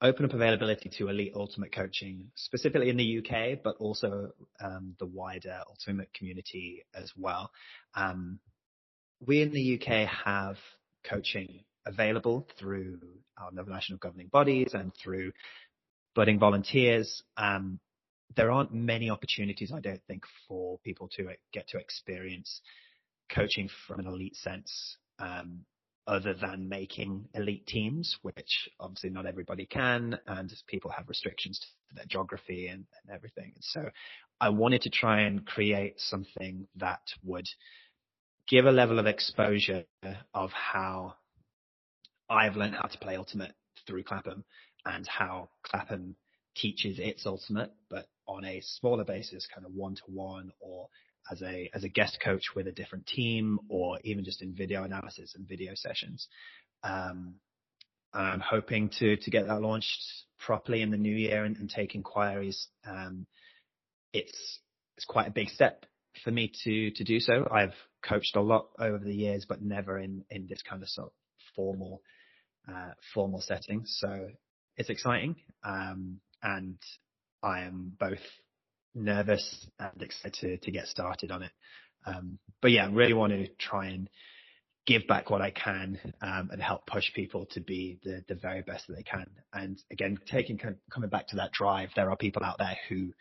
open 0.00 0.24
up 0.24 0.32
availability 0.32 0.88
to 0.96 1.10
elite 1.10 1.34
ultimate 1.36 1.72
coaching, 1.72 2.30
specifically 2.36 2.88
in 2.88 2.96
the 2.96 3.18
UK, 3.18 3.58
but 3.62 3.76
also 3.80 4.30
um, 4.62 4.96
the 4.98 5.04
wider 5.04 5.60
ultimate 5.68 6.10
community 6.14 6.82
as 6.94 7.12
well. 7.18 7.50
Um, 7.94 8.38
we 9.20 9.42
in 9.42 9.52
the 9.52 9.78
UK 9.78 10.08
have 10.24 10.56
coaching 11.04 11.64
available 11.84 12.48
through 12.58 12.98
our 13.36 13.50
national 13.52 13.98
governing 13.98 14.28
bodies 14.28 14.70
and 14.72 14.90
through 14.94 15.32
budding 16.14 16.38
volunteers. 16.38 17.22
Um, 17.36 17.78
there 18.36 18.50
aren't 18.50 18.72
many 18.72 19.10
opportunities, 19.10 19.72
I 19.72 19.80
don't 19.80 20.02
think, 20.06 20.24
for 20.48 20.78
people 20.78 21.08
to 21.16 21.28
get 21.52 21.68
to 21.68 21.78
experience 21.78 22.60
coaching 23.34 23.68
from 23.86 24.00
an 24.00 24.06
elite 24.06 24.36
sense. 24.36 24.96
Um, 25.18 25.64
other 26.06 26.34
than 26.34 26.68
making 26.68 27.26
elite 27.34 27.66
teams, 27.66 28.18
which 28.22 28.68
obviously 28.78 29.10
not 29.10 29.26
everybody 29.26 29.64
can, 29.66 30.18
and 30.26 30.52
people 30.66 30.90
have 30.90 31.08
restrictions 31.08 31.58
to 31.58 31.96
their 31.96 32.04
geography 32.08 32.68
and, 32.68 32.84
and 33.02 33.14
everything. 33.14 33.52
And 33.54 33.64
so 33.64 33.88
I 34.40 34.50
wanted 34.50 34.82
to 34.82 34.90
try 34.90 35.22
and 35.22 35.46
create 35.46 35.94
something 35.96 36.66
that 36.76 37.00
would 37.22 37.46
give 38.48 38.66
a 38.66 38.70
level 38.70 38.98
of 38.98 39.06
exposure 39.06 39.84
of 40.34 40.50
how 40.52 41.14
I've 42.28 42.56
learned 42.56 42.74
how 42.74 42.88
to 42.88 42.98
play 42.98 43.16
Ultimate 43.16 43.52
through 43.86 44.04
Clapham 44.04 44.44
and 44.84 45.06
how 45.06 45.48
Clapham 45.62 46.16
teaches 46.56 46.98
its 46.98 47.26
Ultimate, 47.26 47.72
but 47.90 48.08
on 48.26 48.44
a 48.44 48.60
smaller 48.62 49.04
basis, 49.04 49.46
kind 49.52 49.66
of 49.66 49.72
one 49.72 49.94
to 49.96 50.02
one 50.06 50.50
or 50.60 50.88
as 51.30 51.42
a 51.42 51.70
as 51.74 51.84
a 51.84 51.88
guest 51.88 52.18
coach 52.22 52.54
with 52.54 52.66
a 52.66 52.72
different 52.72 53.06
team 53.06 53.58
or 53.68 53.98
even 54.04 54.24
just 54.24 54.42
in 54.42 54.54
video 54.54 54.84
analysis 54.84 55.34
and 55.34 55.48
video 55.48 55.72
sessions. 55.74 56.28
Um, 56.82 57.36
I'm 58.12 58.40
hoping 58.40 58.90
to 59.00 59.16
to 59.16 59.30
get 59.30 59.46
that 59.46 59.60
launched 59.60 60.02
properly 60.38 60.82
in 60.82 60.90
the 60.90 60.96
new 60.96 61.14
year 61.14 61.44
and, 61.44 61.56
and 61.56 61.68
take 61.68 61.94
inquiries. 61.94 62.68
Um, 62.86 63.26
it's 64.12 64.60
it's 64.96 65.06
quite 65.06 65.28
a 65.28 65.32
big 65.32 65.48
step 65.48 65.86
for 66.22 66.30
me 66.30 66.52
to 66.64 66.90
to 66.92 67.04
do 67.04 67.20
so. 67.20 67.48
I've 67.50 67.74
coached 68.02 68.36
a 68.36 68.40
lot 68.40 68.68
over 68.78 68.98
the 68.98 69.14
years, 69.14 69.46
but 69.48 69.62
never 69.62 69.98
in 69.98 70.24
in 70.30 70.46
this 70.46 70.62
kind 70.62 70.82
of 70.82 70.88
sort 70.88 71.08
of 71.08 71.12
formal 71.56 72.02
uh, 72.68 72.92
formal 73.12 73.40
setting. 73.40 73.82
So 73.86 74.28
it's 74.76 74.90
exciting, 74.90 75.36
um, 75.64 76.20
and 76.44 76.78
I 77.42 77.62
am 77.62 77.92
both 77.98 78.20
nervous 78.94 79.66
and 79.80 80.02
excited 80.02 80.62
to, 80.62 80.70
get 80.70 80.86
started 80.86 81.32
on 81.32 81.42
it. 81.42 81.52
Um, 82.06 82.38
but 82.62 82.70
yeah, 82.70 82.84
I 82.84 82.90
really 82.90 83.14
want 83.14 83.32
to 83.32 83.48
try 83.58 83.86
and 83.86 84.08
give 84.86 85.06
back 85.08 85.30
what 85.30 85.40
I 85.40 85.50
can 85.50 85.98
um, 86.20 86.50
and 86.52 86.62
help 86.62 86.86
push 86.86 87.12
people 87.14 87.46
to 87.52 87.60
be 87.60 87.98
the, 88.04 88.22
the 88.28 88.34
very 88.34 88.62
best 88.62 88.86
that 88.86 88.94
they 88.94 89.02
can. 89.02 89.26
And 89.52 89.82
again, 89.90 90.18
taking 90.30 90.60
coming 90.92 91.10
back 91.10 91.28
to 91.28 91.36
that 91.36 91.52
drive, 91.52 91.88
there 91.96 92.10
are 92.10 92.16
people 92.16 92.44
out 92.44 92.58
there 92.58 92.76
who 92.88 93.12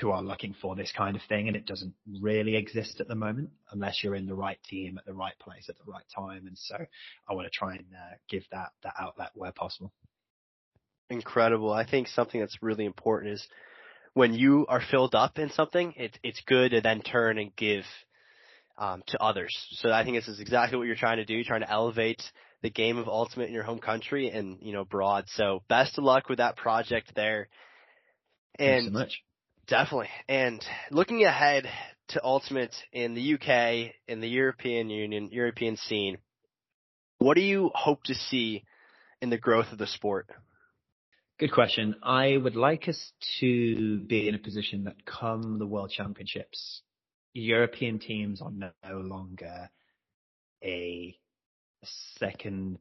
who 0.00 0.10
are 0.10 0.22
looking 0.22 0.54
for 0.60 0.76
this 0.76 0.92
kind 0.94 1.16
of 1.16 1.22
thing, 1.26 1.48
and 1.48 1.56
it 1.56 1.64
doesn't 1.64 1.94
really 2.20 2.54
exist 2.54 3.00
at 3.00 3.08
the 3.08 3.14
moment 3.14 3.48
unless 3.72 4.04
you're 4.04 4.14
in 4.14 4.26
the 4.26 4.34
right 4.34 4.58
team 4.68 4.98
at 4.98 5.06
the 5.06 5.14
right 5.14 5.38
place 5.38 5.70
at 5.70 5.76
the 5.78 5.90
right 5.90 6.04
time. 6.14 6.46
And 6.46 6.56
so, 6.58 6.76
I 7.28 7.32
want 7.32 7.46
to 7.46 7.58
try 7.58 7.76
and 7.76 7.86
uh, 7.94 8.16
give 8.28 8.42
that 8.52 8.72
that 8.82 8.94
outlet 8.98 9.30
where 9.34 9.52
possible. 9.52 9.92
Incredible. 11.10 11.72
I 11.72 11.86
think 11.86 12.08
something 12.08 12.40
that's 12.40 12.62
really 12.62 12.84
important 12.84 13.34
is 13.34 13.46
when 14.14 14.34
you 14.34 14.66
are 14.68 14.80
filled 14.90 15.14
up 15.14 15.38
in 15.38 15.50
something, 15.50 15.94
it's 15.96 16.16
it's 16.22 16.40
good 16.46 16.70
to 16.70 16.80
then 16.80 17.02
turn 17.02 17.38
and 17.38 17.54
give 17.54 17.84
um, 18.78 19.02
to 19.08 19.22
others. 19.22 19.54
So 19.72 19.92
I 19.92 20.04
think 20.04 20.16
this 20.16 20.28
is 20.28 20.40
exactly 20.40 20.78
what 20.78 20.86
you're 20.86 20.96
trying 20.96 21.18
to 21.18 21.24
do, 21.24 21.44
trying 21.44 21.60
to 21.60 21.70
elevate 21.70 22.22
the 22.62 22.70
game 22.70 22.98
of 22.98 23.08
Ultimate 23.08 23.48
in 23.48 23.54
your 23.54 23.62
home 23.62 23.78
country 23.78 24.30
and 24.30 24.58
you 24.60 24.72
know 24.72 24.84
broad. 24.84 25.26
So 25.28 25.62
best 25.68 25.98
of 25.98 26.04
luck 26.04 26.28
with 26.28 26.38
that 26.38 26.56
project 26.56 27.12
there. 27.14 27.48
And 28.58 28.86
so 28.86 28.90
much. 28.90 29.22
Definitely. 29.68 30.08
And 30.28 30.64
looking 30.90 31.24
ahead 31.24 31.68
to 32.08 32.24
Ultimate 32.24 32.74
in 32.92 33.14
the 33.14 33.34
UK, 33.34 33.92
in 34.08 34.20
the 34.20 34.28
European 34.28 34.90
Union, 34.90 35.28
European 35.32 35.76
scene, 35.76 36.18
what 37.18 37.34
do 37.34 37.42
you 37.42 37.70
hope 37.74 38.04
to 38.04 38.14
see 38.14 38.64
in 39.20 39.30
the 39.30 39.38
growth 39.38 39.72
of 39.72 39.78
the 39.78 39.86
sport? 39.86 40.28
Good 41.38 41.52
question. 41.52 41.96
I 42.02 42.38
would 42.38 42.56
like 42.56 42.88
us 42.88 43.12
to 43.40 44.00
be 44.00 44.26
in 44.26 44.34
a 44.34 44.38
position 44.38 44.84
that 44.84 45.04
come 45.04 45.58
the 45.58 45.66
World 45.66 45.90
Championships, 45.90 46.80
European 47.34 47.98
teams 47.98 48.40
are 48.40 48.50
no 48.50 48.72
longer 49.00 49.68
a 50.64 51.14
second 52.18 52.78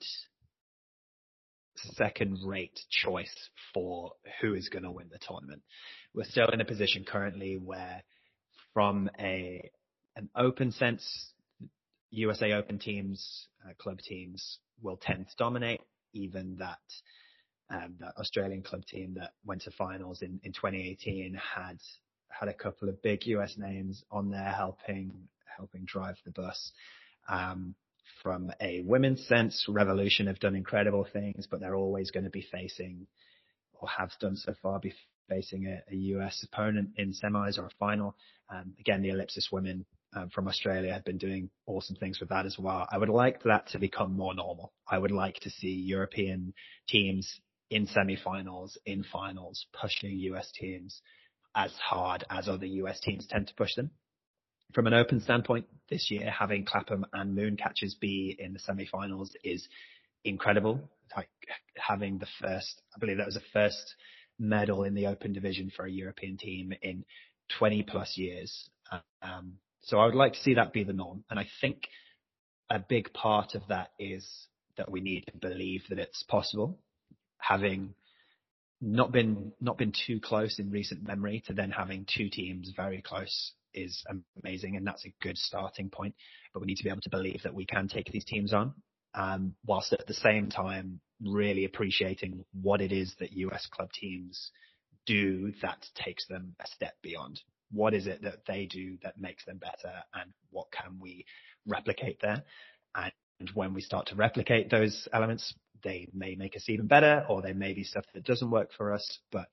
second 1.76 2.40
rate 2.46 2.80
choice 2.90 3.50
for 3.74 4.14
who 4.40 4.54
is 4.54 4.70
going 4.70 4.84
to 4.84 4.92
win 4.92 5.10
the 5.12 5.20
tournament. 5.20 5.62
We're 6.14 6.24
still 6.24 6.48
in 6.48 6.62
a 6.62 6.66
position 6.66 7.04
currently 7.04 7.58
where 7.58 8.04
from 8.74 9.10
a 9.20 9.70
an 10.16 10.30
open 10.34 10.72
sense, 10.72 11.34
USA 12.12 12.54
Open 12.54 12.80
teams, 12.80 13.50
uh, 13.68 13.74
club 13.78 14.00
teams 14.00 14.60
will 14.82 14.96
tend 14.96 15.28
to 15.28 15.36
dominate, 15.36 15.82
even 16.14 16.56
that 16.60 16.80
um, 17.70 17.96
that 18.00 18.14
Australian 18.18 18.62
club 18.62 18.86
team 18.86 19.16
that 19.16 19.34
went 19.46 19.62
to 19.64 19.72
finals 19.72 20.22
in, 20.22 20.40
in 20.44 20.54
2018 20.54 21.34
had 21.56 21.78
had 22.30 22.50
a 22.50 22.54
couple 22.54 22.90
of 22.90 23.02
big 23.02 23.26
US 23.28 23.56
names 23.58 24.04
on 24.12 24.30
there 24.30 24.52
helping 24.52 25.12
helping 25.58 25.86
drive 25.86 26.18
the 26.26 26.32
bus. 26.32 26.72
Um, 27.30 27.76
from 28.22 28.52
a 28.62 28.82
women's 28.82 29.26
sense, 29.28 29.66
Revolution 29.68 30.28
have 30.28 30.40
done 30.40 30.56
incredible 30.56 31.08
things, 31.12 31.48
but 31.50 31.60
they're 31.60 31.76
always 31.76 32.12
going 32.12 32.26
to 32.26 32.30
be 32.30 32.46
facing, 32.52 33.08
or 33.74 33.88
have 33.88 34.12
done 34.20 34.36
so 34.36 34.54
far, 34.62 34.80
be 34.80 34.94
facing 35.30 35.66
a, 35.66 35.82
a 35.92 35.96
US 35.96 36.46
opponent 36.52 36.90
in 36.98 37.14
semis 37.14 37.58
or 37.58 37.66
a 37.66 37.70
final. 37.80 38.16
Um, 38.50 38.74
again, 38.80 39.02
the 39.02 39.10
Ellipsis 39.10 39.50
women 39.52 39.86
um, 40.16 40.30
from 40.30 40.48
Australia 40.48 40.94
have 40.94 41.04
been 41.04 41.18
doing 41.18 41.50
awesome 41.66 41.96
things 41.96 42.20
with 42.20 42.30
that 42.30 42.46
as 42.46 42.58
well. 42.60 42.88
I 42.92 42.98
would 42.98 43.10
like 43.10 43.44
that 43.44 43.68
to 43.70 43.80
become 43.80 44.16
more 44.16 44.36
normal. 44.36 44.72
I 44.88 44.98
would 44.98 45.12
like 45.12 45.40
to 45.42 45.50
see 45.50 45.70
European 45.70 46.54
teams 46.88 47.40
in 47.70 47.88
semi-finals, 47.88 48.78
in 48.86 49.04
finals, 49.04 49.66
pushing 49.80 50.18
US 50.20 50.52
teams 50.52 51.02
as 51.56 51.72
hard 51.74 52.24
as 52.30 52.48
other 52.48 52.66
US 52.66 53.00
teams 53.00 53.26
tend 53.28 53.48
to 53.48 53.56
push 53.56 53.76
them. 53.76 53.92
From 54.74 54.88
an 54.88 54.94
open 54.94 55.22
standpoint, 55.22 55.66
this 55.90 56.10
year 56.12 56.30
having 56.30 56.66
Clapham 56.66 57.06
and 57.14 57.38
Mooncatchers 57.38 58.00
be 58.00 58.36
in 58.38 58.54
the 58.54 58.60
semi-finals 58.60 59.36
is 59.44 59.68
incredible. 60.24 60.90
Like 61.16 61.30
having 61.78 62.18
the 62.18 62.28
first, 62.42 62.82
I 62.96 63.00
believe 63.00 63.18
that 63.18 63.28
was 63.28 63.36
the 63.36 63.42
first 63.54 63.96
medal 64.38 64.84
in 64.84 64.94
the 64.96 65.08
open 65.08 65.34
division 65.34 65.72
for 65.76 65.86
a 65.86 65.92
European 65.92 66.38
team 66.38 66.74
in 66.82 67.06
20 67.58 67.84
plus 67.84 68.18
years. 68.18 68.70
Um, 69.22 69.54
so 69.82 70.00
I 70.00 70.06
would 70.06 70.16
like 70.16 70.34
to 70.34 70.40
see 70.40 70.56
that 70.56 70.74
be 70.74 70.84
the 70.84 70.94
norm. 70.94 71.24
And 71.30 71.40
I 71.40 71.48
think 71.62 71.88
a 72.70 72.80
big 72.80 73.14
part 73.14 73.56
of 73.56 73.62
that 73.70 73.92
is 74.00 74.28
that 74.78 74.92
we 74.92 75.00
need 75.00 75.26
to 75.28 75.38
believe 75.38 75.84
that 75.90 76.00
it's 76.00 76.24
possible 76.24 76.80
having 77.38 77.94
not 78.82 79.12
been 79.12 79.54
not 79.62 79.78
been 79.78 79.94
too 80.06 80.20
close 80.20 80.60
in 80.60 80.70
recent 80.70 81.04
memory 81.04 81.44
to 81.48 81.54
then 81.54 81.72
having 81.72 82.06
two 82.06 82.30
teams 82.30 82.72
very 82.76 83.02
close 83.02 83.54
is 83.74 84.04
amazing, 84.42 84.76
and 84.76 84.86
that's 84.88 85.06
a 85.06 85.14
good 85.22 85.38
starting 85.38 85.90
point. 85.90 86.16
But 86.54 86.62
we 86.62 86.68
need 86.68 86.78
to 86.78 86.84
be 86.84 86.90
able 86.90 87.02
to 87.02 87.10
believe 87.10 87.42
that 87.44 87.54
we 87.54 87.66
can 87.66 87.88
take 87.88 88.12
these 88.12 88.26
teams 88.26 88.54
on, 88.54 88.74
um, 89.14 89.56
whilst 89.66 89.94
at 89.94 90.08
the 90.08 90.14
same 90.14 90.50
time 90.50 91.00
really 91.22 91.66
appreciating 91.66 92.44
what 92.62 92.82
it 92.82 92.92
is 92.92 93.16
that 93.20 93.32
US 93.34 93.66
club 93.68 93.90
teams 93.94 94.52
do 95.06 95.54
that 95.62 95.86
takes 95.96 96.26
them 96.28 96.56
a 96.60 96.68
step 96.68 96.96
beyond. 97.02 97.40
what 97.72 97.94
is 97.94 98.08
it 98.08 98.22
that 98.22 98.46
they 98.48 98.66
do 98.66 98.98
that 99.04 99.20
makes 99.20 99.44
them 99.46 99.58
better 99.58 99.94
and 100.14 100.32
what 100.52 100.68
can 100.72 100.98
we 101.00 101.26
replicate 101.68 102.20
there? 102.22 102.44
And 102.96 103.12
when 103.54 103.74
we 103.74 103.82
start 103.82 104.08
to 104.08 104.16
replicate 104.16 104.70
those 104.70 105.08
elements, 105.12 105.54
they 105.86 106.10
may 106.14 106.36
make 106.36 106.58
us 106.58 106.66
even 106.68 106.88
better 106.88 107.26
or 107.30 107.42
they 107.42 107.54
may 107.54 107.74
be 107.74 107.84
stuff 107.84 108.04
that 108.14 108.26
doesn't 108.26 108.52
work 108.52 108.72
for 108.76 108.92
us. 108.92 109.20
But 109.32 109.46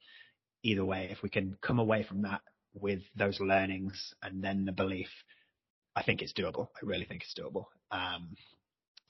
either 0.65 0.85
way, 0.85 1.09
if 1.13 1.23
we 1.23 1.29
can 1.29 1.57
come 1.63 1.79
away 1.79 2.03
from 2.03 2.23
that 2.23 2.41
with 2.75 3.03
those 3.15 3.39
learnings 3.39 4.15
and 4.23 4.43
then 4.43 4.65
the 4.65 4.73
belief, 4.73 5.09
I 5.95 6.03
think 6.03 6.23
it's 6.23 6.33
doable. 6.33 6.69
I 6.83 6.87
really 6.87 7.05
think 7.05 7.23
it's 7.23 7.39
doable. 7.39 7.67
Um, 7.93 8.37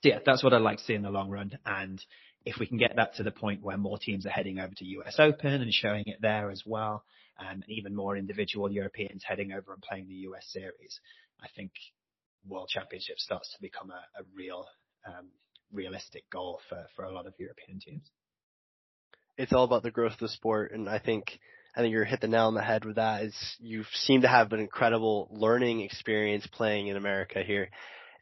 so 0.03 0.09
yeah, 0.09 0.19
that's 0.27 0.43
what 0.43 0.53
I'd 0.53 0.61
like 0.61 0.79
to 0.79 0.85
see 0.85 0.95
in 0.95 1.03
the 1.03 1.11
long 1.11 1.31
run. 1.31 1.59
And 1.65 2.05
if 2.45 2.59
we 2.59 2.67
can 2.67 2.77
get 2.77 2.97
that 2.97 3.15
to 3.15 3.23
the 3.23 3.31
point 3.31 3.63
where 3.63 3.79
more 3.79 3.99
teams 3.99 4.27
are 4.27 4.31
heading 4.31 4.59
over 4.59 4.75
to 4.75 4.85
US 4.85 5.17
Open 5.19 5.63
and 5.63 5.73
showing 5.73 6.05
it 6.07 6.21
there 6.21 6.51
as 6.51 6.65
well, 6.67 7.05
um, 7.39 7.47
and 7.63 7.65
even 7.69 7.95
more 7.95 8.17
individual 8.17 8.71
Europeans 8.71 9.23
heading 9.25 9.53
over 9.53 9.73
and 9.73 9.83
playing 9.83 10.09
the 10.09 10.27
US 10.29 10.45
Series, 10.49 11.01
I 11.41 11.47
think 11.55 11.73
World 12.47 12.69
Championship 12.69 13.19
starts 13.19 13.53
to 13.55 13.61
become 13.61 13.91
a, 13.91 14.21
a 14.21 14.25
real, 14.35 14.67
um, 15.07 15.29
realistic 15.73 16.29
goal 16.31 16.61
for, 16.69 16.87
for 16.95 17.05
a 17.05 17.13
lot 17.13 17.27
of 17.27 17.35
European 17.39 17.81
teams. 17.81 18.11
It's 19.39 19.53
all 19.53 19.65
about 19.65 19.83
the 19.83 19.91
growth 19.91 20.13
of 20.13 20.19
the 20.19 20.29
sport, 20.29 20.73
and 20.73 20.89
I 20.89 20.99
think 20.99 21.39
I 21.75 21.81
think 21.81 21.93
you're 21.93 22.05
hit 22.05 22.21
the 22.21 22.29
nail 22.29 22.49
on 22.49 22.55
the 22.55 22.63
head 22.63 22.85
with 22.85 22.97
that. 22.97 23.23
Is 23.25 23.35
you 23.59 23.85
seem 23.95 24.23
to 24.23 24.29
have 24.29 24.53
an 24.53 24.61
incredible 24.61 25.29
learning 25.31 25.81
experience 25.81 26.47
playing 26.47 26.89
in 26.89 26.97
America 26.97 27.43
here, 27.43 27.71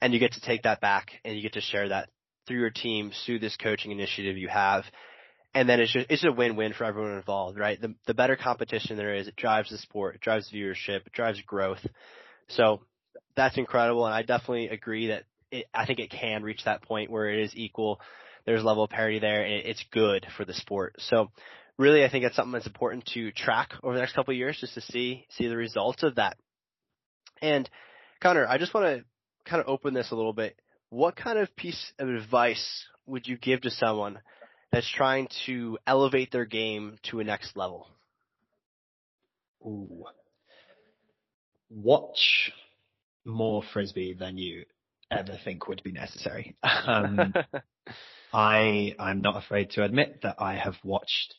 and 0.00 0.14
you 0.14 0.20
get 0.20 0.32
to 0.32 0.40
take 0.40 0.62
that 0.62 0.80
back 0.80 1.10
and 1.24 1.34
you 1.34 1.42
get 1.42 1.54
to 1.54 1.60
share 1.60 1.88
that 1.88 2.10
through 2.46 2.60
your 2.60 2.70
team 2.70 3.12
through 3.26 3.38
this 3.38 3.56
coaching 3.56 3.90
initiative 3.90 4.36
you 4.36 4.48
have. 4.48 4.84
And 5.52 5.68
then 5.68 5.80
it's 5.80 5.92
just, 5.92 6.06
it's 6.10 6.24
a 6.24 6.30
win-win 6.30 6.74
for 6.74 6.84
everyone 6.84 7.16
involved, 7.16 7.58
right? 7.58 7.80
The, 7.80 7.94
the 8.06 8.14
better 8.14 8.36
competition 8.36 8.96
there 8.96 9.14
is, 9.14 9.26
it 9.26 9.34
drives 9.36 9.70
the 9.70 9.78
sport, 9.78 10.14
it 10.14 10.20
drives 10.20 10.50
viewership, 10.52 11.06
it 11.06 11.12
drives 11.12 11.40
growth. 11.42 11.84
So 12.48 12.82
that's 13.36 13.58
incredible. 13.58 14.06
And 14.06 14.14
I 14.14 14.22
definitely 14.22 14.68
agree 14.68 15.08
that 15.08 15.24
it, 15.50 15.66
I 15.74 15.86
think 15.86 15.98
it 15.98 16.10
can 16.10 16.42
reach 16.42 16.64
that 16.64 16.82
point 16.82 17.10
where 17.10 17.28
it 17.30 17.40
is 17.40 17.52
equal. 17.54 18.00
There's 18.46 18.64
level 18.64 18.84
of 18.84 18.90
parity 18.90 19.18
there 19.18 19.44
and 19.44 19.66
it's 19.66 19.84
good 19.92 20.26
for 20.36 20.44
the 20.44 20.54
sport. 20.54 20.96
So 20.98 21.30
really, 21.76 22.04
I 22.04 22.10
think 22.10 22.24
that's 22.24 22.36
something 22.36 22.52
that's 22.52 22.66
important 22.66 23.06
to 23.14 23.32
track 23.32 23.72
over 23.82 23.94
the 23.94 24.00
next 24.00 24.14
couple 24.14 24.32
of 24.32 24.38
years 24.38 24.58
just 24.60 24.74
to 24.74 24.80
see, 24.80 25.26
see 25.30 25.48
the 25.48 25.56
results 25.56 26.02
of 26.02 26.16
that. 26.16 26.36
And 27.42 27.68
Connor, 28.22 28.46
I 28.46 28.58
just 28.58 28.74
want 28.74 28.86
to 28.86 29.04
kind 29.48 29.62
of 29.62 29.68
open 29.68 29.94
this 29.94 30.10
a 30.10 30.14
little 30.14 30.32
bit 30.32 30.56
what 30.90 31.14
kind 31.16 31.38
of 31.38 31.54
piece 31.56 31.92
of 31.98 32.08
advice 32.08 32.84
would 33.06 33.26
you 33.26 33.38
give 33.38 33.62
to 33.62 33.70
someone 33.70 34.18
that's 34.72 34.90
trying 34.90 35.28
to 35.46 35.78
elevate 35.86 36.30
their 36.32 36.44
game 36.44 36.98
to 37.04 37.20
a 37.20 37.24
next 37.24 37.56
level? 37.56 37.88
Ooh. 39.64 40.04
Watch 41.70 42.52
more 43.24 43.62
frisbee 43.72 44.14
than 44.14 44.36
you 44.36 44.64
ever 45.10 45.38
think 45.44 45.68
would 45.68 45.82
be 45.82 45.92
necessary. 45.92 46.56
Um, 46.62 47.34
I 48.32 48.94
I'm 48.98 49.20
not 49.20 49.36
afraid 49.36 49.70
to 49.70 49.84
admit 49.84 50.20
that 50.22 50.36
I 50.38 50.54
have 50.54 50.76
watched 50.84 51.34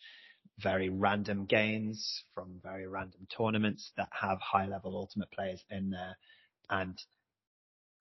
very 0.59 0.89
random 0.89 1.45
games 1.45 2.23
from 2.33 2.59
very 2.61 2.87
random 2.87 3.27
tournaments 3.35 3.91
that 3.97 4.09
have 4.11 4.39
high 4.39 4.67
level 4.67 4.95
ultimate 4.95 5.31
players 5.31 5.63
in 5.69 5.89
there, 5.89 6.17
and 6.69 6.97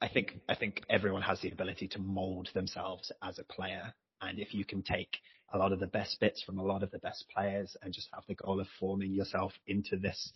I 0.01 0.09
think 0.09 0.41
I 0.49 0.55
think 0.55 0.83
everyone 0.91 1.23
has 1.23 1.41
the 1.41 1.51
ability 1.51 1.89
to 1.89 2.01
mold 2.01 2.49
themselves 2.55 3.13
as 3.23 3.39
a 3.39 3.45
player, 3.45 3.95
and 4.21 4.39
if 4.39 4.55
you 4.55 4.65
can 4.65 4.83
take 4.83 5.19
a 5.53 5.59
lot 5.59 5.73
of 5.73 5.81
the 5.81 5.87
best 5.87 6.19
bits 6.21 6.43
from 6.43 6.59
a 6.59 6.65
lot 6.65 6.83
of 6.83 6.91
the 6.91 6.99
best 6.99 7.25
players 7.35 7.77
and 7.83 7.93
just 7.93 8.09
have 8.15 8.25
the 8.29 8.35
goal 8.35 8.61
of 8.61 8.69
forming 8.79 9.13
yourself 9.13 9.53
into 9.67 9.97
this 9.97 10.33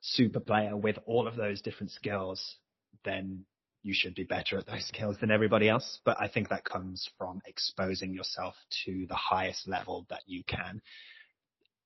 super 0.00 0.40
player 0.40 0.76
with 0.76 0.98
all 1.06 1.28
of 1.28 1.36
those 1.36 1.62
different 1.62 1.92
skills, 1.92 2.56
then 3.04 3.44
you 3.82 3.94
should 3.94 4.14
be 4.14 4.24
better 4.24 4.58
at 4.58 4.66
those 4.66 4.86
skills 4.86 5.16
than 5.20 5.30
everybody 5.30 5.68
else. 5.68 6.00
But 6.04 6.20
I 6.20 6.28
think 6.28 6.48
that 6.48 6.64
comes 6.64 7.08
from 7.18 7.40
exposing 7.46 8.14
yourself 8.14 8.54
to 8.84 9.06
the 9.08 9.14
highest 9.14 9.68
level 9.68 10.06
that 10.10 10.22
you 10.26 10.42
can. 10.44 10.80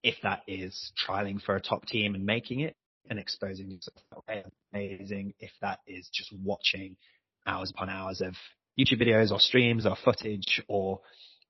If 0.03 0.17
that 0.23 0.43
is 0.47 0.93
trialing 1.07 1.43
for 1.43 1.57
a 1.57 1.61
top 1.61 1.87
team 1.87 2.15
and 2.15 2.25
making 2.25 2.61
it, 2.61 2.77
and 3.09 3.19
exposing 3.19 3.71
yourself 3.71 4.25
that 4.27 4.47
amazing. 4.73 5.35
If 5.39 5.51
that 5.61 5.81
is 5.87 6.09
just 6.13 6.33
watching 6.43 6.97
hours 7.47 7.71
upon 7.71 7.89
hours 7.89 8.21
of 8.21 8.35
YouTube 8.79 9.03
videos 9.03 9.31
or 9.31 9.41
streams 9.41 9.87
or 9.87 9.97
footage 10.05 10.63
or 10.69 11.01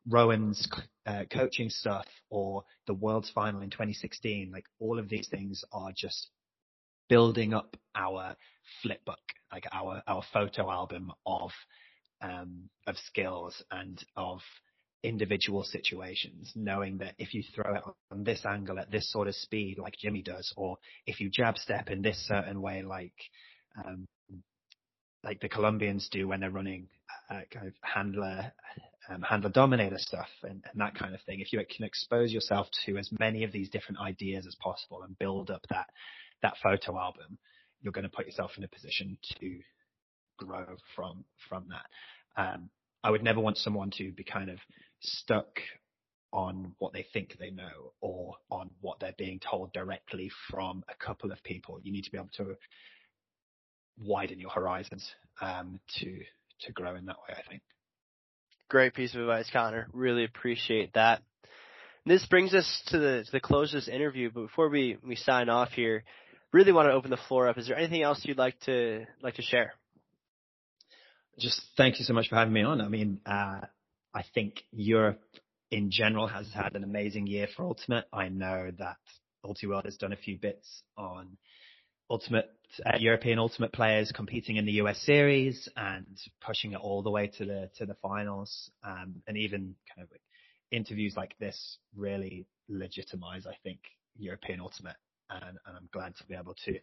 Rowan's 0.08 0.68
uh, 1.06 1.24
coaching 1.32 1.68
stuff 1.68 2.06
or 2.30 2.64
the 2.86 2.94
world's 2.94 3.30
final 3.30 3.60
in 3.62 3.70
2016, 3.70 4.50
like 4.52 4.64
all 4.78 4.98
of 4.98 5.08
these 5.08 5.28
things 5.28 5.64
are 5.72 5.92
just 5.96 6.28
building 7.08 7.54
up 7.54 7.76
our 7.94 8.36
flip 8.82 9.04
book, 9.04 9.18
like 9.52 9.64
our, 9.72 10.02
our 10.06 10.22
photo 10.32 10.70
album 10.70 11.12
of, 11.24 11.50
um, 12.20 12.68
of 12.86 12.96
skills 12.98 13.62
and 13.70 14.04
of 14.16 14.40
individual 15.02 15.62
situations, 15.62 16.52
knowing 16.56 16.98
that 16.98 17.14
if 17.18 17.32
you 17.32 17.42
throw 17.54 17.74
it 17.74 17.82
on 18.10 18.24
this 18.24 18.44
angle 18.44 18.78
at 18.78 18.90
this 18.90 19.10
sort 19.12 19.28
of 19.28 19.34
speed, 19.34 19.78
like 19.78 19.94
Jimmy 19.96 20.22
does, 20.22 20.52
or 20.56 20.78
if 21.06 21.20
you 21.20 21.30
jab 21.30 21.56
step 21.58 21.90
in 21.90 22.02
this 22.02 22.18
certain 22.26 22.60
way, 22.60 22.82
like 22.82 23.14
um, 23.84 24.06
like 25.22 25.40
the 25.40 25.48
Colombians 25.48 26.08
do 26.10 26.28
when 26.28 26.40
they're 26.40 26.50
running 26.50 26.88
uh, 27.30 27.40
kind 27.52 27.66
of 27.66 27.74
handler 27.82 28.52
um, 29.08 29.22
handler 29.22 29.50
dominator 29.50 29.98
stuff 29.98 30.28
and, 30.42 30.64
and 30.72 30.80
that 30.80 30.94
kind 30.94 31.14
of 31.14 31.20
thing. 31.22 31.40
If 31.40 31.52
you 31.52 31.62
can 31.74 31.84
expose 31.84 32.32
yourself 32.32 32.66
to 32.86 32.96
as 32.96 33.08
many 33.18 33.44
of 33.44 33.52
these 33.52 33.70
different 33.70 34.00
ideas 34.00 34.46
as 34.46 34.56
possible 34.56 35.02
and 35.02 35.18
build 35.18 35.50
up 35.50 35.62
that 35.70 35.86
that 36.42 36.54
photo 36.62 36.98
album, 36.98 37.38
you're 37.80 37.92
going 37.92 38.04
to 38.04 38.10
put 38.10 38.26
yourself 38.26 38.52
in 38.56 38.64
a 38.64 38.68
position 38.68 39.18
to 39.40 39.58
grow 40.38 40.76
from 40.94 41.24
from 41.48 41.66
that. 41.68 42.40
Um, 42.40 42.70
I 43.02 43.10
would 43.10 43.22
never 43.22 43.40
want 43.40 43.56
someone 43.58 43.90
to 43.98 44.12
be 44.12 44.24
kind 44.24 44.50
of 44.50 44.58
stuck 45.00 45.60
on 46.32 46.74
what 46.78 46.92
they 46.92 47.06
think 47.12 47.36
they 47.38 47.50
know 47.50 47.92
or 48.00 48.34
on 48.50 48.70
what 48.80 49.00
they're 49.00 49.14
being 49.16 49.40
told 49.40 49.72
directly 49.72 50.30
from 50.50 50.84
a 50.88 51.04
couple 51.04 51.32
of 51.32 51.42
people. 51.44 51.78
You 51.82 51.92
need 51.92 52.04
to 52.04 52.10
be 52.10 52.18
able 52.18 52.30
to 52.36 52.56
widen 53.98 54.38
your 54.38 54.50
horizons 54.50 55.08
um, 55.40 55.80
to 55.98 56.18
to 56.62 56.72
grow 56.72 56.96
in 56.96 57.06
that 57.06 57.16
way. 57.28 57.34
I 57.36 57.48
think. 57.48 57.62
Great 58.68 58.94
piece 58.94 59.14
of 59.14 59.20
advice, 59.20 59.48
Connor. 59.52 59.86
Really 59.92 60.24
appreciate 60.24 60.94
that. 60.94 61.22
This 62.04 62.26
brings 62.26 62.54
us 62.54 62.82
to 62.88 62.98
the 62.98 63.22
to 63.24 63.32
the 63.32 63.40
close 63.40 63.72
of 63.72 63.80
this 63.80 63.88
interview. 63.88 64.30
But 64.32 64.42
before 64.42 64.68
we 64.68 64.98
we 65.06 65.16
sign 65.16 65.48
off 65.48 65.70
here, 65.70 66.04
really 66.52 66.72
want 66.72 66.88
to 66.88 66.92
open 66.92 67.10
the 67.10 67.18
floor 67.28 67.48
up. 67.48 67.58
Is 67.58 67.68
there 67.68 67.76
anything 67.76 68.02
else 68.02 68.20
you'd 68.24 68.38
like 68.38 68.58
to 68.60 69.04
like 69.22 69.34
to 69.34 69.42
share? 69.42 69.74
Just 71.38 71.60
thank 71.76 71.98
you 71.98 72.04
so 72.04 72.14
much 72.14 72.28
for 72.28 72.36
having 72.36 72.54
me 72.54 72.62
on. 72.62 72.80
I 72.80 72.88
mean, 72.88 73.20
uh, 73.26 73.60
I 74.14 74.24
think 74.34 74.62
Europe 74.72 75.20
in 75.70 75.90
general 75.90 76.26
has 76.26 76.48
had 76.54 76.74
an 76.74 76.84
amazing 76.84 77.26
year 77.26 77.48
for 77.54 77.64
Ultimate. 77.64 78.06
I 78.12 78.28
know 78.28 78.70
that 78.78 78.96
UltiWorld 79.44 79.84
has 79.84 79.96
done 79.96 80.12
a 80.12 80.16
few 80.16 80.38
bits 80.38 80.82
on 80.96 81.36
Ultimate 82.08 82.50
uh, 82.84 82.96
European 82.98 83.38
Ultimate 83.38 83.72
players 83.72 84.12
competing 84.14 84.56
in 84.56 84.64
the 84.64 84.72
US 84.72 85.00
Series 85.02 85.68
and 85.76 86.06
pushing 86.44 86.72
it 86.72 86.80
all 86.80 87.02
the 87.02 87.10
way 87.10 87.28
to 87.38 87.44
the 87.44 87.70
to 87.76 87.86
the 87.86 87.94
finals, 87.94 88.70
um, 88.84 89.22
and 89.26 89.36
even 89.36 89.74
kind 89.94 90.06
of 90.06 90.16
interviews 90.70 91.14
like 91.16 91.36
this 91.38 91.78
really 91.94 92.46
legitimize, 92.68 93.46
I 93.46 93.56
think, 93.62 93.78
European 94.18 94.60
Ultimate, 94.60 94.96
and, 95.30 95.58
and 95.66 95.76
I'm 95.76 95.88
glad 95.92 96.16
to 96.16 96.24
be 96.26 96.34
able 96.34 96.54
to 96.66 96.78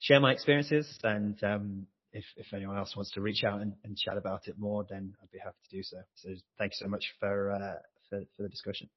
share 0.00 0.20
my 0.20 0.32
experiences 0.32 0.98
and 1.02 1.42
um, 1.44 1.86
if, 2.14 2.24
if 2.36 2.46
anyone 2.54 2.78
else 2.78 2.94
wants 2.96 3.10
to 3.12 3.20
reach 3.20 3.42
out 3.44 3.60
and, 3.60 3.74
and, 3.84 3.96
chat 3.96 4.16
about 4.16 4.46
it 4.46 4.56
more, 4.56 4.86
then 4.88 5.14
I'd 5.20 5.30
be 5.32 5.38
happy 5.38 5.56
to 5.68 5.76
do 5.76 5.82
so. 5.82 5.96
So 6.14 6.28
thank 6.58 6.72
you 6.72 6.84
so 6.84 6.88
much 6.88 7.04
for, 7.18 7.50
uh, 7.50 7.80
for, 8.08 8.20
for 8.36 8.42
the 8.44 8.48
discussion. 8.48 8.88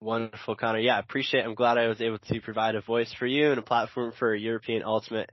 Wonderful, 0.00 0.54
Connor. 0.54 0.78
Yeah, 0.78 0.96
I 0.96 1.00
appreciate 1.00 1.40
it. 1.40 1.46
I'm 1.46 1.54
glad 1.54 1.78
I 1.78 1.88
was 1.88 2.00
able 2.00 2.18
to 2.18 2.40
provide 2.40 2.76
a 2.76 2.80
voice 2.80 3.12
for 3.18 3.26
you 3.26 3.50
and 3.50 3.58
a 3.58 3.62
platform 3.62 4.12
for 4.18 4.34
European 4.34 4.82
Ultimate. 4.84 5.30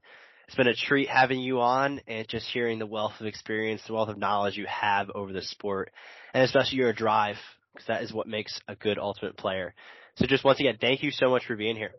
It's 0.47 0.55
been 0.55 0.67
a 0.67 0.73
treat 0.73 1.09
having 1.09 1.39
you 1.39 1.61
on 1.61 2.01
and 2.07 2.27
just 2.27 2.47
hearing 2.51 2.79
the 2.79 2.85
wealth 2.85 3.13
of 3.19 3.27
experience, 3.27 3.81
the 3.85 3.93
wealth 3.93 4.09
of 4.09 4.17
knowledge 4.17 4.57
you 4.57 4.65
have 4.67 5.09
over 5.11 5.31
the 5.31 5.41
sport, 5.41 5.91
and 6.33 6.43
especially 6.43 6.79
your 6.79 6.93
drive, 6.93 7.37
because 7.73 7.87
that 7.87 8.03
is 8.03 8.11
what 8.11 8.27
makes 8.27 8.59
a 8.67 8.75
good 8.75 8.97
Ultimate 8.97 9.37
player. 9.37 9.73
So 10.15 10.25
just 10.25 10.43
once 10.43 10.59
again, 10.59 10.77
thank 10.81 11.03
you 11.03 11.11
so 11.11 11.29
much 11.29 11.45
for 11.45 11.55
being 11.55 11.75
here. 11.75 11.91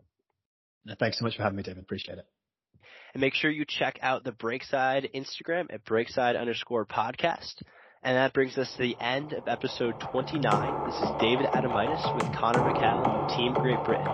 Thanks 0.99 1.19
so 1.19 1.25
much 1.25 1.35
for 1.37 1.43
having 1.43 1.57
me, 1.57 1.63
David. 1.63 1.83
Appreciate 1.83 2.17
it. 2.17 2.25
And 3.13 3.21
make 3.21 3.35
sure 3.35 3.49
you 3.51 3.65
check 3.65 3.99
out 4.01 4.23
the 4.23 4.31
Breakside 4.31 5.13
Instagram 5.13 5.71
at 5.71 5.85
breakside 5.85 6.39
underscore 6.39 6.85
podcast. 6.85 7.61
And 8.03 8.17
that 8.17 8.33
brings 8.33 8.57
us 8.57 8.69
to 8.73 8.81
the 8.81 8.97
end 8.99 9.31
of 9.31 9.47
episode 9.47 9.97
29. 10.11 10.89
This 10.89 10.95
is 10.95 11.09
David 11.21 11.45
Adomaitis 11.45 12.13
with 12.15 12.35
Connor 12.35 12.59
McHale 12.59 13.07
of 13.07 13.37
Team 13.37 13.53
Great 13.53 13.81
Britain. 13.85 14.05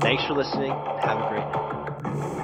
Thanks 0.00 0.26
for 0.26 0.34
listening. 0.34 0.70
Have 0.70 1.18
a 1.18 1.28
great 1.30 2.24
night. 2.24 2.37